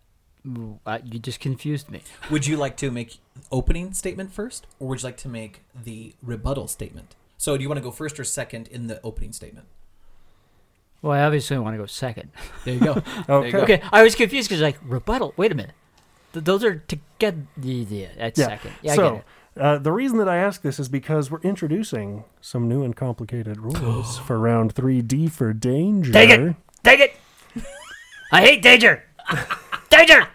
uh, 0.86 0.98
you 1.04 1.18
just 1.18 1.38
confused 1.38 1.90
me. 1.90 2.02
Would 2.30 2.46
you 2.46 2.56
like 2.56 2.76
to 2.78 2.90
make 2.90 3.18
opening 3.52 3.92
statement 3.92 4.32
first, 4.32 4.66
or 4.78 4.88
would 4.88 5.02
you 5.02 5.06
like 5.06 5.16
to 5.18 5.28
make 5.28 5.62
the 5.74 6.14
rebuttal 6.22 6.66
statement? 6.66 7.14
So, 7.36 7.56
do 7.56 7.62
you 7.62 7.68
want 7.68 7.78
to 7.78 7.82
go 7.82 7.90
first 7.90 8.18
or 8.18 8.24
second 8.24 8.68
in 8.68 8.86
the 8.86 9.00
opening 9.02 9.32
statement? 9.32 9.66
Well, 11.02 11.12
I 11.18 11.22
obviously 11.22 11.56
want 11.58 11.74
to 11.74 11.78
go 11.78 11.86
second. 11.86 12.30
There 12.64 12.74
you 12.74 12.80
go. 12.80 12.94
There 13.26 13.26
you 13.28 13.34
Okay. 13.34 13.50
go. 13.52 13.58
Okay, 13.62 13.82
I 13.92 14.02
was 14.02 14.14
confused 14.14 14.48
because 14.48 14.60
like 14.62 14.78
rebuttal. 14.84 15.32
Wait 15.36 15.50
a 15.52 15.54
minute, 15.54 15.74
Th- 16.32 16.44
those 16.44 16.62
are 16.64 16.76
together. 16.76 17.42
Yeah, 17.60 18.08
that's 18.18 18.38
Yeah. 18.38 18.46
second. 18.46 18.72
Yeah, 18.82 18.92
I 18.92 18.96
get 18.96 19.02
so, 19.02 19.14
it. 19.16 19.24
uh, 19.62 19.78
the 19.78 19.92
reason 19.92 20.18
that 20.18 20.28
I 20.28 20.36
ask 20.36 20.62
this 20.62 20.78
is 20.78 20.88
because 20.88 21.30
we're 21.30 21.40
introducing 21.40 22.24
some 22.40 22.68
new 22.68 22.82
and 22.84 22.94
complicated 22.94 23.58
rules 23.60 24.18
for 24.26 24.38
round 24.38 24.74
three. 24.74 25.00
D 25.02 25.28
for 25.28 25.52
danger. 25.52 26.12
Take 26.12 26.30
it. 26.30 26.54
Take 26.84 27.00
it. 27.00 27.16
I 28.32 28.42
hate 28.42 28.62
danger. 28.62 29.02
danger. 29.90 30.28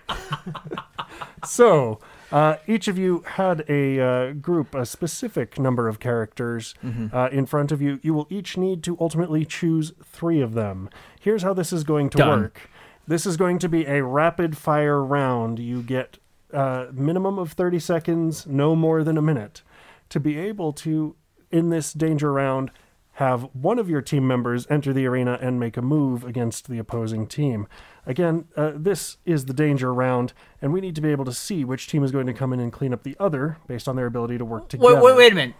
So, 1.45 1.99
uh, 2.35 2.57
each 2.67 2.89
of 2.89 2.97
you 2.97 3.23
had 3.25 3.63
a 3.69 3.99
uh, 3.99 4.31
group, 4.33 4.75
a 4.75 4.85
specific 4.85 5.57
number 5.57 5.87
of 5.87 6.01
characters 6.01 6.75
uh, 7.13 7.29
in 7.31 7.45
front 7.45 7.71
of 7.71 7.81
you. 7.81 7.99
You 8.03 8.13
will 8.13 8.27
each 8.29 8.57
need 8.57 8.83
to 8.83 8.97
ultimately 8.99 9.45
choose 9.45 9.93
three 10.03 10.41
of 10.41 10.53
them. 10.53 10.89
Here's 11.19 11.43
how 11.43 11.53
this 11.53 11.71
is 11.71 11.85
going 11.85 12.09
to 12.09 12.17
Done. 12.17 12.41
work 12.41 12.69
this 13.07 13.25
is 13.25 13.37
going 13.37 13.59
to 13.59 13.69
be 13.69 13.85
a 13.85 14.03
rapid 14.03 14.57
fire 14.57 15.03
round. 15.03 15.59
You 15.59 15.81
get 15.81 16.17
uh, 16.53 16.87
minimum 16.91 17.37
of 17.37 17.53
30 17.53 17.79
seconds, 17.79 18.47
no 18.47 18.75
more 18.75 19.03
than 19.03 19.17
a 19.17 19.21
minute, 19.21 19.61
to 20.09 20.19
be 20.19 20.37
able 20.37 20.73
to, 20.73 21.15
in 21.51 21.69
this 21.69 21.93
danger 21.93 22.31
round, 22.33 22.71
have 23.15 23.43
one 23.53 23.79
of 23.79 23.89
your 23.89 24.01
team 24.01 24.27
members 24.27 24.67
enter 24.69 24.91
the 24.91 25.05
arena 25.05 25.37
and 25.41 25.59
make 25.59 25.77
a 25.77 25.81
move 25.81 26.23
against 26.25 26.67
the 26.67 26.77
opposing 26.77 27.27
team. 27.27 27.67
Again, 28.05 28.45
uh, 28.57 28.73
this 28.75 29.17
is 29.25 29.45
the 29.45 29.53
danger 29.53 29.93
round, 29.93 30.33
and 30.61 30.73
we 30.73 30.81
need 30.81 30.95
to 30.95 31.01
be 31.01 31.11
able 31.11 31.25
to 31.25 31.33
see 31.33 31.63
which 31.63 31.87
team 31.87 32.03
is 32.03 32.11
going 32.11 32.27
to 32.27 32.33
come 32.33 32.51
in 32.51 32.59
and 32.59 32.73
clean 32.73 32.93
up 32.93 33.03
the 33.03 33.15
other 33.19 33.57
based 33.67 33.87
on 33.87 33.95
their 33.95 34.05
ability 34.05 34.37
to 34.37 34.45
work 34.45 34.67
together. 34.67 34.95
Wait, 34.95 35.03
wait, 35.03 35.15
wait 35.15 35.31
a 35.31 35.35
minute. 35.35 35.55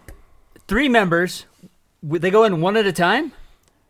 Three 0.68 0.88
members. 0.88 1.46
They 2.02 2.30
go 2.30 2.44
in 2.44 2.60
one 2.60 2.76
at 2.76 2.86
a 2.86 2.92
time. 2.92 3.32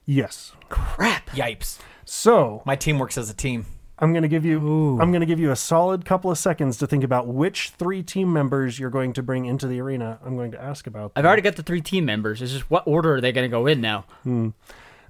Yes. 0.05 0.53
Crap. 0.69 1.31
Yipes! 1.31 1.79
So 2.05 2.63
My 2.65 2.77
team 2.77 3.01
works 3.01 3.19
as 3.19 3.29
a 3.29 3.35
team. 3.35 3.67
I'm 3.99 4.13
going 4.13 4.23
to 4.23 4.29
give 4.29 4.45
you. 4.45 4.61
Ooh. 4.61 5.01
I'm 5.01 5.11
going 5.11 5.21
to 5.21 5.27
give 5.27 5.41
you 5.41 5.51
a 5.51 5.57
solid 5.57 6.05
couple 6.05 6.31
of 6.31 6.39
seconds 6.39 6.77
to 6.79 6.87
think 6.87 7.03
about 7.03 7.27
which 7.27 7.71
three 7.71 8.03
team 8.03 8.33
members 8.33 8.79
you're 8.79 8.91
going 8.91 9.13
to 9.15 9.23
bring 9.23 9.47
into 9.47 9.67
the 9.67 9.81
arena. 9.81 10.19
I'm 10.25 10.37
going 10.37 10.51
to 10.53 10.63
ask 10.63 10.87
about. 10.87 11.13
I've 11.17 11.25
already 11.25 11.43
got 11.43 11.57
the 11.57 11.63
three 11.63 11.81
team 11.81 12.05
members. 12.05 12.43
It's 12.43 12.53
just 12.53 12.71
what 12.71 12.87
order 12.87 13.15
are 13.15 13.21
they 13.21 13.33
going 13.33 13.49
to 13.49 13.55
go 13.55 13.67
in 13.67 13.81
now? 13.81 14.05
Hmm. 14.23 14.51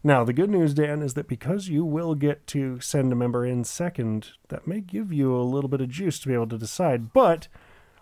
Now, 0.05 0.23
the 0.23 0.33
good 0.33 0.51
news, 0.51 0.73
Dan, 0.73 1.03
is 1.03 1.15
that 1.15 1.27
because 1.27 1.69
you 1.69 1.85
will 1.85 2.15
get 2.15 2.47
to 2.49 2.79
send 2.79 3.13
a 3.13 3.17
member 3.17 3.45
in 3.45 3.65
second, 3.65 4.29
that 4.49 4.65
may 4.65 4.81
give 4.81 5.13
you 5.13 5.35
a 5.35 5.43
little 5.43 5.69
bit 5.69 5.81
of 5.81 5.89
juice 5.89 6.21
to 6.21 6.29
be 6.29 6.35
able 6.35 6.47
to 6.49 6.59
decide. 6.59 7.13
But 7.13 7.49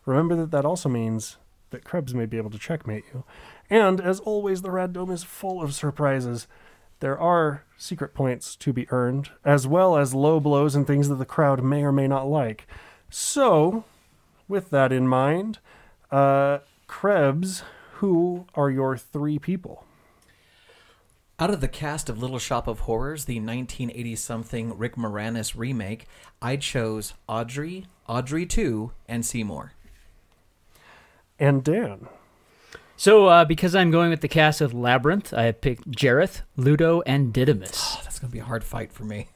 remember 0.04 0.36
that 0.36 0.50
that 0.50 0.66
also 0.66 0.90
means 0.90 1.38
that 1.70 1.84
Krebs 1.84 2.14
may 2.14 2.26
be 2.26 2.36
able 2.36 2.50
to 2.50 2.58
checkmate 2.58 3.04
you. 3.14 3.24
And 3.70 4.02
as 4.02 4.20
always, 4.20 4.60
the 4.60 4.70
Rad 4.70 4.92
Dome 4.92 5.10
is 5.10 5.24
full 5.24 5.62
of 5.62 5.74
surprises. 5.74 6.46
There 7.04 7.20
are 7.20 7.64
secret 7.76 8.14
points 8.14 8.56
to 8.56 8.72
be 8.72 8.90
earned, 8.90 9.28
as 9.44 9.66
well 9.66 9.98
as 9.98 10.14
low 10.14 10.40
blows 10.40 10.74
and 10.74 10.86
things 10.86 11.10
that 11.10 11.16
the 11.16 11.26
crowd 11.26 11.62
may 11.62 11.84
or 11.84 11.92
may 11.92 12.08
not 12.08 12.26
like. 12.26 12.66
So, 13.10 13.84
with 14.48 14.70
that 14.70 14.90
in 14.90 15.06
mind, 15.06 15.58
uh, 16.10 16.60
Krebs, 16.86 17.62
who 17.96 18.46
are 18.54 18.70
your 18.70 18.96
three 18.96 19.38
people? 19.38 19.84
Out 21.38 21.50
of 21.50 21.60
the 21.60 21.68
cast 21.68 22.08
of 22.08 22.22
Little 22.22 22.38
Shop 22.38 22.66
of 22.66 22.80
Horrors, 22.80 23.26
the 23.26 23.38
1980 23.38 24.16
something 24.16 24.78
Rick 24.78 24.96
Moranis 24.96 25.54
remake, 25.54 26.06
I 26.40 26.56
chose 26.56 27.12
Audrey, 27.28 27.84
Audrey 28.08 28.46
2, 28.46 28.92
and 29.06 29.26
Seymour. 29.26 29.74
And 31.38 31.62
Dan. 31.62 32.08
So, 32.96 33.26
uh, 33.26 33.44
because 33.44 33.74
I'm 33.74 33.90
going 33.90 34.10
with 34.10 34.20
the 34.20 34.28
cast 34.28 34.60
of 34.60 34.72
Labyrinth, 34.72 35.34
I 35.34 35.44
have 35.44 35.60
picked 35.60 35.90
Jareth, 35.90 36.42
Ludo, 36.56 37.02
and 37.02 37.32
Didymus. 37.32 37.96
Oh, 37.96 38.00
that's 38.04 38.18
going 38.20 38.30
to 38.30 38.32
be 38.32 38.38
a 38.38 38.44
hard 38.44 38.62
fight 38.62 38.92
for 38.92 39.04
me. 39.04 39.28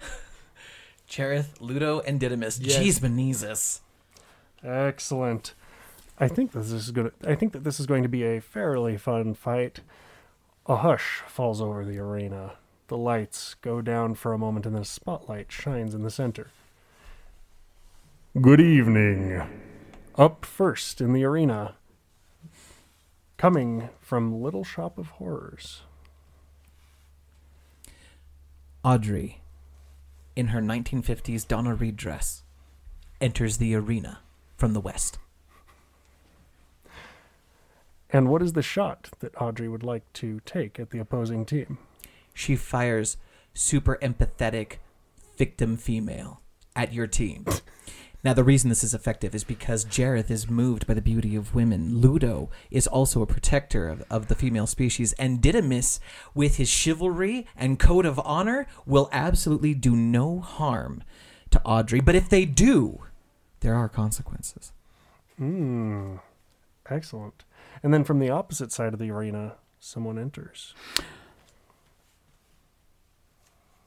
Jareth, 1.08 1.60
Ludo, 1.60 2.00
and 2.00 2.18
Didymus. 2.18 2.58
Yes. 2.60 2.78
Jeez, 2.78 3.00
Benezus. 3.00 3.80
Excellent. 4.64 5.52
I 6.18 6.28
think 6.28 6.52
this 6.52 6.70
is 6.70 6.90
going. 6.92 7.10
to 7.10 7.30
I 7.30 7.34
think 7.34 7.52
that 7.52 7.64
this 7.64 7.78
is 7.78 7.86
going 7.86 8.04
to 8.04 8.08
be 8.08 8.24
a 8.24 8.40
fairly 8.40 8.96
fun 8.96 9.34
fight. 9.34 9.80
A 10.66 10.76
hush 10.76 11.22
falls 11.26 11.60
over 11.60 11.84
the 11.84 11.98
arena. 11.98 12.54
The 12.88 12.96
lights 12.96 13.54
go 13.54 13.82
down 13.82 14.14
for 14.14 14.32
a 14.32 14.38
moment, 14.38 14.64
and 14.64 14.74
the 14.74 14.84
spotlight 14.84 15.52
shines 15.52 15.94
in 15.94 16.02
the 16.02 16.10
center. 16.10 16.50
Good 18.40 18.60
evening. 18.60 19.42
Up 20.16 20.44
first 20.44 21.00
in 21.00 21.12
the 21.12 21.24
arena, 21.24 21.74
coming 23.36 23.88
from 24.00 24.42
Little 24.42 24.64
Shop 24.64 24.98
of 24.98 25.08
Horrors. 25.08 25.82
Audrey, 28.84 29.40
in 30.36 30.48
her 30.48 30.60
1950s 30.60 31.46
Donna 31.46 31.74
Reed 31.74 31.96
dress, 31.96 32.42
enters 33.20 33.56
the 33.56 33.74
arena 33.74 34.20
from 34.56 34.72
the 34.74 34.80
west. 34.80 35.18
And 38.10 38.28
what 38.28 38.42
is 38.42 38.52
the 38.52 38.62
shot 38.62 39.08
that 39.20 39.34
Audrey 39.40 39.68
would 39.68 39.82
like 39.82 40.10
to 40.14 40.40
take 40.46 40.78
at 40.78 40.90
the 40.90 41.00
opposing 41.00 41.44
team? 41.44 41.78
She 42.32 42.54
fires 42.54 43.16
super 43.54 43.98
empathetic 44.02 44.76
victim 45.36 45.76
female 45.76 46.40
at 46.76 46.92
your 46.92 47.06
team. 47.06 47.44
Now, 48.24 48.32
the 48.32 48.42
reason 48.42 48.70
this 48.70 48.82
is 48.82 48.94
effective 48.94 49.34
is 49.34 49.44
because 49.44 49.84
Jareth 49.84 50.30
is 50.30 50.48
moved 50.48 50.86
by 50.86 50.94
the 50.94 51.02
beauty 51.02 51.36
of 51.36 51.54
women. 51.54 51.98
Ludo 52.00 52.48
is 52.70 52.86
also 52.86 53.20
a 53.20 53.26
protector 53.26 53.86
of, 53.86 54.02
of 54.10 54.28
the 54.28 54.34
female 54.34 54.66
species. 54.66 55.12
And 55.14 55.42
Didymus, 55.42 56.00
with 56.34 56.56
his 56.56 56.70
chivalry 56.70 57.46
and 57.54 57.78
code 57.78 58.06
of 58.06 58.18
honor, 58.24 58.66
will 58.86 59.10
absolutely 59.12 59.74
do 59.74 59.94
no 59.94 60.40
harm 60.40 61.02
to 61.50 61.60
Audrey. 61.64 62.00
But 62.00 62.14
if 62.14 62.30
they 62.30 62.46
do, 62.46 63.02
there 63.60 63.74
are 63.74 63.90
consequences. 63.90 64.72
Hmm. 65.36 66.16
Excellent. 66.88 67.44
And 67.82 67.92
then 67.92 68.04
from 68.04 68.20
the 68.20 68.30
opposite 68.30 68.72
side 68.72 68.94
of 68.94 68.98
the 68.98 69.10
arena, 69.10 69.56
someone 69.80 70.18
enters. 70.18 70.72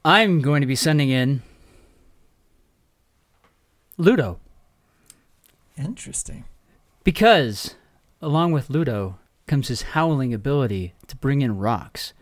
I'm 0.06 0.42
going 0.42 0.62
to 0.62 0.68
be 0.68 0.76
sending 0.76 1.10
in 1.10 1.42
Ludo 3.98 4.40
Interesting. 5.78 6.46
because, 7.04 7.76
along 8.22 8.52
with 8.52 8.70
Ludo, 8.70 9.18
comes 9.48 9.68
his 9.70 9.82
howling 9.94 10.34
ability 10.34 10.94
to 11.08 11.16
bring 11.16 11.42
in 11.42 11.58
rocks, 11.58 12.14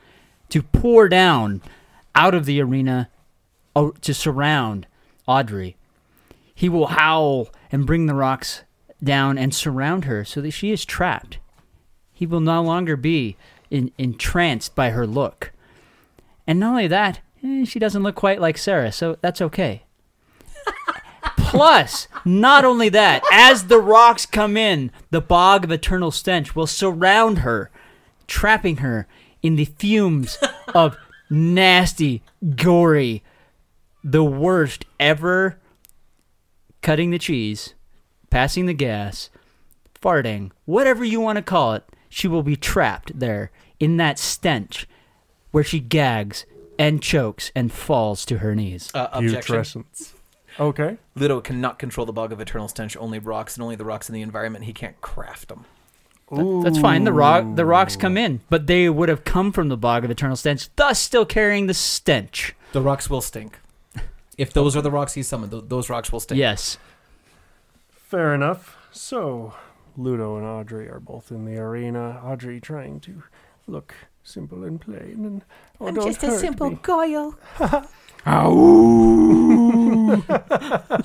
to 0.49 0.61
pour 0.61 1.09
down 1.09 1.61
out 2.13 2.33
of 2.33 2.45
the 2.45 2.61
arena 2.61 3.09
to 4.01 4.13
surround 4.13 4.87
Audrey. 5.27 5.75
He 6.53 6.69
will 6.69 6.87
howl 6.87 7.49
and 7.71 7.85
bring 7.85 8.05
the 8.05 8.13
rocks 8.13 8.63
down 9.03 9.37
and 9.37 9.53
surround 9.53 10.05
her 10.05 10.23
so 10.23 10.41
that 10.41 10.51
she 10.51 10.71
is 10.71 10.85
trapped. 10.85 11.39
He 12.13 12.25
will 12.25 12.39
no 12.39 12.61
longer 12.61 12.95
be 12.95 13.35
in, 13.69 13.91
entranced 13.97 14.75
by 14.75 14.91
her 14.91 15.05
look. 15.05 15.51
And 16.47 16.59
not 16.59 16.69
only 16.69 16.87
that, 16.87 17.19
eh, 17.43 17.65
she 17.65 17.79
doesn't 17.79 18.03
look 18.03 18.15
quite 18.15 18.39
like 18.39 18.57
Sarah, 18.57 18.91
so 18.91 19.17
that's 19.21 19.41
okay. 19.41 19.84
Plus, 21.55 22.07
not 22.25 22.65
only 22.65 22.89
that, 22.89 23.23
as 23.31 23.67
the 23.67 23.79
rocks 23.79 24.25
come 24.25 24.57
in, 24.57 24.91
the 25.09 25.21
bog 25.21 25.63
of 25.63 25.71
eternal 25.71 26.11
stench 26.11 26.55
will 26.55 26.67
surround 26.67 27.39
her, 27.39 27.71
trapping 28.27 28.77
her 28.77 29.07
in 29.41 29.55
the 29.55 29.65
fumes 29.65 30.37
of 30.73 30.97
nasty, 31.29 32.21
gory, 32.55 33.23
the 34.03 34.23
worst 34.23 34.85
ever 34.99 35.59
cutting 36.81 37.11
the 37.11 37.17
cheese, 37.19 37.73
passing 38.29 38.65
the 38.65 38.73
gas, 38.73 39.29
farting, 39.99 40.51
whatever 40.65 41.05
you 41.05 41.21
want 41.21 41.37
to 41.37 41.41
call 41.41 41.73
it, 41.73 41.83
she 42.09 42.27
will 42.27 42.43
be 42.43 42.55
trapped 42.55 43.17
there 43.17 43.49
in 43.79 43.97
that 43.97 44.19
stench 44.19 44.87
where 45.51 45.63
she 45.63 45.79
gags 45.79 46.45
and 46.77 47.01
chokes 47.01 47.51
and 47.55 47.71
falls 47.71 48.25
to 48.25 48.39
her 48.39 48.53
knees. 48.53 48.91
Uh, 48.93 49.07
objection. 49.13 49.41
Putrescence. 49.41 50.14
Okay. 50.59 50.97
Ludo 51.15 51.41
cannot 51.41 51.79
control 51.79 52.05
the 52.05 52.13
bog 52.13 52.31
of 52.31 52.39
eternal 52.39 52.67
stench, 52.67 52.95
only 52.97 53.19
rocks, 53.19 53.55
and 53.55 53.63
only 53.63 53.75
the 53.75 53.85
rocks 53.85 54.07
in 54.09 54.13
the 54.15 54.21
environment. 54.21 54.65
He 54.65 54.73
can't 54.73 54.99
craft 55.01 55.49
them. 55.49 55.65
That- 56.31 56.61
That's 56.63 56.79
fine. 56.79 57.03
The 57.03 57.13
rock, 57.13 57.45
the 57.55 57.65
rocks 57.65 57.95
come 57.95 58.17
in, 58.17 58.41
but 58.49 58.65
they 58.67 58.89
would 58.89 59.09
have 59.09 59.23
come 59.25 59.51
from 59.51 59.67
the 59.69 59.77
bog 59.77 60.03
of 60.05 60.11
eternal 60.11 60.35
stench, 60.35 60.69
thus 60.75 60.97
still 60.99 61.25
carrying 61.25 61.67
the 61.67 61.73
stench. 61.73 62.55
The 62.71 62.81
rocks 62.81 63.09
will 63.09 63.21
stink. 63.21 63.59
If 64.37 64.51
those 64.51 64.75
are 64.75 64.81
the 64.81 64.91
rocks 64.91 65.13
he 65.13 65.23
summoned, 65.23 65.51
th- 65.51 65.65
those 65.67 65.89
rocks 65.89 66.11
will 66.11 66.19
stink. 66.19 66.39
Yes. 66.39 66.77
Fair 67.89 68.33
enough. 68.33 68.75
So, 68.91 69.53
Ludo 69.97 70.35
and 70.37 70.45
Audrey 70.45 70.89
are 70.89 70.99
both 70.99 71.31
in 71.31 71.45
the 71.45 71.57
arena. 71.57 72.21
Audrey 72.23 72.59
trying 72.59 72.99
to 73.01 73.23
look 73.67 73.93
simple 74.23 74.63
and 74.63 74.81
plain, 74.81 75.23
and 75.25 75.41
oh, 75.79 75.87
I'm 75.87 75.93
don't 75.95 76.07
just 76.07 76.23
a 76.23 76.27
hurt 76.27 76.39
simple 76.39 76.71
me. 76.71 76.79
goyle. 76.81 77.37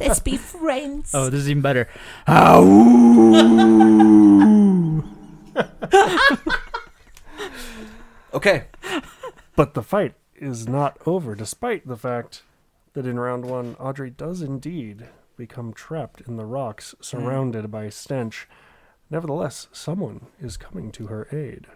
Let's 0.01 0.21
be 0.21 0.37
friends. 0.37 1.13
Oh, 1.15 1.31
this 1.31 1.41
is 1.41 1.51
even 1.51 1.63
better. 1.63 1.89
Okay. 8.33 8.65
But 9.57 9.75
the 9.75 9.83
fight 9.83 10.15
is 10.37 10.69
not 10.69 10.99
over, 11.05 11.35
despite 11.35 11.87
the 11.87 11.97
fact 11.97 12.43
that 12.95 13.07
in 13.07 13.19
round 13.19 13.45
one, 13.45 13.77
Audrey 13.79 14.11
does 14.11 14.41
indeed 14.41 15.09
become 15.37 15.73
trapped 15.73 16.23
in 16.23 16.37
the 16.37 16.47
rocks, 16.47 16.93
hmm. 16.93 17.03
surrounded 17.03 17.71
by 17.71 17.89
stench. 17.89 18.49
Nevertheless, 19.11 19.69
someone 19.73 20.27
is 20.41 20.57
coming 20.57 20.93
to 20.93 21.09
her 21.09 21.27
aid. 21.33 21.67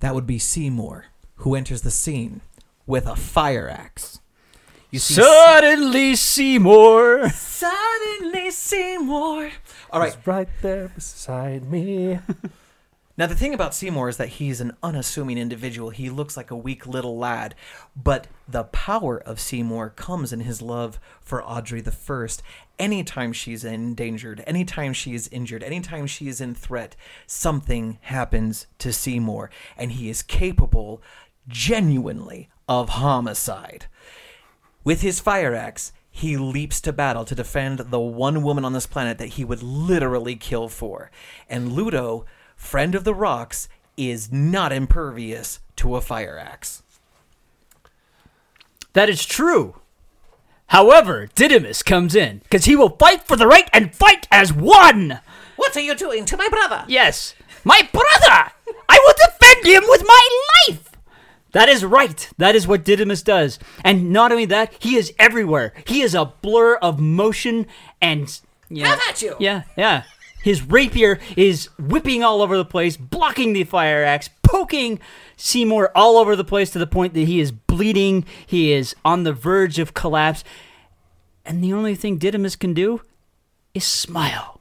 That 0.00 0.14
would 0.14 0.26
be 0.26 0.38
Seymour, 0.38 1.06
who 1.36 1.54
enters 1.54 1.82
the 1.82 1.90
scene 1.90 2.42
with 2.86 3.06
a 3.06 3.16
fire 3.16 3.68
axe. 3.68 4.19
You 4.90 4.98
see, 4.98 5.14
Suddenly, 5.14 6.16
Seymour. 6.16 7.28
suddenly 7.30 8.50
Seymour. 8.50 9.50
All 9.90 10.00
right. 10.00 10.14
He's 10.14 10.26
right 10.26 10.48
there 10.62 10.88
beside 10.88 11.70
me. 11.70 12.18
Now 13.20 13.26
the 13.26 13.34
thing 13.36 13.52
about 13.52 13.74
Seymour 13.74 14.08
is 14.08 14.16
that 14.16 14.28
he's 14.28 14.62
an 14.62 14.74
unassuming 14.82 15.36
individual. 15.36 15.90
He 15.90 16.08
looks 16.08 16.38
like 16.38 16.50
a 16.50 16.56
weak 16.56 16.86
little 16.86 17.18
lad, 17.18 17.54
but 17.94 18.28
the 18.48 18.64
power 18.64 19.18
of 19.20 19.38
Seymour 19.38 19.90
comes 19.90 20.32
in 20.32 20.40
his 20.40 20.62
love 20.62 20.98
for 21.20 21.44
Audrey 21.44 21.82
the 21.82 21.92
First. 21.92 22.42
Anytime 22.78 23.34
she's 23.34 23.62
endangered, 23.62 24.42
anytime 24.46 24.94
she 24.94 25.14
is 25.14 25.28
injured, 25.28 25.62
anytime 25.62 26.06
she 26.06 26.28
is 26.28 26.40
in 26.40 26.54
threat, 26.54 26.96
something 27.26 27.98
happens 28.02 28.66
to 28.78 28.90
Seymour, 28.90 29.50
and 29.76 29.92
he 29.92 30.08
is 30.08 30.22
capable, 30.22 31.02
genuinely, 31.46 32.48
of 32.66 32.88
homicide. 32.88 33.84
With 34.82 35.02
his 35.02 35.20
fire 35.20 35.54
axe, 35.54 35.92
he 36.10 36.36
leaps 36.36 36.80
to 36.82 36.92
battle 36.92 37.24
to 37.24 37.34
defend 37.34 37.78
the 37.78 38.00
one 38.00 38.42
woman 38.42 38.64
on 38.64 38.72
this 38.72 38.86
planet 38.86 39.18
that 39.18 39.30
he 39.30 39.44
would 39.44 39.62
literally 39.62 40.36
kill 40.36 40.68
for. 40.68 41.10
And 41.48 41.72
Ludo, 41.72 42.24
friend 42.56 42.94
of 42.94 43.04
the 43.04 43.14
rocks, 43.14 43.68
is 43.96 44.32
not 44.32 44.72
impervious 44.72 45.60
to 45.76 45.96
a 45.96 46.00
fire 46.00 46.38
axe. 46.38 46.82
That 48.92 49.08
is 49.08 49.24
true. 49.24 49.76
However, 50.68 51.28
Didymus 51.34 51.82
comes 51.82 52.14
in 52.14 52.38
because 52.38 52.64
he 52.64 52.76
will 52.76 52.96
fight 52.96 53.24
for 53.24 53.36
the 53.36 53.46
right 53.46 53.68
and 53.72 53.94
fight 53.94 54.26
as 54.30 54.52
one. 54.52 55.20
What 55.56 55.76
are 55.76 55.80
you 55.80 55.94
doing 55.94 56.24
to 56.26 56.36
my 56.36 56.48
brother? 56.48 56.84
Yes, 56.88 57.34
my 57.64 57.88
brother. 57.92 58.52
I 58.88 58.98
will 59.04 59.14
defend 59.26 59.66
him 59.66 59.84
with 59.88 60.04
my 60.06 60.28
life. 60.68 60.89
That 61.52 61.68
is 61.68 61.84
right. 61.84 62.28
That 62.38 62.54
is 62.54 62.66
what 62.66 62.84
Didymus 62.84 63.22
does. 63.22 63.58
And 63.84 64.12
not 64.12 64.30
only 64.30 64.44
that, 64.46 64.74
he 64.78 64.96
is 64.96 65.12
everywhere. 65.18 65.72
He 65.86 66.02
is 66.02 66.14
a 66.14 66.26
blur 66.26 66.76
of 66.76 67.00
motion 67.00 67.66
and. 68.00 68.40
Yeah, 68.68 68.86
Have 68.86 69.00
at 69.08 69.22
you. 69.22 69.36
Yeah, 69.40 69.62
yeah. 69.76 70.04
His 70.42 70.62
rapier 70.62 71.18
is 71.36 71.68
whipping 71.78 72.22
all 72.22 72.40
over 72.40 72.56
the 72.56 72.64
place, 72.64 72.96
blocking 72.96 73.52
the 73.52 73.64
fire 73.64 74.04
axe, 74.04 74.30
poking 74.42 75.00
Seymour 75.36 75.90
all 75.94 76.16
over 76.16 76.34
the 76.34 76.44
place 76.44 76.70
to 76.70 76.78
the 76.78 76.86
point 76.86 77.14
that 77.14 77.26
he 77.26 77.40
is 77.40 77.52
bleeding. 77.52 78.24
He 78.46 78.72
is 78.72 78.94
on 79.04 79.24
the 79.24 79.32
verge 79.32 79.78
of 79.78 79.92
collapse. 79.92 80.44
And 81.44 81.62
the 81.62 81.72
only 81.72 81.94
thing 81.94 82.16
Didymus 82.16 82.56
can 82.56 82.74
do 82.74 83.02
is 83.74 83.84
smile 83.84 84.60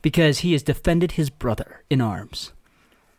because 0.00 0.38
he 0.38 0.52
has 0.52 0.62
defended 0.62 1.12
his 1.12 1.28
brother 1.28 1.82
in 1.90 2.00
arms. 2.00 2.52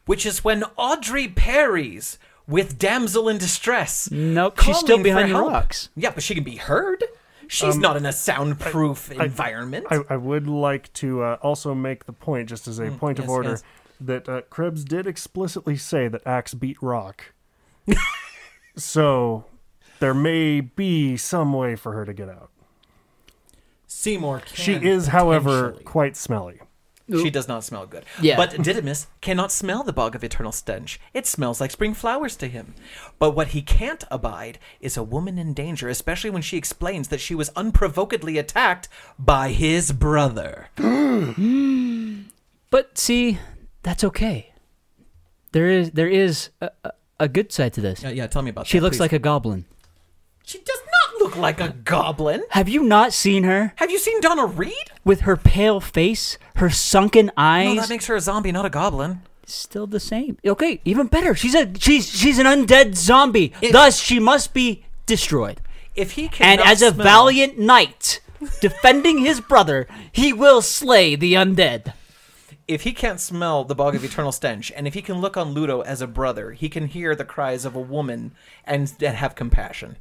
Which 0.05 0.25
is 0.25 0.43
when 0.43 0.63
Audrey 0.77 1.27
parries 1.27 2.17
with 2.47 2.77
damsel 2.77 3.29
in 3.29 3.37
distress. 3.37 4.09
Nope, 4.11 4.59
she's 4.61 4.77
still 4.77 5.01
behind 5.01 5.29
for 5.29 5.33
the 5.33 5.39
help. 5.39 5.51
rocks. 5.51 5.89
Yeah, 5.95 6.11
but 6.11 6.23
she 6.23 6.35
can 6.35 6.43
be 6.43 6.57
heard. 6.57 7.03
She's 7.47 7.77
not 7.77 7.97
in 7.97 8.05
a 8.05 8.13
soundproof 8.13 9.11
environment. 9.11 9.85
I, 9.89 9.99
I 10.09 10.15
would 10.15 10.47
like 10.47 10.91
to 10.93 11.21
uh, 11.21 11.37
also 11.41 11.75
make 11.75 12.05
the 12.05 12.13
point, 12.13 12.47
just 12.47 12.65
as 12.65 12.79
a 12.79 12.91
point 12.91 13.19
of 13.19 13.25
yes, 13.25 13.29
order, 13.29 13.49
yes. 13.49 13.63
that 13.99 14.29
uh, 14.29 14.41
Krebs 14.49 14.85
did 14.85 15.05
explicitly 15.05 15.75
say 15.75 16.07
that 16.07 16.25
Axe 16.25 16.53
beat 16.53 16.81
Rock. 16.81 17.33
so 18.77 19.43
there 19.99 20.13
may 20.13 20.61
be 20.61 21.17
some 21.17 21.51
way 21.51 21.75
for 21.75 21.91
her 21.91 22.05
to 22.05 22.13
get 22.13 22.29
out. 22.29 22.51
Seymour 23.85 24.39
can 24.39 24.55
She 24.55 24.73
is, 24.75 25.07
however, 25.07 25.61
potentially- 25.63 25.83
quite 25.83 26.15
smelly. 26.15 26.59
She 27.09 27.29
does 27.29 27.47
not 27.47 27.63
smell 27.63 27.85
good. 27.85 28.05
Yeah. 28.21 28.37
But 28.37 28.61
Didymus 28.61 29.07
cannot 29.19 29.51
smell 29.51 29.83
the 29.83 29.91
bog 29.93 30.15
of 30.15 30.23
eternal 30.23 30.51
stench. 30.51 30.99
It 31.13 31.27
smells 31.27 31.59
like 31.59 31.71
spring 31.71 31.93
flowers 31.93 32.35
to 32.37 32.47
him. 32.47 32.73
But 33.19 33.31
what 33.31 33.49
he 33.49 33.61
can't 33.61 34.03
abide 34.09 34.59
is 34.79 34.95
a 34.95 35.03
woman 35.03 35.37
in 35.37 35.53
danger, 35.53 35.89
especially 35.89 36.29
when 36.29 36.41
she 36.41 36.57
explains 36.57 37.09
that 37.09 37.19
she 37.19 37.35
was 37.35 37.51
unprovokedly 37.55 38.37
attacked 38.37 38.87
by 39.19 39.49
his 39.49 39.91
brother. 39.91 40.69
But 42.69 42.97
see, 42.97 43.37
that's 43.83 44.03
okay. 44.05 44.53
There 45.51 45.67
is 45.69 45.91
there 45.91 46.07
is 46.07 46.49
a, 46.61 46.69
a, 46.85 46.91
a 47.19 47.27
good 47.27 47.51
side 47.51 47.73
to 47.73 47.81
this. 47.81 48.01
Yeah, 48.01 48.09
yeah, 48.11 48.27
tell 48.27 48.41
me 48.41 48.49
about 48.49 48.65
She 48.67 48.77
that. 48.77 48.79
She 48.79 48.81
looks 48.81 48.95
please. 48.95 49.01
like 49.01 49.13
a 49.13 49.19
goblin. 49.19 49.65
She 50.45 50.59
does 50.59 50.79
not 50.85 50.90
look 51.21 51.35
like 51.37 51.59
a 51.61 51.69
goblin. 51.69 52.43
Have 52.51 52.67
you 52.69 52.83
not 52.83 53.13
seen 53.13 53.43
her 53.43 53.73
Have 53.77 53.91
you 53.91 53.99
seen 53.99 54.19
Donna 54.21 54.45
Reed? 54.45 54.73
with 55.03 55.21
her 55.21 55.35
pale 55.37 55.79
face, 55.79 56.37
her 56.55 56.69
sunken 56.69 57.27
No, 57.27 57.33
eyes? 57.37 57.77
that 57.77 57.89
makes 57.89 58.05
her 58.07 58.15
a 58.15 58.21
zombie, 58.21 58.51
not 58.51 58.65
a 58.65 58.69
goblin. 58.69 59.21
still 59.45 59.87
the 59.87 59.99
same. 59.99 60.37
Okay, 60.45 60.79
even 60.85 61.07
better. 61.07 61.35
She's 61.35 61.55
a 61.55 61.71
she's 61.77 62.07
she's 62.09 62.39
an 62.39 62.45
undead 62.45 62.95
zombie. 62.95 63.53
If- 63.61 63.71
Thus, 63.73 63.99
she 63.99 64.19
must 64.19 64.53
be 64.53 64.85
destroyed. 65.05 65.61
If 65.95 66.11
he 66.11 66.27
can 66.29 66.45
And 66.59 66.61
as 66.61 66.81
a 66.81 66.91
valiant 66.91 67.59
knight 67.59 68.21
defending 68.61 69.19
his 69.19 69.41
brother, 69.41 69.87
he 70.11 70.31
will 70.33 70.61
slay 70.61 71.15
the 71.15 71.33
undead. 71.33 71.93
if 72.67 72.83
he 72.83 72.93
can't 72.93 73.19
smell 73.19 73.65
the 73.65 73.75
bog 73.75 73.93
of 73.95 74.03
eternal 74.05 74.31
stench, 74.31 74.71
and 74.75 74.87
if 74.87 74.93
he 74.93 75.01
can 75.01 75.19
look 75.19 75.35
on 75.35 75.51
Ludo 75.53 75.81
as 75.81 76.01
a 76.01 76.07
brother, 76.07 76.51
he 76.53 76.69
can 76.69 76.87
hear 76.87 77.13
the 77.15 77.25
cries 77.25 77.65
of 77.65 77.75
a 77.75 77.79
woman 77.81 78.31
and, 78.65 78.93
and 79.01 79.17
have 79.17 79.35
compassion. 79.35 79.97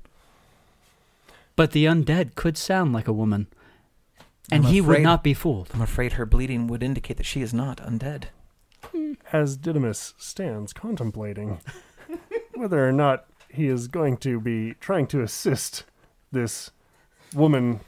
But 1.57 1.73
the 1.73 1.85
undead 1.85 2.35
could 2.35 2.57
sound 2.57 2.93
like 2.93 3.09
a 3.09 3.13
woman, 3.13 3.47
and 4.51 4.65
I'm 4.67 4.73
he 4.73 4.81
would 4.81 4.91
afraid- 4.97 5.03
not 5.03 5.23
be 5.23 5.35
fooled. 5.35 5.69
I'm 5.75 5.83
afraid 5.83 6.15
her 6.15 6.27
bleeding 6.27 6.67
would 6.69 6.83
indicate 6.83 7.17
that 7.19 7.27
she 7.27 7.43
is 7.43 7.53
not 7.53 7.79
undead. 7.79 8.25
Hmm. 8.85 9.13
As 9.33 9.57
Didymus 9.57 10.15
stands 10.19 10.73
contemplating 10.73 11.61
whether 12.55 12.87
or 12.87 12.93
not 12.93 13.27
he 13.49 13.67
is 13.67 13.89
going 13.89 14.17
to 14.19 14.41
be 14.41 14.75
trying 14.81 15.07
to 15.09 15.21
assist 15.23 15.85
this 16.33 16.71
woman 17.35 17.81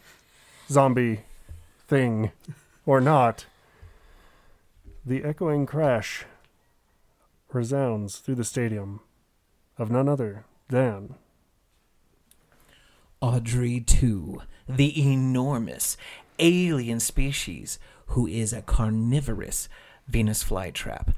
zombie 0.68 1.20
thing 1.88 2.30
or 2.84 3.00
not, 3.00 3.46
the 5.04 5.24
echoing 5.24 5.66
crash 5.66 6.24
resounds 7.52 8.18
through 8.18 8.34
the 8.36 8.44
stadium 8.44 9.00
of 9.78 9.90
none 9.90 10.08
other 10.08 10.44
than 10.68 11.14
Audrey 13.22 13.78
2, 13.78 14.42
the 14.68 15.08
enormous 15.12 15.96
alien 16.40 16.98
species 16.98 17.78
who 18.06 18.26
is 18.26 18.52
a 18.52 18.62
carnivorous 18.62 19.68
Venus 20.08 20.42
flytrap. 20.42 21.14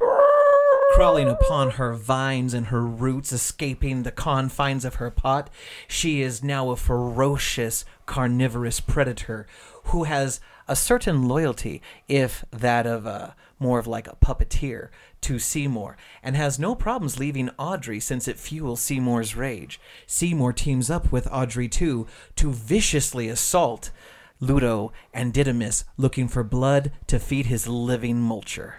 Crawling 0.93 1.29
upon 1.31 1.71
her 1.71 1.95
vines 1.95 2.53
and 2.53 2.67
her 2.67 2.85
roots, 2.85 3.33
escaping 3.33 4.03
the 4.03 4.13
confines 4.13 4.85
of 4.85 4.97
her 4.97 5.11
pot, 5.11 5.49
she 5.89 6.21
is 6.21 6.45
now 6.45 6.69
a 6.69 6.77
ferocious 6.77 7.87
carnivorous 8.05 8.81
predator 8.81 9.47
who 9.85 10.05
has 10.05 10.41
a 10.69 10.77
certain 10.77 11.27
loyalty, 11.27 11.81
if 12.07 12.45
that 12.51 12.87
of 12.87 13.07
a 13.07 13.35
more 13.59 13.79
of 13.79 13.87
like 13.87 14.07
a 14.07 14.17
puppeteer, 14.17 14.91
to 15.25 15.39
Seymour, 15.39 15.97
and 16.23 16.37
has 16.37 16.59
no 16.59 16.75
problems 16.75 17.19
leaving 17.19 17.51
Audrey 17.59 18.01
since 18.01 18.29
it 18.29 18.39
fuels 18.39 18.81
Seymour's 18.81 19.35
rage. 19.35 19.81
Seymour 20.07 20.53
teams 20.53 20.91
up 20.91 21.11
with 21.11 21.29
Audrey 21.31 21.69
2 21.69 22.07
to 22.37 22.53
viciously 22.53 23.29
assault 23.29 23.91
Ludo 24.41 24.93
and 25.13 25.33
Didymus, 25.33 25.85
looking 25.97 26.29
for 26.29 26.43
blood 26.45 26.93
to 27.07 27.19
feed 27.19 27.47
his 27.47 27.67
living 27.67 28.17
mulcher. 28.17 28.75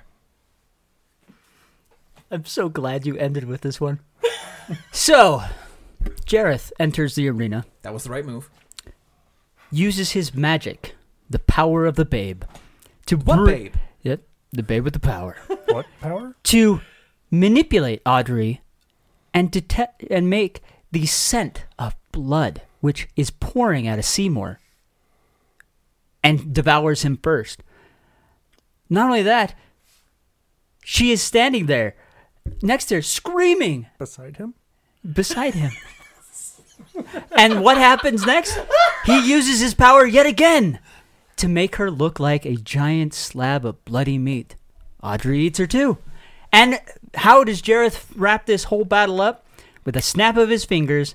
I'm 2.30 2.46
so 2.46 2.70
glad 2.70 3.06
you 3.06 3.18
ended 3.18 3.46
with 3.46 3.62
this 3.62 3.80
one. 3.80 4.00
so, 4.92 5.44
Jareth 6.26 6.72
enters 6.80 7.16
the 7.16 7.30
arena, 7.30 7.66
That 7.82 7.94
was 7.94 8.04
the 8.04 8.10
right 8.12 8.26
move. 8.26 8.50
uses 9.72 10.12
his 10.12 10.34
magic, 10.34 10.96
the 11.30 11.40
power 11.40 11.86
of 11.86 11.96
the 11.96 12.06
babe, 12.06 12.44
to 13.08 13.18
What 13.18 13.46
babe? 13.46 13.74
The 14.56 14.64
babe 14.64 14.84
with 14.84 14.94
the 14.94 15.00
power. 15.00 15.36
what 15.68 15.86
power? 16.02 16.36
to 16.44 16.82
manipulate 17.30 18.02
Audrey 18.06 18.62
and 19.34 19.52
detect 19.52 20.04
and 20.04 20.30
make 20.30 20.62
the 20.92 21.06
scent 21.06 21.66
of 21.78 21.96
blood, 22.14 22.62
which 22.80 23.10
is 23.18 23.30
pouring 23.30 23.88
out 23.88 24.00
of 24.00 24.06
Seymour, 24.06 24.60
and 26.24 26.54
devours 26.54 27.02
him 27.02 27.18
first. 27.22 27.62
Not 28.90 29.08
only 29.08 29.24
that, 29.24 29.56
she 30.84 31.12
is 31.12 31.22
standing 31.22 31.66
there 31.66 31.96
next 32.62 32.86
to 32.86 32.96
her, 32.96 33.02
screaming 33.02 33.88
Beside 34.00 34.38
him? 34.38 34.54
beside 35.14 35.56
him. 35.56 35.72
and 37.38 37.62
what 37.64 37.78
happens 37.78 38.26
next? 38.26 38.58
He 39.06 39.28
uses 39.28 39.60
his 39.60 39.74
power 39.74 40.06
yet 40.06 40.26
again 40.26 40.80
to 41.46 41.50
make 41.50 41.76
her 41.76 41.92
look 41.92 42.20
like 42.20 42.44
a 42.44 42.56
giant 42.56 43.14
slab 43.14 43.68
of 43.68 43.86
bloody 43.86 44.18
meat. 44.18 44.56
Audrey 45.04 45.42
eats 45.42 45.60
her 45.60 45.68
too. 45.68 46.00
And 46.52 46.80
how 47.14 47.44
does 47.44 47.62
Jareth 47.62 48.08
wrap 48.16 48.48
this 48.48 48.64
whole 48.64 48.84
battle 48.84 49.22
up? 49.22 49.46
With 49.84 49.96
a 49.96 50.02
snap 50.02 50.38
of 50.38 50.50
his 50.50 50.66
fingers, 50.66 51.14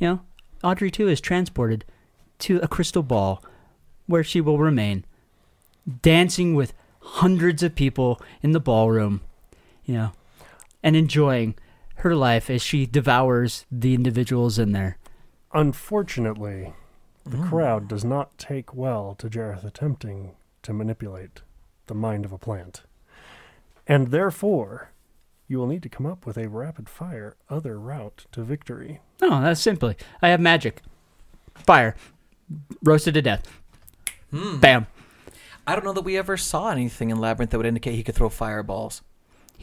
you 0.00 0.08
know, 0.08 0.20
Audrey 0.64 0.90
2 0.90 1.06
is 1.06 1.20
transported 1.20 1.84
to 2.40 2.58
a 2.58 2.66
crystal 2.66 3.04
ball 3.04 3.44
where 4.06 4.24
she 4.24 4.40
will 4.40 4.58
remain, 4.58 5.04
dancing 6.02 6.56
with 6.56 6.74
hundreds 7.00 7.62
of 7.62 7.76
people 7.76 8.20
in 8.42 8.50
the 8.50 8.58
ballroom, 8.58 9.20
you 9.84 9.94
know, 9.94 10.10
and 10.82 10.96
enjoying 10.96 11.54
her 11.98 12.16
life 12.16 12.50
as 12.50 12.60
she 12.60 12.86
devours 12.86 13.66
the 13.70 13.94
individuals 13.94 14.58
in 14.58 14.72
there. 14.72 14.98
Unfortunately, 15.52 16.72
the 17.24 17.36
Mm. 17.36 17.48
crowd 17.48 17.88
does 17.88 18.04
not 18.04 18.36
take 18.38 18.74
well 18.74 19.14
to 19.16 19.28
Jareth 19.28 19.64
attempting 19.64 20.34
to 20.62 20.72
manipulate 20.72 21.42
the 21.86 21.94
mind 21.94 22.24
of 22.24 22.32
a 22.32 22.38
plant. 22.38 22.82
And 23.86 24.08
therefore, 24.08 24.90
you 25.48 25.58
will 25.58 25.66
need 25.66 25.82
to 25.82 25.88
come 25.88 26.06
up 26.06 26.26
with 26.26 26.36
a 26.38 26.48
rapid 26.48 26.88
fire 26.88 27.36
other 27.48 27.78
route 27.78 28.26
to 28.32 28.42
victory. 28.42 29.00
Oh, 29.20 29.40
that's 29.40 29.60
simply. 29.60 29.96
I 30.22 30.28
have 30.28 30.40
magic. 30.40 30.82
Fire. 31.54 31.94
Roasted 32.82 33.14
to 33.14 33.22
death. 33.22 33.42
Bam. 34.32 34.86
I 35.66 35.74
don't 35.74 35.84
know 35.84 35.92
that 35.92 36.04
we 36.04 36.16
ever 36.16 36.36
saw 36.36 36.70
anything 36.70 37.10
in 37.10 37.18
Labyrinth 37.20 37.50
that 37.50 37.58
would 37.58 37.66
indicate 37.66 37.94
he 37.94 38.02
could 38.02 38.14
throw 38.14 38.28
fireballs. 38.28 39.02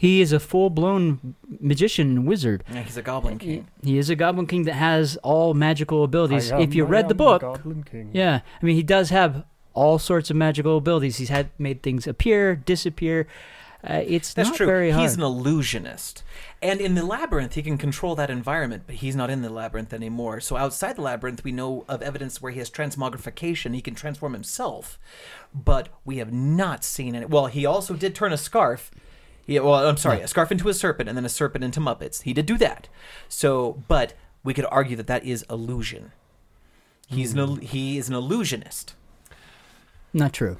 He 0.00 0.20
is 0.20 0.32
a 0.32 0.38
full 0.38 0.70
blown 0.70 1.34
magician 1.60 2.10
and 2.10 2.24
wizard. 2.26 2.62
Yeah, 2.72 2.82
he's 2.82 2.96
a 2.96 3.02
goblin 3.02 3.36
king. 3.38 3.66
He 3.82 3.98
is 3.98 4.08
a 4.08 4.14
goblin 4.14 4.46
king 4.46 4.62
that 4.64 4.74
has 4.74 5.16
all 5.24 5.54
magical 5.54 6.04
abilities. 6.04 6.52
I 6.52 6.60
If 6.60 6.72
you 6.72 6.84
am- 6.84 6.88
I 6.88 6.92
read 6.92 7.08
the 7.08 7.16
book, 7.16 7.42
Goblin 7.42 7.82
King. 7.82 8.10
yeah, 8.12 8.40
I 8.62 8.64
mean, 8.64 8.76
he 8.76 8.84
does 8.84 9.10
have 9.10 9.44
all 9.74 9.98
sorts 9.98 10.30
of 10.30 10.36
magical 10.36 10.76
abilities. 10.76 11.16
He's 11.16 11.30
had 11.30 11.50
made 11.58 11.82
things 11.82 12.06
appear, 12.06 12.54
disappear. 12.54 13.26
Uh, 13.82 14.02
it's 14.06 14.34
That's 14.34 14.50
not 14.50 14.56
true. 14.56 14.66
very 14.66 14.90
hard. 14.90 15.02
He's 15.02 15.16
an 15.16 15.22
illusionist. 15.22 16.22
And 16.62 16.80
in 16.80 16.94
the 16.94 17.04
labyrinth, 17.04 17.54
he 17.54 17.62
can 17.62 17.76
control 17.78 18.14
that 18.16 18.30
environment, 18.30 18.84
but 18.86 18.96
he's 18.96 19.16
not 19.16 19.30
in 19.30 19.42
the 19.42 19.50
labyrinth 19.50 19.92
anymore. 19.92 20.38
So 20.40 20.56
outside 20.56 20.94
the 20.96 21.02
labyrinth, 21.02 21.42
we 21.42 21.50
know 21.52 21.84
of 21.88 22.02
evidence 22.02 22.40
where 22.42 22.50
he 22.52 22.58
has 22.60 22.70
transmogrification. 22.70 23.74
He 23.74 23.80
can 23.80 23.94
transform 23.96 24.32
himself, 24.32 24.98
but 25.54 25.88
we 26.04 26.18
have 26.18 26.32
not 26.32 26.82
seen 26.84 27.14
it. 27.16 27.30
Well, 27.30 27.46
he 27.46 27.64
also 27.66 27.94
did 27.94 28.14
turn 28.14 28.32
a 28.32 28.36
scarf. 28.36 28.90
Yeah, 29.48 29.60
well, 29.60 29.88
I'm 29.88 29.96
sorry, 29.96 30.20
a 30.20 30.28
scarf 30.28 30.52
into 30.52 30.68
a 30.68 30.74
serpent 30.74 31.08
and 31.08 31.16
then 31.16 31.24
a 31.24 31.28
serpent 31.30 31.64
into 31.64 31.80
Muppets. 31.80 32.22
He 32.22 32.34
did 32.34 32.44
do 32.46 32.58
that. 32.58 32.88
So, 33.28 33.82
but 33.88 34.12
we 34.44 34.52
could 34.52 34.66
argue 34.70 34.94
that 34.96 35.06
that 35.06 35.24
is 35.24 35.44
illusion. 35.50 36.12
He's 37.08 37.32
an, 37.34 37.60
he 37.60 37.96
is 37.96 38.08
an 38.10 38.14
illusionist. 38.14 38.94
not 40.12 40.34
true. 40.34 40.58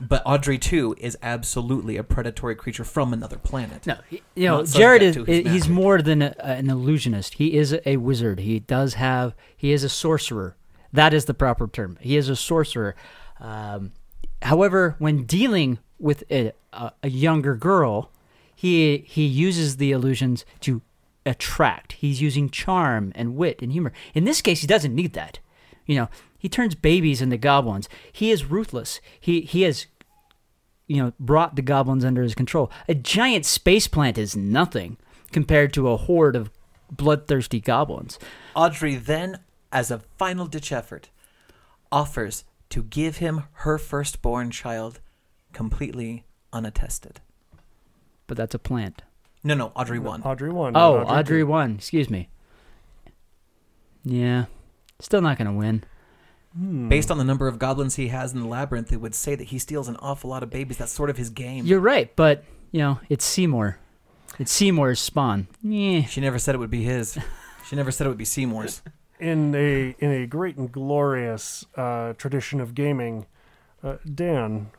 But 0.00 0.22
Audrey 0.24 0.58
2 0.58 0.96
is 0.98 1.16
absolutely 1.22 1.96
a 1.98 2.02
predatory 2.02 2.56
creature 2.56 2.82
from 2.82 3.12
another 3.12 3.36
planet. 3.36 3.86
No, 3.86 3.98
he, 4.08 4.22
you 4.34 4.48
know, 4.48 4.64
Jared 4.64 5.02
is 5.02 5.14
subject 5.14 5.26
to 5.26 5.42
his 5.44 5.52
he's 5.52 5.68
more 5.68 6.00
than 6.00 6.22
a, 6.22 6.34
an 6.40 6.70
illusionist. 6.70 7.34
He 7.34 7.54
is 7.54 7.78
a 7.84 7.98
wizard. 7.98 8.40
He 8.40 8.58
does 8.58 8.94
have 8.94 9.34
he 9.54 9.70
is 9.70 9.84
a 9.84 9.88
sorcerer. 9.90 10.56
That 10.94 11.12
is 11.14 11.26
the 11.26 11.34
proper 11.34 11.68
term. 11.68 11.98
He 12.00 12.16
is 12.16 12.28
a 12.30 12.36
sorcerer. 12.36 12.96
Um, 13.38 13.92
however, 14.40 14.96
when 14.98 15.24
dealing 15.24 15.78
with 16.02 16.24
a, 16.30 16.52
a, 16.72 16.92
a 17.02 17.08
younger 17.08 17.54
girl, 17.54 18.10
he 18.54 19.04
he 19.06 19.24
uses 19.24 19.76
the 19.78 19.92
illusions 19.92 20.44
to 20.60 20.82
attract. 21.24 21.92
He's 21.92 22.20
using 22.20 22.50
charm 22.50 23.12
and 23.14 23.36
wit 23.36 23.62
and 23.62 23.72
humor. 23.72 23.92
In 24.12 24.24
this 24.24 24.42
case, 24.42 24.60
he 24.60 24.66
doesn't 24.66 24.94
need 24.94 25.14
that. 25.14 25.38
You 25.86 25.96
know, 25.96 26.08
he 26.38 26.48
turns 26.48 26.74
babies 26.74 27.22
into 27.22 27.38
goblins. 27.38 27.88
He 28.12 28.30
is 28.30 28.44
ruthless. 28.44 29.00
He 29.18 29.42
he 29.42 29.62
has 29.62 29.86
you 30.92 31.02
know, 31.02 31.12
brought 31.18 31.56
the 31.56 31.62
goblins 31.62 32.04
under 32.04 32.22
his 32.22 32.34
control. 32.34 32.70
A 32.86 32.94
giant 32.94 33.46
space 33.46 33.88
plant 33.88 34.18
is 34.18 34.36
nothing 34.36 34.98
compared 35.30 35.72
to 35.72 35.88
a 35.88 35.96
horde 35.96 36.36
of 36.36 36.50
bloodthirsty 36.90 37.60
goblins. 37.60 38.18
Audrey 38.54 38.96
then, 38.96 39.38
as 39.72 39.90
a 39.90 40.02
final 40.18 40.46
ditch 40.46 40.70
effort, 40.70 41.08
offers 41.90 42.44
to 42.68 42.82
give 42.82 43.18
him 43.18 43.44
her 43.52 43.78
firstborn 43.78 44.50
child 44.50 45.00
completely 45.52 46.24
unattested. 46.52 47.16
But 48.26 48.36
that's 48.36 48.54
a 48.54 48.58
plant. 48.58 49.02
No, 49.44 49.54
no, 49.54 49.72
Audrey 49.74 49.98
won. 49.98 50.22
Audrey 50.22 50.50
won. 50.50 50.76
Oh, 50.76 50.98
and 51.00 51.10
Audrey 51.10 51.42
one. 51.44 51.76
Excuse 51.76 52.08
me. 52.08 52.28
Yeah. 54.04 54.46
Still 55.00 55.20
not 55.20 55.36
going 55.38 55.46
to 55.46 55.52
win. 55.52 55.84
Based 56.88 57.10
on 57.10 57.18
the 57.18 57.24
number 57.24 57.48
of 57.48 57.58
goblins 57.58 57.96
he 57.96 58.08
has 58.08 58.32
in 58.32 58.40
the 58.40 58.46
labyrinth, 58.46 58.92
it 58.92 59.00
would 59.00 59.14
say 59.14 59.34
that 59.34 59.44
he 59.44 59.58
steals 59.58 59.88
an 59.88 59.96
awful 59.96 60.28
lot 60.30 60.42
of 60.42 60.50
babies. 60.50 60.76
That's 60.76 60.92
sort 60.92 61.08
of 61.08 61.16
his 61.16 61.30
game. 61.30 61.64
You're 61.64 61.80
right, 61.80 62.14
but, 62.14 62.44
you 62.70 62.80
know, 62.80 63.00
it's 63.08 63.24
Seymour. 63.24 63.78
It's 64.38 64.52
Seymour's 64.52 65.00
spawn. 65.00 65.48
Yeah. 65.62 66.02
She 66.04 66.20
never 66.20 66.38
said 66.38 66.54
it 66.54 66.58
would 66.58 66.70
be 66.70 66.82
his. 66.84 67.18
She 67.66 67.74
never 67.74 67.90
said 67.90 68.06
it 68.06 68.10
would 68.10 68.18
be 68.18 68.26
Seymour's. 68.26 68.82
in 69.18 69.54
a 69.54 69.94
in 69.98 70.10
a 70.10 70.26
great 70.26 70.56
and 70.56 70.70
glorious 70.70 71.64
uh, 71.76 72.12
tradition 72.14 72.60
of 72.60 72.74
gaming, 72.74 73.24
uh, 73.82 73.96
Dan, 74.14 74.70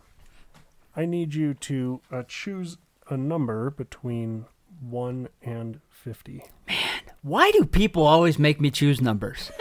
I 0.96 1.06
need 1.06 1.34
you 1.34 1.54
to 1.56 2.02
uh, 2.12 2.24
choose 2.28 2.78
a 3.10 3.18
number 3.18 3.70
between 3.72 4.46
one 4.80 5.30
and 5.42 5.80
fifty. 5.90 6.44
Man, 6.68 6.78
Why 7.22 7.52
do 7.52 7.66
people 7.66 8.04
always 8.04 8.38
make 8.38 8.60
me 8.62 8.70
choose 8.70 9.02
numbers? 9.02 9.52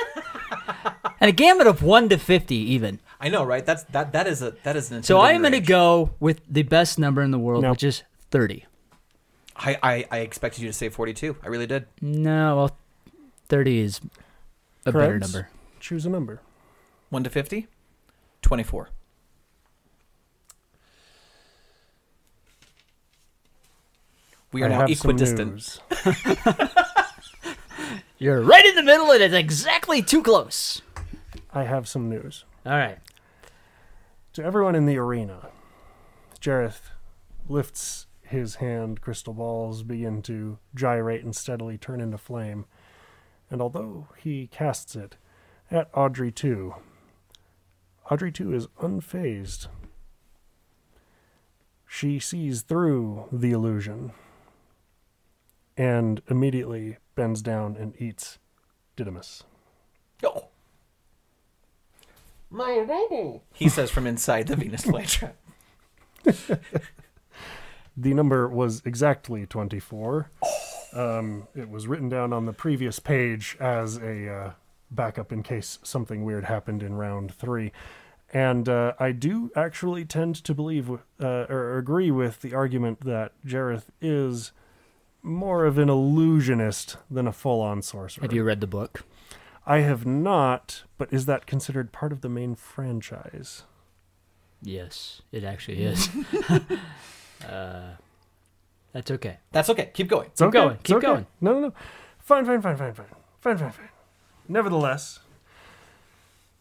and 1.21 1.29
a 1.29 1.33
gamut 1.33 1.67
of 1.67 1.83
1 1.83 2.09
to 2.11 2.19
50 2.19 2.55
even. 2.55 3.01
I 3.21 3.29
know, 3.29 3.45
right? 3.45 3.65
That's 3.65 3.85
that. 3.85 4.13
That 4.13 4.27
is 4.27 4.43
a 4.43 4.53
that 4.65 4.77
is 4.77 4.91
an. 4.91 5.03
So 5.05 5.19
I 5.21 5.33
am 5.33 5.43
going 5.43 5.53
to 5.53 5.61
go 5.61 6.11
with 6.21 6.41
the 6.49 6.65
best 6.65 6.99
number 6.99 7.23
in 7.23 7.31
the 7.31 7.39
world, 7.39 7.63
No. 7.63 7.71
which 7.71 7.85
is 7.85 8.03
30. 8.31 8.67
I, 9.55 9.79
I 9.83 10.05
I 10.11 10.19
expected 10.19 10.63
you 10.63 10.67
to 10.69 10.73
say 10.73 10.89
forty-two. 10.89 11.37
I 11.43 11.49
really 11.49 11.67
did. 11.67 11.87
No, 12.01 12.57
well, 12.57 12.77
30 13.49 13.79
is 13.81 14.01
a 14.87 14.93
better 14.93 15.19
number. 15.19 15.51
Choose 15.79 16.05
a 16.07 16.11
number. 16.11 16.41
One 17.11 17.23
to 17.23 17.31
fifty. 17.31 17.69
Twenty-four. 18.41 18.89
We 24.53 24.63
are 24.63 24.67
I 24.67 24.69
now 24.69 24.85
equidistant. 24.85 25.81
You're 28.19 28.43
right 28.43 28.65
in 28.65 28.75
the 28.75 28.83
middle, 28.83 29.11
and 29.11 29.23
it's 29.23 29.35
exactly 29.35 30.03
too 30.03 30.23
close. 30.23 30.83
I 31.53 31.65
have 31.65 31.89
some 31.89 32.09
news. 32.09 32.45
All 32.65 32.73
right. 32.73 32.99
To 34.35 34.45
everyone 34.45 34.75
in 34.75 34.87
the 34.87 34.99
arena, 34.99 35.49
Jareth 36.41 36.91
lifts 37.49 38.07
his 38.23 38.57
hand, 38.57 39.01
crystal 39.01 39.35
balls 39.35 39.83
begin 39.83 40.23
to 40.23 40.59
gyrate 40.75 41.25
and 41.25 41.35
steadily 41.35 41.77
turn 41.79 42.01
into 42.01 42.19
flame. 42.19 42.67
And 43.51 43.61
although 43.61 44.09
he 44.17 44.47
casts 44.47 44.97
it 44.97 45.17
at 45.71 45.91
Audrey 45.95 46.31
2, 46.31 46.75
Audrey 48.11 48.33
2 48.33 48.55
is 48.55 48.67
unfazed. 48.81 49.69
She 51.87 52.19
sees 52.19 52.63
through 52.63 53.29
the 53.31 53.53
illusion 53.53 54.13
and 55.77 56.23
immediately 56.29 56.99
bends 57.15 57.43
down 57.43 57.77
and 57.77 57.95
eats 58.01 58.39
Didymus. 58.97 59.45
Oh. 60.25 60.47
My 62.51 62.79
robo. 62.79 63.43
He 63.55 63.69
says 63.69 63.91
from 63.91 64.07
inside 64.07 64.47
the 64.47 64.57
Venus 64.57 64.85
flytrap. 64.85 65.33
The 67.97 68.15
number 68.15 68.49
was 68.49 68.83
exactly 68.85 69.47
24. 69.47 70.31
Um, 70.95 71.49
it 71.55 71.69
was 71.69 71.87
written 71.87 72.09
down 72.09 72.33
on 72.33 72.47
the 72.47 72.53
previous 72.53 72.99
page 72.99 73.57
as 73.61 73.99
a 73.99 74.33
uh, 74.33 74.53
backup 74.91 75.33
in 75.33 75.43
case 75.43 75.79
something 75.83 76.25
weird 76.25 76.45
happened 76.45 76.83
in 76.83 76.95
round 76.95 77.35
three. 77.35 77.73
And 78.33 78.67
uh, 78.67 78.95
I 78.99 79.13
do 79.13 79.51
actually 79.55 80.07
tend 80.07 80.37
to 80.37 80.55
believe 80.55 80.91
uh, 80.91 80.99
or 81.21 81.77
agree 81.77 82.11
with 82.11 82.41
the 82.41 82.55
argument 82.55 83.01
that 83.03 83.33
Jareth 83.47 83.89
is 84.01 84.53
more 85.23 85.65
of 85.65 85.79
an 85.79 85.89
illusionist 85.89 86.97
than 87.11 87.27
a 87.27 87.33
full 87.33 87.61
on 87.61 87.83
sorcerer. 87.83 88.23
Have 88.23 88.33
you 88.33 88.43
read 88.43 88.61
the 88.61 88.67
book? 88.67 89.05
I 89.65 89.79
have 89.79 90.05
not, 90.05 90.83
but 90.99 91.13
is 91.13 91.27
that 91.27 91.47
considered 91.47 91.93
part 91.93 92.13
of 92.13 92.21
the 92.21 92.29
main 92.29 92.55
franchise? 92.57 93.63
Yes, 94.61 95.23
it 95.31 95.45
actually 95.45 95.85
is. 95.85 96.09
uh, 97.49 97.93
that's 98.93 99.11
okay. 99.11 99.39
That's 99.53 99.71
okay. 99.71 99.91
Keep 99.95 100.09
going. 100.09 100.29
It's 100.29 100.43
okay. 100.43 100.53
going, 100.53 100.75
It's 100.75 100.83
keep 100.83 100.97
okay. 100.97 101.07
going. 101.07 101.27
No, 101.41 101.55
no, 101.55 101.61
no. 101.61 101.75
Fine, 102.19 102.45
fine, 102.45 102.61
fine, 102.61 102.77
fine, 102.77 102.95
fine. 102.95 103.07
Fine, 103.41 103.59
fine, 103.59 103.71
fine. 103.73 103.89
Nevertheless, 104.49 105.21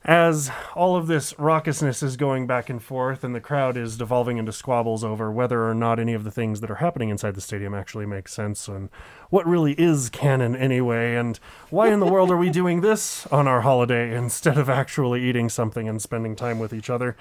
As 0.04 0.50
all 0.74 0.96
of 0.96 1.06
this 1.06 1.34
raucousness 1.34 2.02
is 2.02 2.18
going 2.18 2.48
back 2.48 2.72
and 2.72 2.82
forth, 2.82 3.24
and 3.24 3.36
the 3.36 3.40
crowd 3.40 3.78
is 3.78 3.98
devolving 3.98 4.38
into 4.38 4.52
squabbles 4.52 5.04
over 5.04 5.32
whether 5.32 5.70
or 5.70 5.76
not 5.76 6.00
any 6.00 6.16
of 6.16 6.24
the 6.24 6.32
things 6.32 6.60
that 6.60 6.72
are 6.72 6.76
happening 6.76 7.10
inside 7.10 7.36
the 7.36 7.42
stadium 7.42 7.76
actually 7.76 8.08
make 8.08 8.28
sense, 8.28 8.68
and 8.68 8.90
what 9.30 9.46
really 9.46 9.74
is 9.74 10.10
canon 10.10 10.56
anyway, 10.56 11.16
and 11.16 11.40
why 11.70 11.90
in 11.90 12.00
the 12.00 12.08
world 12.08 12.32
are 12.32 12.38
we 12.38 12.50
doing 12.50 12.82
this 12.82 13.28
on 13.28 13.48
our 13.48 13.62
holiday 13.62 14.16
instead 14.16 14.58
of 14.58 14.72
actually 14.72 15.22
eating 15.22 15.50
something 15.50 15.88
and 15.88 16.02
spending 16.02 16.36
time 16.36 16.58
with 16.58 16.74
each 16.74 16.90
other? 16.90 17.16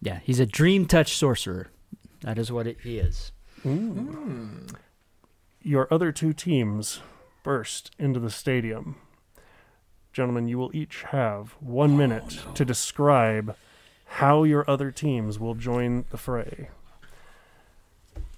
Yeah, 0.00 0.20
he's 0.22 0.40
a 0.40 0.46
dream 0.46 0.86
touch 0.86 1.16
sorcerer. 1.16 1.68
That 2.22 2.38
is 2.38 2.50
what 2.50 2.66
it, 2.66 2.78
he 2.82 2.98
is. 2.98 3.32
Mm. 3.62 4.74
Your 5.60 5.86
other 5.92 6.12
two 6.12 6.32
teams 6.32 7.00
burst 7.42 7.94
into 7.98 8.20
the 8.20 8.30
stadium. 8.30 8.96
Gentlemen, 10.16 10.48
you 10.48 10.56
will 10.56 10.74
each 10.74 11.02
have 11.10 11.54
one 11.60 11.94
minute 11.94 12.38
to 12.54 12.64
describe 12.64 13.54
how 14.06 14.44
your 14.44 14.64
other 14.66 14.90
teams 14.90 15.38
will 15.38 15.54
join 15.54 16.06
the 16.08 16.16
fray. 16.16 16.70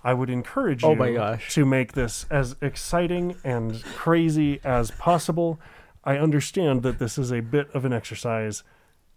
I 0.02 0.12
would 0.12 0.28
encourage 0.28 0.82
oh 0.82 0.88
you 0.88 0.94
Oh 0.94 0.98
my 0.98 1.12
gosh. 1.12 1.54
to 1.54 1.64
make 1.64 1.92
this 1.92 2.26
as 2.30 2.56
exciting 2.60 3.36
and 3.44 3.80
crazy 3.94 4.58
as 4.64 4.90
possible. 4.90 5.60
I 6.02 6.18
understand 6.18 6.82
that 6.82 6.98
this 6.98 7.16
is 7.16 7.30
a 7.30 7.38
bit 7.38 7.72
of 7.72 7.84
an 7.84 7.92
exercise. 7.92 8.64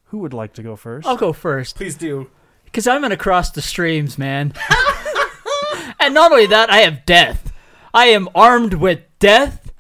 Who 0.09 0.19
would 0.19 0.31
like 0.31 0.53
to 0.53 0.61
go 0.61 0.75
first? 0.75 1.07
I'll 1.07 1.17
go 1.17 1.33
first 1.33 1.77
Please 1.77 1.97
do. 1.97 2.29
because 2.65 2.85
I'm 2.85 3.01
gonna 3.01 3.17
cross 3.17 3.49
the 3.49 3.63
streams, 3.63 4.19
man. 4.19 4.53
and 5.99 6.13
not 6.13 6.31
only 6.31 6.45
that, 6.45 6.69
I 6.69 6.81
have 6.81 7.07
death. 7.07 7.51
I 7.91 8.05
am 8.09 8.29
armed 8.35 8.75
with 8.75 8.99
death 9.17 9.73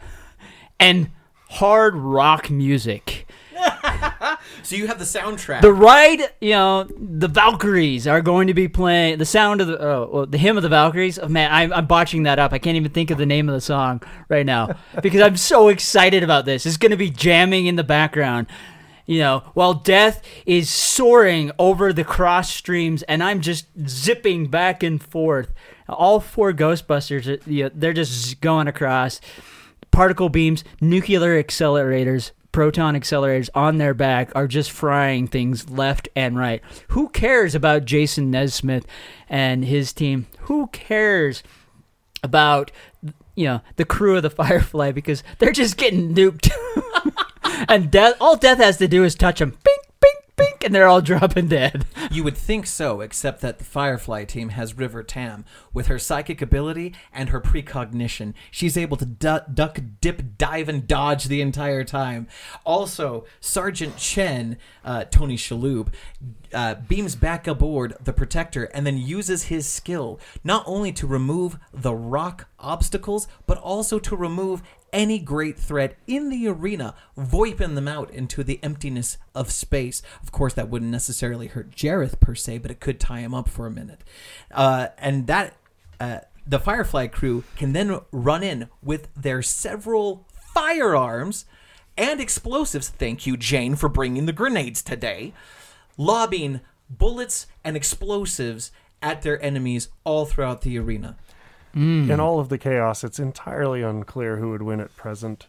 and 0.79 1.11
hard 1.51 1.95
rock 1.95 2.49
music. 2.49 3.27
So 4.63 4.75
you 4.75 4.87
have 4.87 4.99
the 4.99 5.05
soundtrack. 5.05 5.61
The 5.61 5.73
ride, 5.73 6.21
you 6.39 6.51
know, 6.51 6.83
the 6.83 7.27
Valkyries 7.27 8.07
are 8.07 8.21
going 8.21 8.47
to 8.47 8.53
be 8.53 8.67
playing 8.67 9.17
the 9.17 9.25
sound 9.25 9.59
of 9.59 9.67
the 9.67 9.81
oh, 9.81 10.09
well, 10.11 10.25
the 10.25 10.37
hymn 10.37 10.55
of 10.55 10.63
the 10.63 10.69
Valkyries. 10.69 11.19
Oh, 11.19 11.27
man, 11.27 11.51
I'm, 11.51 11.73
I'm 11.73 11.87
botching 11.87 12.23
that 12.23 12.39
up. 12.39 12.53
I 12.53 12.59
can't 12.59 12.77
even 12.77 12.91
think 12.91 13.11
of 13.11 13.17
the 13.17 13.25
name 13.25 13.49
of 13.49 13.53
the 13.53 13.61
song 13.61 14.01
right 14.29 14.45
now 14.45 14.77
because 15.01 15.21
I'm 15.21 15.35
so 15.35 15.67
excited 15.67 16.23
about 16.23 16.45
this. 16.45 16.65
It's 16.65 16.77
going 16.77 16.91
to 16.91 16.97
be 16.97 17.09
jamming 17.09 17.65
in 17.65 17.75
the 17.75 17.83
background, 17.83 18.47
you 19.05 19.19
know, 19.19 19.43
while 19.53 19.73
death 19.73 20.23
is 20.45 20.69
soaring 20.69 21.51
over 21.57 21.91
the 21.91 22.03
cross 22.03 22.49
streams, 22.49 23.03
and 23.03 23.23
I'm 23.23 23.41
just 23.41 23.65
zipping 23.87 24.47
back 24.47 24.83
and 24.83 25.01
forth. 25.01 25.51
All 25.89 26.19
four 26.19 26.53
Ghostbusters, 26.53 27.27
uh, 27.27 27.41
you 27.45 27.63
know, 27.63 27.71
they're 27.73 27.93
just 27.93 28.39
going 28.39 28.67
across 28.67 29.19
particle 29.91 30.29
beams, 30.29 30.63
nuclear 30.79 31.41
accelerators, 31.41 32.31
proton 32.51 32.95
accelerators 32.95 33.49
on 33.53 33.77
their 33.77 33.93
back 33.93 34.31
are 34.35 34.47
just 34.47 34.71
frying 34.71 35.27
things 35.27 35.69
left 35.69 36.09
and 36.15 36.37
right. 36.37 36.61
Who 36.89 37.09
cares 37.09 37.55
about 37.55 37.85
Jason 37.85 38.31
Nesmith 38.31 38.85
and 39.29 39.65
his 39.65 39.93
team? 39.93 40.27
Who 40.41 40.67
cares 40.67 41.43
about 42.23 42.71
you 43.35 43.45
know 43.45 43.61
the 43.77 43.85
crew 43.85 44.17
of 44.17 44.23
the 44.23 44.29
Firefly 44.41 44.91
because 44.91 45.23
they're 45.39 45.51
just 45.51 45.77
getting 45.77 46.13
nuked. 46.13 46.51
and 47.69 47.91
death 47.91 48.15
all 48.19 48.35
death 48.35 48.57
has 48.57 48.77
to 48.77 48.87
do 48.87 49.03
is 49.03 49.15
touch 49.15 49.39
them. 49.39 49.57
Bink 49.63 49.81
and 50.65 50.73
they're 50.75 50.87
all 50.87 51.01
dropping 51.01 51.47
dead. 51.47 51.85
You 52.11 52.25
would 52.25 52.35
think 52.35 52.67
so, 52.67 52.99
except 52.99 53.39
that 53.39 53.57
the 53.57 53.63
Firefly 53.63 54.25
team 54.25 54.49
has 54.49 54.77
River 54.77 55.01
Tam. 55.01 55.45
With 55.73 55.87
her 55.87 55.97
psychic 55.97 56.41
ability 56.41 56.93
and 57.13 57.29
her 57.29 57.39
precognition, 57.39 58.33
she's 58.49 58.75
able 58.75 58.97
to 58.97 59.05
du- 59.05 59.45
duck, 59.53 59.79
dip, 60.01 60.37
dive, 60.37 60.67
and 60.67 60.85
dodge 60.85 61.25
the 61.25 61.39
entire 61.39 61.85
time. 61.85 62.27
Also, 62.65 63.23
Sergeant 63.39 63.95
Chen, 63.95 64.57
uh, 64.83 65.05
Tony 65.05 65.37
Shalhoub, 65.37 65.93
uh, 66.53 66.75
beams 66.75 67.15
back 67.15 67.47
aboard 67.47 67.95
the 68.03 68.11
Protector 68.11 68.65
and 68.65 68.85
then 68.85 68.97
uses 68.97 69.43
his 69.43 69.65
skill 69.65 70.19
not 70.43 70.63
only 70.65 70.91
to 70.91 71.07
remove 71.07 71.57
the 71.71 71.95
rock 71.95 72.49
obstacles, 72.59 73.27
but 73.47 73.57
also 73.57 73.99
to 73.99 74.17
remove 74.17 74.61
any 74.93 75.19
great 75.19 75.57
threat 75.57 75.95
in 76.07 76.29
the 76.29 76.47
arena, 76.47 76.95
voiping 77.17 77.75
them 77.75 77.87
out 77.87 78.11
into 78.11 78.43
the 78.43 78.59
emptiness 78.63 79.17
of 79.33 79.51
space. 79.51 80.01
Of 80.21 80.31
course, 80.31 80.53
that 80.53 80.69
wouldn't 80.69 80.91
necessarily 80.91 81.47
hurt 81.47 81.71
Jareth 81.71 82.19
per 82.19 82.35
se, 82.35 82.59
but 82.59 82.71
it 82.71 82.79
could 82.79 82.99
tie 82.99 83.19
him 83.19 83.33
up 83.33 83.49
for 83.49 83.67
a 83.67 83.71
minute. 83.71 84.01
Uh, 84.51 84.87
and 84.97 85.27
that 85.27 85.55
uh, 85.99 86.19
the 86.45 86.59
Firefly 86.59 87.07
crew 87.07 87.43
can 87.55 87.73
then 87.73 87.99
run 88.11 88.43
in 88.43 88.69
with 88.81 89.07
their 89.15 89.41
several 89.41 90.27
firearms 90.53 91.45
and 91.97 92.19
explosives. 92.19 92.89
Thank 92.89 93.25
you, 93.25 93.37
Jayne, 93.37 93.75
for 93.75 93.89
bringing 93.89 94.25
the 94.25 94.33
grenades 94.33 94.81
today. 94.81 95.33
Lobbing 95.97 96.61
bullets 96.89 97.47
and 97.63 97.77
explosives 97.77 98.71
at 99.01 99.21
their 99.21 99.41
enemies 99.43 99.89
all 100.03 100.25
throughout 100.25 100.61
the 100.61 100.77
arena. 100.77 101.17
Mm. 101.75 102.09
In 102.09 102.19
all 102.19 102.39
of 102.39 102.49
the 102.49 102.57
chaos, 102.57 103.03
it's 103.03 103.19
entirely 103.19 103.81
unclear 103.81 104.37
who 104.37 104.51
would 104.51 104.61
win 104.61 104.79
at 104.79 104.95
present. 104.95 105.47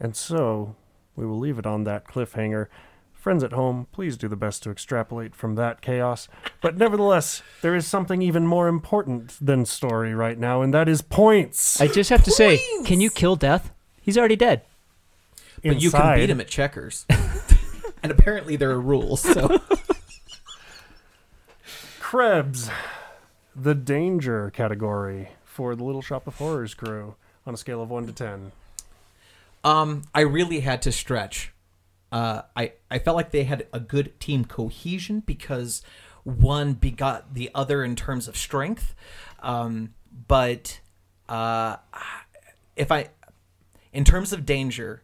And 0.00 0.14
so, 0.14 0.76
we 1.16 1.26
will 1.26 1.38
leave 1.38 1.58
it 1.58 1.66
on 1.66 1.84
that 1.84 2.06
cliffhanger. 2.06 2.66
Friends 3.12 3.42
at 3.42 3.52
home, 3.52 3.88
please 3.90 4.16
do 4.16 4.28
the 4.28 4.36
best 4.36 4.62
to 4.62 4.70
extrapolate 4.70 5.34
from 5.34 5.56
that 5.56 5.80
chaos. 5.80 6.28
But 6.60 6.76
nevertheless, 6.76 7.42
there 7.62 7.74
is 7.74 7.86
something 7.86 8.22
even 8.22 8.46
more 8.46 8.68
important 8.68 9.36
than 9.40 9.66
story 9.66 10.14
right 10.14 10.38
now, 10.38 10.62
and 10.62 10.72
that 10.72 10.88
is 10.88 11.02
points. 11.02 11.80
I 11.80 11.88
just 11.88 12.10
have 12.10 12.22
to 12.24 12.30
say, 12.30 12.60
can 12.84 13.00
you 13.00 13.10
kill 13.10 13.34
death? 13.34 13.72
He's 14.00 14.16
already 14.16 14.36
dead. 14.36 14.62
But 15.62 15.82
you 15.82 15.90
can 15.90 16.16
beat 16.16 16.30
him 16.30 16.40
at 16.40 16.48
checkers. 16.48 17.04
and 18.02 18.12
apparently 18.12 18.56
there 18.56 18.70
are 18.70 18.80
rules. 18.80 19.22
So 19.22 19.58
Krebs, 22.00 22.70
the 23.54 23.74
danger 23.74 24.50
category 24.50 25.30
for 25.58 25.74
the 25.74 25.82
Little 25.82 26.02
Shop 26.02 26.28
of 26.28 26.36
Horrors 26.36 26.72
crew 26.72 27.16
on 27.44 27.52
a 27.52 27.56
scale 27.56 27.82
of 27.82 27.90
1 27.90 28.06
to 28.06 28.12
10. 28.12 28.52
um 29.64 30.04
I 30.14 30.20
really 30.20 30.60
had 30.60 30.80
to 30.82 30.92
stretch. 30.92 31.52
Uh 32.12 32.42
I 32.56 32.74
I 32.88 33.00
felt 33.00 33.16
like 33.16 33.32
they 33.32 33.42
had 33.42 33.66
a 33.72 33.80
good 33.80 34.20
team 34.20 34.44
cohesion 34.44 35.18
because 35.26 35.82
one 36.22 36.74
begot 36.74 37.34
the 37.34 37.50
other 37.56 37.82
in 37.82 37.96
terms 37.96 38.28
of 38.28 38.36
strength. 38.36 38.94
Um 39.42 39.94
but 40.28 40.78
uh 41.28 41.78
if 42.76 42.92
I 42.92 43.08
in 43.92 44.04
terms 44.04 44.32
of 44.32 44.46
danger, 44.46 45.02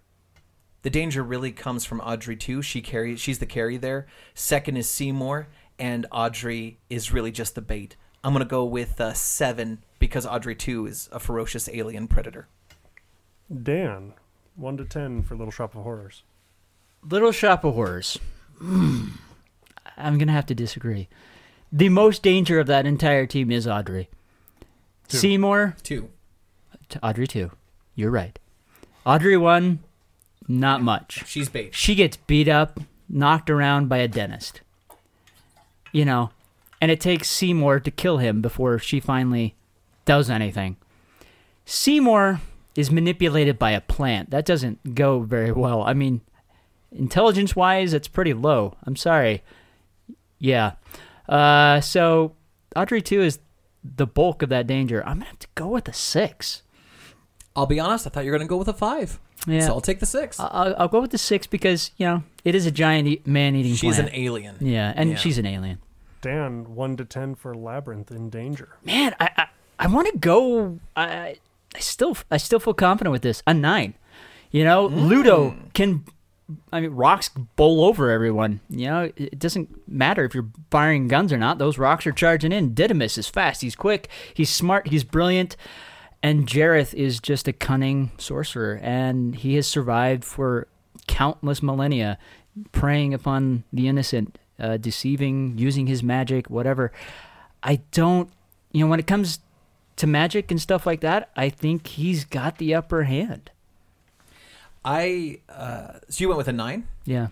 the 0.82 0.90
danger 0.90 1.24
really 1.24 1.50
comes 1.50 1.84
from 1.84 1.98
Audrey 2.00 2.36
2. 2.36 2.62
She 2.62 2.80
carries 2.80 3.18
she's 3.18 3.40
the 3.40 3.46
carry 3.46 3.76
there. 3.76 4.06
Second 4.34 4.76
is 4.76 4.88
Seymour 4.88 5.48
and 5.80 6.06
Audrey 6.12 6.78
is 6.88 7.12
really 7.12 7.32
just 7.32 7.56
the 7.56 7.60
bait. 7.60 7.96
I'm 8.24 8.32
going 8.32 8.40
to 8.44 8.48
go 8.48 8.64
with 8.64 8.98
uh, 9.02 9.12
7 9.12 9.82
because 9.98 10.24
Audrey 10.24 10.56
2 10.56 10.86
is 10.86 11.10
a 11.12 11.20
ferocious 11.20 11.68
alien 11.68 12.08
predator. 12.08 12.48
Dan, 13.62 14.14
1 14.56 14.76
to 14.78 14.86
10 14.86 15.22
for 15.24 15.36
Little 15.36 15.52
Shop 15.52 15.74
of 15.74 15.82
Horrors. 15.82 16.22
Little 17.06 17.32
Shop 17.32 17.64
of 17.64 17.74
Horrors. 17.74 18.18
I'm 18.60 20.18
gonna 20.18 20.32
have 20.32 20.46
to 20.46 20.54
disagree. 20.54 21.08
The 21.70 21.90
most 21.90 22.22
danger 22.22 22.58
of 22.58 22.66
that 22.68 22.86
entire 22.86 23.26
team 23.26 23.50
is 23.50 23.68
Audrey. 23.68 24.08
Two. 25.08 25.18
Seymour, 25.18 25.76
2. 25.82 26.08
to 26.88 27.04
Audrey 27.04 27.26
two. 27.26 27.50
You're 27.94 28.10
right. 28.10 28.38
Audrey 29.04 29.36
one, 29.36 29.80
not 30.48 30.82
much. 30.82 31.24
She's 31.26 31.50
bait. 31.50 31.74
She 31.74 31.94
gets 31.94 32.16
beat 32.16 32.48
up, 32.48 32.80
knocked 33.08 33.50
around 33.50 33.88
by 33.88 33.98
a 33.98 34.08
dentist. 34.08 34.62
You 35.92 36.06
know, 36.06 36.30
and 36.80 36.90
it 36.90 37.00
takes 37.00 37.28
Seymour 37.28 37.80
to 37.80 37.90
kill 37.90 38.18
him 38.18 38.40
before 38.42 38.78
she 38.78 39.00
finally 39.00 39.54
does 40.04 40.28
anything. 40.30 40.76
Seymour 41.64 42.40
is 42.76 42.90
manipulated 42.90 43.58
by 43.58 43.70
a 43.72 43.80
plant. 43.80 44.30
That 44.30 44.44
doesn't 44.44 44.94
go 44.94 45.20
very 45.20 45.52
well. 45.52 45.82
I 45.82 45.94
mean, 45.94 46.20
intelligence 46.92 47.56
wise, 47.56 47.92
it's 47.94 48.08
pretty 48.08 48.34
low. 48.34 48.76
I'm 48.84 48.96
sorry. 48.96 49.42
Yeah. 50.38 50.72
Uh, 51.28 51.80
so 51.80 52.34
Audrey 52.76 53.00
2 53.00 53.22
is 53.22 53.38
the 53.82 54.06
bulk 54.06 54.42
of 54.42 54.48
that 54.50 54.66
danger. 54.66 55.00
I'm 55.02 55.14
going 55.18 55.22
to 55.22 55.26
have 55.28 55.38
to 55.40 55.48
go 55.54 55.68
with 55.68 55.88
a 55.88 55.92
6. 55.92 56.62
I'll 57.56 57.66
be 57.66 57.78
honest, 57.80 58.06
I 58.06 58.10
thought 58.10 58.24
you 58.24 58.30
were 58.32 58.36
going 58.38 58.48
to 58.48 58.50
go 58.50 58.56
with 58.58 58.68
a 58.68 58.74
5. 58.74 59.20
Yeah. 59.46 59.60
So 59.60 59.68
I'll 59.74 59.80
take 59.80 60.00
the 60.00 60.06
6. 60.06 60.40
I'll, 60.40 60.74
I'll 60.78 60.88
go 60.88 61.00
with 61.00 61.12
the 61.12 61.18
6 61.18 61.46
because, 61.46 61.92
you 61.96 62.06
know, 62.06 62.22
it 62.44 62.54
is 62.54 62.66
a 62.66 62.70
giant 62.70 63.06
e- 63.08 63.22
man 63.24 63.54
eating 63.54 63.74
She's 63.74 63.94
plant. 63.96 64.08
an 64.10 64.14
alien. 64.14 64.56
Yeah, 64.60 64.92
and 64.96 65.10
Yeah. 65.10 65.16
she's 65.16 65.38
an 65.38 65.46
alien. 65.46 65.78
Dan, 66.24 66.74
1 66.74 66.96
to 66.96 67.04
10 67.04 67.34
for 67.34 67.54
Labyrinth 67.54 68.10
in 68.10 68.30
Danger. 68.30 68.70
Man, 68.82 69.14
I 69.20 69.30
I, 69.36 69.46
I 69.78 69.86
want 69.88 70.10
to 70.10 70.18
go. 70.18 70.80
I 70.96 71.36
I 71.74 71.78
still 71.78 72.16
I 72.30 72.38
still 72.38 72.58
feel 72.58 72.72
confident 72.72 73.12
with 73.12 73.20
this. 73.20 73.42
A 73.46 73.52
nine. 73.52 73.92
You 74.50 74.64
know, 74.64 74.88
mm. 74.88 75.06
Ludo 75.06 75.54
can. 75.74 76.06
I 76.72 76.80
mean, 76.80 76.92
rocks 76.92 77.28
bowl 77.28 77.84
over 77.84 78.10
everyone. 78.10 78.60
You 78.70 78.86
know, 78.86 79.00
it 79.02 79.20
it 79.20 79.38
doesn't 79.38 79.86
matter 79.86 80.24
if 80.24 80.34
you're 80.34 80.48
firing 80.70 81.08
guns 81.08 81.30
or 81.30 81.36
not. 81.36 81.58
Those 81.58 81.76
rocks 81.76 82.06
are 82.06 82.12
charging 82.12 82.52
in. 82.52 82.72
Didymus 82.72 83.18
is 83.18 83.28
fast. 83.28 83.60
He's 83.60 83.76
quick. 83.76 84.08
He's 84.32 84.48
smart. 84.48 84.88
He's 84.88 85.04
brilliant. 85.04 85.56
And 86.22 86.46
Jareth 86.46 86.94
is 86.94 87.20
just 87.20 87.48
a 87.48 87.52
cunning 87.52 88.12
sorcerer, 88.16 88.80
and 88.82 89.34
he 89.34 89.56
has 89.56 89.66
survived 89.66 90.24
for 90.24 90.68
countless 91.06 91.62
millennia. 91.62 92.16
preying 92.72 93.12
upon 93.12 93.64
the 93.72 93.88
innocent, 93.88 94.38
uh, 94.58 94.76
deceiving, 94.76 95.58
using 95.58 95.86
his 95.86 96.02
magic, 96.02 96.48
whatever. 96.48 96.92
I 97.62 97.80
don't, 97.92 98.30
you 98.72 98.84
know, 98.84 98.90
when 98.90 99.00
it 99.00 99.06
comes 99.06 99.40
to 99.96 100.06
magic 100.06 100.50
and 100.50 100.60
stuff 100.60 100.86
like 100.86 101.00
that, 101.00 101.30
I 101.36 101.48
think 101.48 101.86
he's 101.86 102.24
got 102.24 102.58
the 102.58 102.74
upper 102.74 103.04
hand. 103.04 103.50
I 104.84 105.40
uh, 105.48 105.98
so 106.08 106.22
you 106.22 106.28
went 106.28 106.38
with 106.38 106.48
a 106.48 106.52
nine. 106.52 106.86
Yeah. 107.04 107.28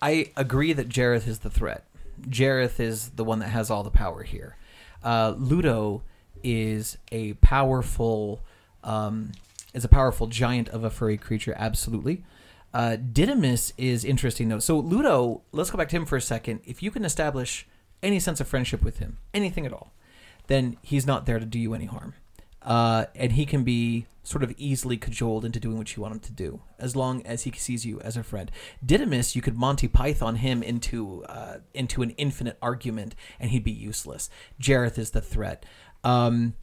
I 0.00 0.30
agree 0.36 0.72
that 0.74 0.88
Jareth 0.88 1.26
is 1.26 1.40
the 1.40 1.50
threat. 1.50 1.84
Jareth 2.28 2.78
is 2.78 3.10
the 3.10 3.24
one 3.24 3.38
that 3.40 3.48
has 3.48 3.70
all 3.70 3.82
the 3.82 3.90
power 3.90 4.22
here. 4.22 4.56
Uh, 5.02 5.34
Ludo 5.36 6.02
is 6.42 6.98
a 7.10 7.32
powerful, 7.34 8.40
um, 8.84 9.32
is 9.72 9.84
a 9.84 9.88
powerful 9.88 10.26
giant 10.26 10.68
of 10.68 10.84
a 10.84 10.90
furry 10.90 11.16
creature. 11.16 11.54
Absolutely. 11.56 12.22
Uh, 12.74 12.96
Didymus 12.96 13.72
is 13.78 14.04
interesting 14.04 14.48
though. 14.48 14.58
So 14.58 14.78
Ludo, 14.78 15.42
let's 15.52 15.70
go 15.70 15.78
back 15.78 15.88
to 15.90 15.96
him 15.96 16.04
for 16.04 16.16
a 16.16 16.20
second. 16.20 16.60
If 16.64 16.82
you 16.82 16.90
can 16.90 17.04
establish 17.04 17.66
any 18.02 18.18
sense 18.18 18.40
of 18.40 18.48
friendship 18.48 18.82
with 18.82 18.98
him, 18.98 19.18
anything 19.32 19.64
at 19.64 19.72
all, 19.72 19.92
then 20.48 20.76
he's 20.82 21.06
not 21.06 21.24
there 21.24 21.38
to 21.38 21.46
do 21.46 21.58
you 21.58 21.72
any 21.72 21.86
harm. 21.86 22.14
Uh, 22.60 23.06
and 23.14 23.32
he 23.32 23.46
can 23.46 23.62
be 23.62 24.06
sort 24.24 24.42
of 24.42 24.52
easily 24.56 24.96
cajoled 24.96 25.44
into 25.44 25.60
doing 25.60 25.76
what 25.76 25.94
you 25.94 26.02
want 26.02 26.14
him 26.14 26.20
to 26.20 26.32
do, 26.32 26.60
as 26.78 26.96
long 26.96 27.24
as 27.26 27.42
he 27.42 27.52
sees 27.52 27.84
you 27.84 28.00
as 28.00 28.16
a 28.16 28.22
friend. 28.22 28.50
Didymus, 28.84 29.36
you 29.36 29.42
could 29.42 29.56
Monty 29.56 29.86
Python 29.86 30.36
him 30.36 30.62
into 30.62 31.24
uh, 31.24 31.58
into 31.74 32.02
an 32.02 32.10
infinite 32.10 32.56
argument, 32.60 33.14
and 33.38 33.50
he'd 33.50 33.64
be 33.64 33.70
useless. 33.70 34.30
Jareth 34.60 34.98
is 34.98 35.10
the 35.10 35.20
threat. 35.20 35.66
Um, 36.02 36.54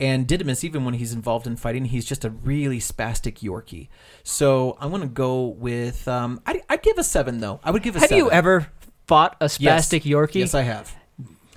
and 0.00 0.26
Didymus, 0.26 0.64
even 0.64 0.84
when 0.84 0.94
he's 0.94 1.12
involved 1.12 1.46
in 1.46 1.56
fighting, 1.56 1.84
he's 1.86 2.04
just 2.04 2.24
a 2.24 2.30
really 2.30 2.78
spastic 2.80 3.38
Yorkie. 3.38 3.88
So 4.24 4.76
I'm 4.80 4.90
going 4.90 5.02
to 5.02 5.08
go 5.08 5.46
with. 5.46 6.06
Um, 6.08 6.40
I, 6.46 6.60
I'd 6.68 6.82
give 6.82 6.98
a 6.98 7.04
seven, 7.04 7.40
though. 7.40 7.60
I 7.62 7.70
would 7.70 7.82
give 7.82 7.94
a 7.96 8.00
Have 8.00 8.08
seven. 8.08 8.24
you 8.24 8.30
ever 8.30 8.66
fought 9.06 9.36
a 9.40 9.50
Yes. 9.58 9.88
spastic 9.88 10.02
Yorkie? 10.02 10.36
Yes, 10.40 10.54
I 10.54 10.62
have. 10.62 10.94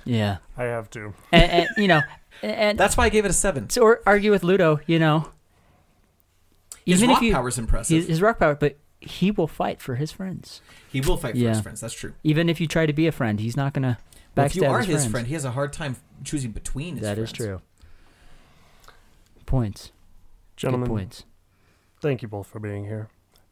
yeah. 0.04 0.38
I 0.56 0.64
have 0.64 0.88
to. 0.90 1.14
And, 1.32 1.50
and 1.50 1.68
you 1.76 1.88
know, 1.88 2.00
and 2.42 2.78
That's 2.78 2.96
why 2.96 3.04
I 3.06 3.08
gave 3.08 3.24
it 3.24 3.30
a 3.30 3.34
seven. 3.34 3.66
to 3.68 3.80
or 3.80 4.00
argue 4.06 4.30
with 4.30 4.44
Ludo, 4.44 4.80
you 4.86 4.98
know. 4.98 5.30
His 6.86 7.02
Even 7.02 7.10
rock 7.10 7.18
if 7.22 7.26
you, 7.28 7.34
power's 7.34 7.58
impressive. 7.58 7.96
his, 7.98 8.06
his 8.08 8.22
rock 8.22 8.38
power, 8.38 8.54
but 8.54 8.76
he 9.00 9.30
will 9.30 9.46
fight 9.48 9.80
for 9.82 9.96
his 9.96 10.10
friends. 10.10 10.62
he 10.90 11.00
will 11.00 11.16
fight 11.16 11.32
for 11.32 11.38
Yeah. 11.38 11.50
his 11.50 11.60
friends. 11.60 11.80
That's 11.80 11.94
true. 11.94 12.14
Even 12.24 12.48
if 12.48 12.60
you 12.60 12.66
try 12.66 12.86
to 12.86 12.92
be 12.92 13.06
a 13.06 13.12
friend, 13.12 13.40
he's 13.40 13.56
not 13.56 13.74
gonna 13.74 13.98
backstab 13.98 14.34
But 14.34 14.46
if 14.46 14.56
you 14.56 14.64
are 14.64 14.78
his, 14.80 15.02
his 15.02 15.10
friend, 15.10 15.26
he 15.26 15.34
has 15.34 15.44
a 15.44 15.50
hard 15.50 15.72
time 15.72 15.96
choosing 16.24 16.52
between 16.52 16.94
his 16.94 17.02
That 17.02 17.16
friends. 17.16 17.30
is 17.30 17.36
true. 17.36 17.60
Points, 19.48 19.92
Good 20.56 20.60
Gentlemen, 20.60 20.88
points. 20.90 21.24
thank 22.02 22.20
you 22.20 22.28
both 22.28 22.46
for 22.48 22.60
being 22.60 22.84
here. 22.84 23.08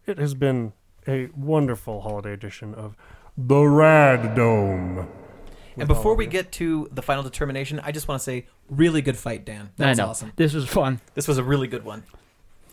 It 0.07 0.19
has 0.19 0.35
been 0.35 0.75
a 1.09 1.31
wonderful 1.35 2.03
holiday 2.03 2.35
edition 2.35 2.75
of 2.75 2.95
The 3.39 3.63
Rad 3.63 4.35
Dome. 4.35 5.09
And 5.79 5.89
before 5.89 6.15
we 6.15 6.27
get 6.27 6.53
to 6.53 6.87
the 6.93 7.01
final 7.01 7.23
determination, 7.23 7.81
I 7.81 7.93
just 7.93 8.09
want 8.09 8.21
to 8.21 8.23
say, 8.23 8.47
really 8.69 9.01
good 9.01 9.17
fight, 9.17 9.47
Dan. 9.47 9.71
That 9.79 9.87
I 9.87 9.91
was 9.93 9.99
know. 9.99 10.07
awesome. 10.09 10.33
This 10.37 10.53
was 10.53 10.69
fun. 10.69 11.01
This 11.15 11.27
was 11.27 11.39
a 11.39 11.43
really 11.43 11.67
good 11.67 11.87
one. 11.87 12.03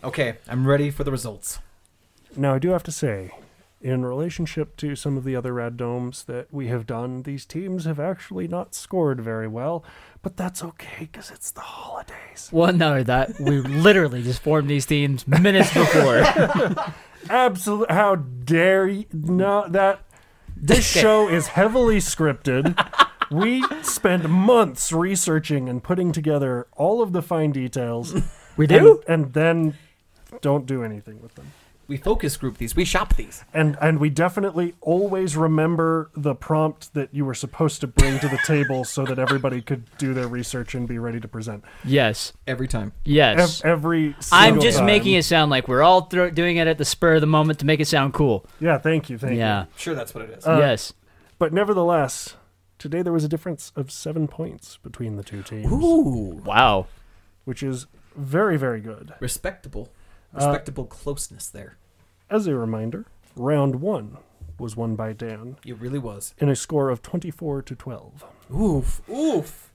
Okay, 0.04 0.36
I'm 0.50 0.68
ready 0.68 0.92
for 0.92 1.06
the 1.06 1.12
results. 1.12 1.60
Now, 2.36 2.56
I 2.56 2.60
do 2.60 2.72
have 2.72 2.84
to 2.84 2.92
say, 2.92 3.32
in 3.84 4.06
relationship 4.06 4.78
to 4.78 4.96
some 4.96 5.18
of 5.18 5.26
the 5.26 5.36
other 5.36 5.54
Rad 5.54 5.76
Domes 5.76 6.24
that 6.24 6.48
we 6.52 6.68
have 6.68 6.88
done, 6.88 7.24
these 7.24 7.46
teams 7.46 7.84
have 7.84 8.00
actually 8.00 8.48
not 8.48 8.74
scored 8.74 9.20
very 9.20 9.48
well, 9.48 9.84
but 10.22 10.38
that's 10.38 10.64
okay 10.64 11.10
because 11.12 11.30
it's 11.30 11.52
the 11.52 11.60
holidays. 11.62 12.50
Well, 12.52 12.72
no, 12.72 13.04
that 13.04 13.38
we 13.40 13.60
literally 13.60 14.24
just 14.24 14.42
formed 14.42 14.70
these 14.70 14.86
teams 14.86 15.28
minutes 15.28 15.74
before. 15.74 16.24
Absolutely. 17.30 17.94
How 17.94 18.16
dare 18.16 18.88
you? 18.88 19.06
No, 19.12 19.68
that. 19.68 20.00
This 20.56 20.86
show 20.86 21.28
is 21.28 21.48
heavily 21.48 21.98
scripted. 21.98 22.78
We 23.30 23.64
spend 23.82 24.30
months 24.30 24.94
researching 24.94 25.68
and 25.68 25.84
putting 25.84 26.14
together 26.14 26.68
all 26.78 27.02
of 27.02 27.12
the 27.12 27.22
fine 27.22 27.52
details. 27.52 28.14
We 28.56 28.66
and, 28.66 28.70
do. 28.70 29.04
and 29.08 29.34
then 29.34 29.74
don't 30.42 30.66
do 30.68 30.84
anything 30.84 31.22
with 31.22 31.34
them. 31.36 31.52
We 31.94 31.98
focus 31.98 32.38
group 32.38 32.58
these. 32.58 32.76
We 32.76 32.86
shop 32.86 33.16
these. 33.18 33.46
And 33.54 33.78
and 33.80 34.00
we 34.00 34.10
definitely 34.10 34.74
always 34.82 35.38
remember 35.38 36.10
the 36.18 36.34
prompt 36.34 36.92
that 36.96 37.14
you 37.14 37.24
were 37.24 37.36
supposed 37.36 37.82
to 37.82 37.88
bring 37.88 38.18
to 38.18 38.28
the 38.28 38.40
table 38.48 38.84
so 38.84 39.06
that 39.06 39.20
everybody 39.20 39.62
could 39.62 39.84
do 40.00 40.12
their 40.16 40.28
research 40.28 40.74
and 40.74 40.88
be 40.88 40.98
ready 40.98 41.20
to 41.20 41.28
present. 41.28 41.64
Yes, 41.86 42.34
Every 42.48 42.68
time. 42.68 42.94
Ev- 43.06 43.12
yes. 43.12 43.62
every 43.64 44.16
I'm 44.32 44.60
just 44.60 44.80
time. 44.80 44.88
making 44.88 45.14
it 45.14 45.24
sound 45.24 45.52
like 45.52 45.68
we're 45.68 45.84
all 45.84 46.02
thro- 46.06 46.32
doing 46.32 46.58
it 46.58 46.66
at 46.66 46.80
the 46.80 46.86
spur 46.86 47.14
of 47.14 47.22
the 47.22 47.28
moment 47.28 47.60
to 47.60 47.68
make 47.68 47.80
it 47.80 47.86
sound 47.86 48.16
cool. 48.16 48.44
Yeah, 48.60 48.80
thank 48.80 49.12
you, 49.12 49.20
thank 49.20 49.38
yeah. 49.38 49.62
you. 49.62 49.68
Sure, 49.78 49.94
that's 49.94 50.16
what 50.16 50.24
it 50.24 50.32
is. 50.32 50.48
Uh, 50.48 50.58
yes. 50.58 50.94
But 51.38 51.54
nevertheless, 51.54 52.38
today 52.80 53.04
there 53.04 53.14
was 53.14 53.24
a 53.24 53.30
difference 53.30 53.72
of 53.76 53.92
seven 53.92 54.28
points 54.28 54.78
between 54.78 55.16
the 55.16 55.24
two 55.24 55.44
teams, 55.44 55.72
Ooh. 55.72 56.42
Wow. 56.44 56.88
which 57.46 57.62
is 57.62 57.86
very, 58.16 58.58
very 58.58 58.82
good. 58.82 59.14
Respectable. 59.20 59.92
Uh, 60.36 60.48
Respectable 60.48 60.86
closeness 60.86 61.48
there. 61.48 61.78
As 62.34 62.48
a 62.48 62.56
reminder, 62.56 63.06
round 63.36 63.76
one 63.76 64.18
was 64.58 64.76
won 64.76 64.96
by 64.96 65.14
Dan 65.14 65.58
It 65.66 65.78
really 65.80 66.00
was. 66.00 66.34
in 66.40 66.50
a 66.50 66.56
score 66.56 66.90
of 66.90 67.02
24 67.04 67.62
to 67.62 67.76
12. 67.76 68.24
Oof. 68.54 69.02
Oof. 69.10 69.72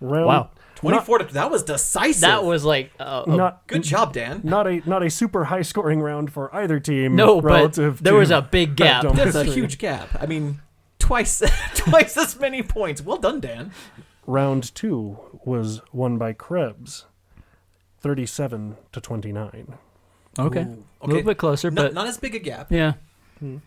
Round, 0.00 0.26
Wow. 0.26 0.50
24 0.74 1.18
to, 1.20 1.24
that 1.32 1.50
was 1.50 1.62
decisive. 1.62 2.20
That 2.20 2.44
was 2.44 2.62
like 2.64 2.92
uh, 3.00 3.22
a- 3.26 3.34
Not, 3.34 3.66
Good 3.66 3.82
job, 3.82 4.12
Dan. 4.12 4.42
not 4.44 4.66
a 4.66 4.82
not 4.86 5.02
a 5.02 5.08
super 5.08 5.44
high 5.44 5.62
scoring 5.62 6.00
round 6.00 6.30
for 6.30 6.54
either 6.54 6.78
team. 6.78 7.16
no, 7.16 7.40
but 7.40 7.44
relative 7.48 8.02
there 8.02 8.12
to 8.12 8.18
was 8.18 8.30
a 8.30 8.42
big 8.42 8.76
gap. 8.76 9.02
Dome 9.04 9.16
That's 9.16 9.34
a 9.34 9.44
history. 9.44 9.62
huge 9.62 9.78
gap. 9.78 10.10
I 10.20 10.26
mean, 10.26 10.60
twice 10.98 11.42
twice 11.74 12.14
as 12.18 12.38
many 12.38 12.62
points. 12.62 13.00
Well 13.00 13.16
done, 13.16 13.40
Dan. 13.40 13.72
Round 14.26 14.74
two 14.74 15.18
was 15.46 15.80
won 15.94 16.18
by 16.18 16.34
Krebs, 16.34 17.06
37 18.00 18.76
to 18.92 19.00
29. 19.00 19.78
Okay. 20.38 20.62
Ooh. 20.62 20.84
A 21.02 21.06
little 21.06 21.22
bit 21.22 21.38
closer, 21.38 21.70
Not, 21.70 21.82
but 21.82 21.94
not 21.94 22.06
as 22.06 22.18
big 22.18 22.34
a 22.34 22.38
gap. 22.38 22.70
yeah. 22.70 22.94
Hmm. 23.38 23.58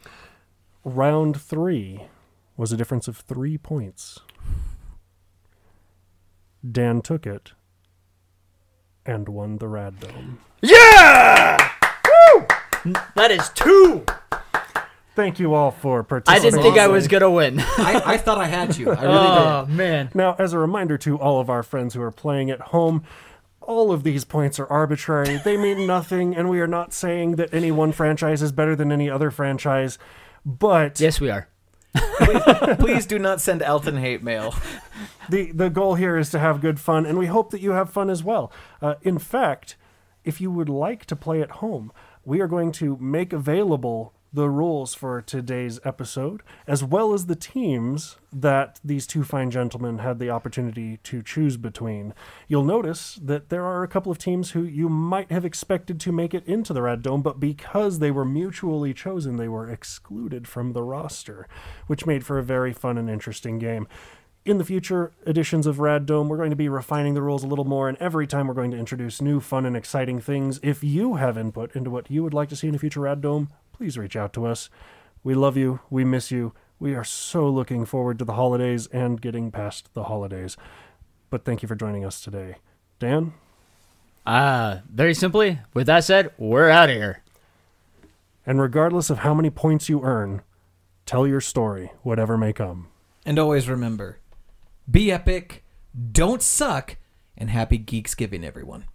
Round 0.83 1.39
three 1.39 2.03
was 2.57 2.71
a 2.71 2.77
difference 2.77 3.07
of 3.07 3.17
three 3.17 3.57
points. 3.57 4.19
Dan 6.69 7.01
took 7.01 7.25
it 7.25 7.53
and 9.05 9.29
won 9.29 9.57
the 9.57 9.67
Rad 9.67 9.99
Dome. 9.99 10.39
Yeah! 10.61 11.71
Woo! 12.35 12.45
That 13.15 13.31
is 13.31 13.49
two. 13.49 14.05
Thank 15.15 15.39
you 15.39 15.53
all 15.53 15.71
for 15.71 16.03
participating. 16.03 16.47
I 16.47 16.49
didn't 16.49 16.63
think 16.63 16.77
I 16.77 16.87
was 16.87 17.07
gonna 17.07 17.29
win. 17.29 17.59
I, 17.61 18.01
I 18.05 18.17
thought 18.17 18.37
I 18.37 18.47
had 18.47 18.77
you. 18.77 18.89
I 18.91 19.01
really 19.01 19.07
oh 19.15 19.65
man. 19.67 20.09
Now, 20.13 20.35
as 20.39 20.53
a 20.53 20.59
reminder 20.59 20.97
to 20.99 21.17
all 21.17 21.39
of 21.41 21.49
our 21.49 21.63
friends 21.63 21.93
who 21.93 22.01
are 22.01 22.11
playing 22.11 22.49
at 22.49 22.59
home, 22.61 23.03
all 23.61 23.91
of 23.91 24.03
these 24.03 24.25
points 24.25 24.59
are 24.59 24.67
arbitrary. 24.67 25.37
They 25.43 25.57
mean 25.57 25.85
nothing, 25.85 26.35
and 26.35 26.49
we 26.49 26.59
are 26.61 26.67
not 26.67 26.93
saying 26.93 27.35
that 27.35 27.53
any 27.53 27.71
one 27.71 27.91
franchise 27.91 28.41
is 28.41 28.51
better 28.51 28.75
than 28.75 28.91
any 28.91 29.09
other 29.09 29.31
franchise. 29.31 29.97
But 30.45 30.99
Yes, 30.99 31.19
we 31.19 31.29
are. 31.29 31.47
did. 31.93 32.79
Please 32.79 33.05
do 33.05 33.19
not 33.19 33.41
send 33.41 33.61
Elton 33.61 33.97
hate 33.97 34.23
mail. 34.23 34.55
the, 35.29 35.51
the 35.51 35.69
goal 35.69 35.95
here 35.95 36.17
is 36.17 36.29
to 36.31 36.39
have 36.39 36.61
good 36.61 36.79
fun, 36.79 37.05
and 37.05 37.17
we 37.17 37.25
hope 37.27 37.51
that 37.51 37.61
you 37.61 37.71
have 37.71 37.89
fun 37.89 38.09
as 38.09 38.23
well. 38.23 38.51
Uh, 38.81 38.95
in 39.01 39.17
fact, 39.19 39.75
if 40.23 40.39
you 40.39 40.51
would 40.51 40.69
like 40.69 41.05
to 41.05 41.15
play 41.15 41.41
at 41.41 41.51
home, 41.51 41.91
we 42.25 42.39
are 42.41 42.47
going 42.47 42.71
to 42.73 42.97
make 42.97 43.33
available 43.33 44.13
the 44.31 44.49
rules 44.49 44.93
for 44.93 45.21
today's 45.21 45.79
episode, 45.83 46.41
as 46.67 46.83
well 46.83 47.13
as 47.13 47.25
the 47.25 47.35
teams 47.35 48.17
that 48.31 48.79
these 48.83 49.07
two 49.07 49.23
fine 49.23 49.49
gentlemen 49.49 49.99
had 49.99 50.19
the 50.19 50.29
opportunity 50.29 50.97
to 50.97 51.23
choose 51.23 51.57
between. 51.57 52.13
You'll 52.47 52.63
notice 52.63 53.19
that 53.23 53.49
there 53.49 53.65
are 53.65 53.81
a 53.81 53.87
couple 53.87 54.11
of 54.11 54.19
teams 54.19 54.51
who 54.51 54.63
you 54.63 54.87
might 54.87 55.31
have 55.31 55.45
expected 55.45 55.99
to 56.01 56.11
make 56.11 56.33
it 56.33 56.45
into 56.45 56.73
the 56.73 56.83
Rad 56.83 57.01
Dome, 57.01 57.23
but 57.23 57.39
because 57.39 57.99
they 57.99 58.11
were 58.11 58.25
mutually 58.25 58.93
chosen, 58.93 59.37
they 59.37 59.47
were 59.47 59.69
excluded 59.69 60.47
from 60.47 60.73
the 60.73 60.83
roster, 60.83 61.47
which 61.87 62.05
made 62.05 62.23
for 62.23 62.37
a 62.37 62.43
very 62.43 62.71
fun 62.71 62.97
and 62.97 63.09
interesting 63.09 63.57
game. 63.57 63.87
In 64.45 64.57
the 64.57 64.63
future 64.63 65.11
editions 65.25 65.67
of 65.67 65.79
Rad 65.79 66.05
Dome, 66.05 66.29
we're 66.29 66.37
going 66.37 66.49
to 66.49 66.55
be 66.55 66.69
refining 66.69 67.13
the 67.13 67.21
rules 67.21 67.43
a 67.43 67.47
little 67.47 67.65
more, 67.65 67.89
and 67.89 67.97
every 67.97 68.25
time 68.25 68.47
we're 68.47 68.53
going 68.53 68.71
to 68.71 68.77
introduce 68.77 69.21
new, 69.21 69.39
fun, 69.39 69.65
and 69.65 69.75
exciting 69.75 70.19
things. 70.21 70.59
If 70.63 70.83
you 70.83 71.15
have 71.15 71.37
input 71.37 71.75
into 71.75 71.89
what 71.89 72.09
you 72.09 72.23
would 72.23 72.33
like 72.33 72.49
to 72.49 72.55
see 72.55 72.67
in 72.67 72.75
a 72.75 72.79
future 72.79 73.01
Rad 73.01 73.21
Dome, 73.21 73.49
please 73.79 73.97
reach 73.97 74.17
out 74.17 74.33
to 74.33 74.45
us. 74.45 74.69
We 75.23 75.33
love 75.33 75.55
you. 75.55 75.79
We 75.89 76.03
miss 76.03 76.31
you. 76.31 76.53
We 76.79 76.95
are 76.95 77.05
so 77.05 77.47
looking 77.47 77.85
forward 77.85 78.19
to 78.19 78.25
the 78.25 78.33
holidays 78.33 78.87
and 78.87 79.21
getting 79.21 79.51
past 79.51 79.93
the 79.93 80.03
holidays. 80.03 80.57
But 81.29 81.45
thank 81.45 81.61
you 81.61 81.67
for 81.69 81.75
joining 81.75 82.03
us 82.03 82.19
today. 82.19 82.57
Dan? 82.99 83.33
Uh, 84.25 84.79
very 84.93 85.13
simply, 85.13 85.59
with 85.73 85.87
that 85.87 86.03
said, 86.03 86.31
we're 86.37 86.69
out 86.69 86.89
of 86.89 86.95
here. 86.97 87.23
And 88.45 88.59
regardless 88.59 89.09
of 89.09 89.19
how 89.19 89.33
many 89.33 89.49
points 89.49 89.87
you 89.87 90.03
earn, 90.03 90.41
tell 91.05 91.25
your 91.25 91.39
story, 91.39 91.93
whatever 92.03 92.37
may 92.37 92.51
come. 92.51 92.89
And 93.25 93.39
always 93.39 93.69
remember, 93.69 94.19
be 94.91 95.09
epic, 95.09 95.63
don't 96.11 96.41
suck, 96.41 96.97
and 97.37 97.49
happy 97.49 97.79
Geeksgiving, 97.79 98.43
everyone. 98.43 98.87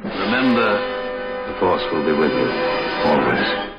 Remember, 0.00 1.50
the 1.50 1.58
Force 1.58 1.82
will 1.90 2.04
be 2.04 2.12
with 2.12 2.30
you, 2.30 2.50
always. 3.06 3.71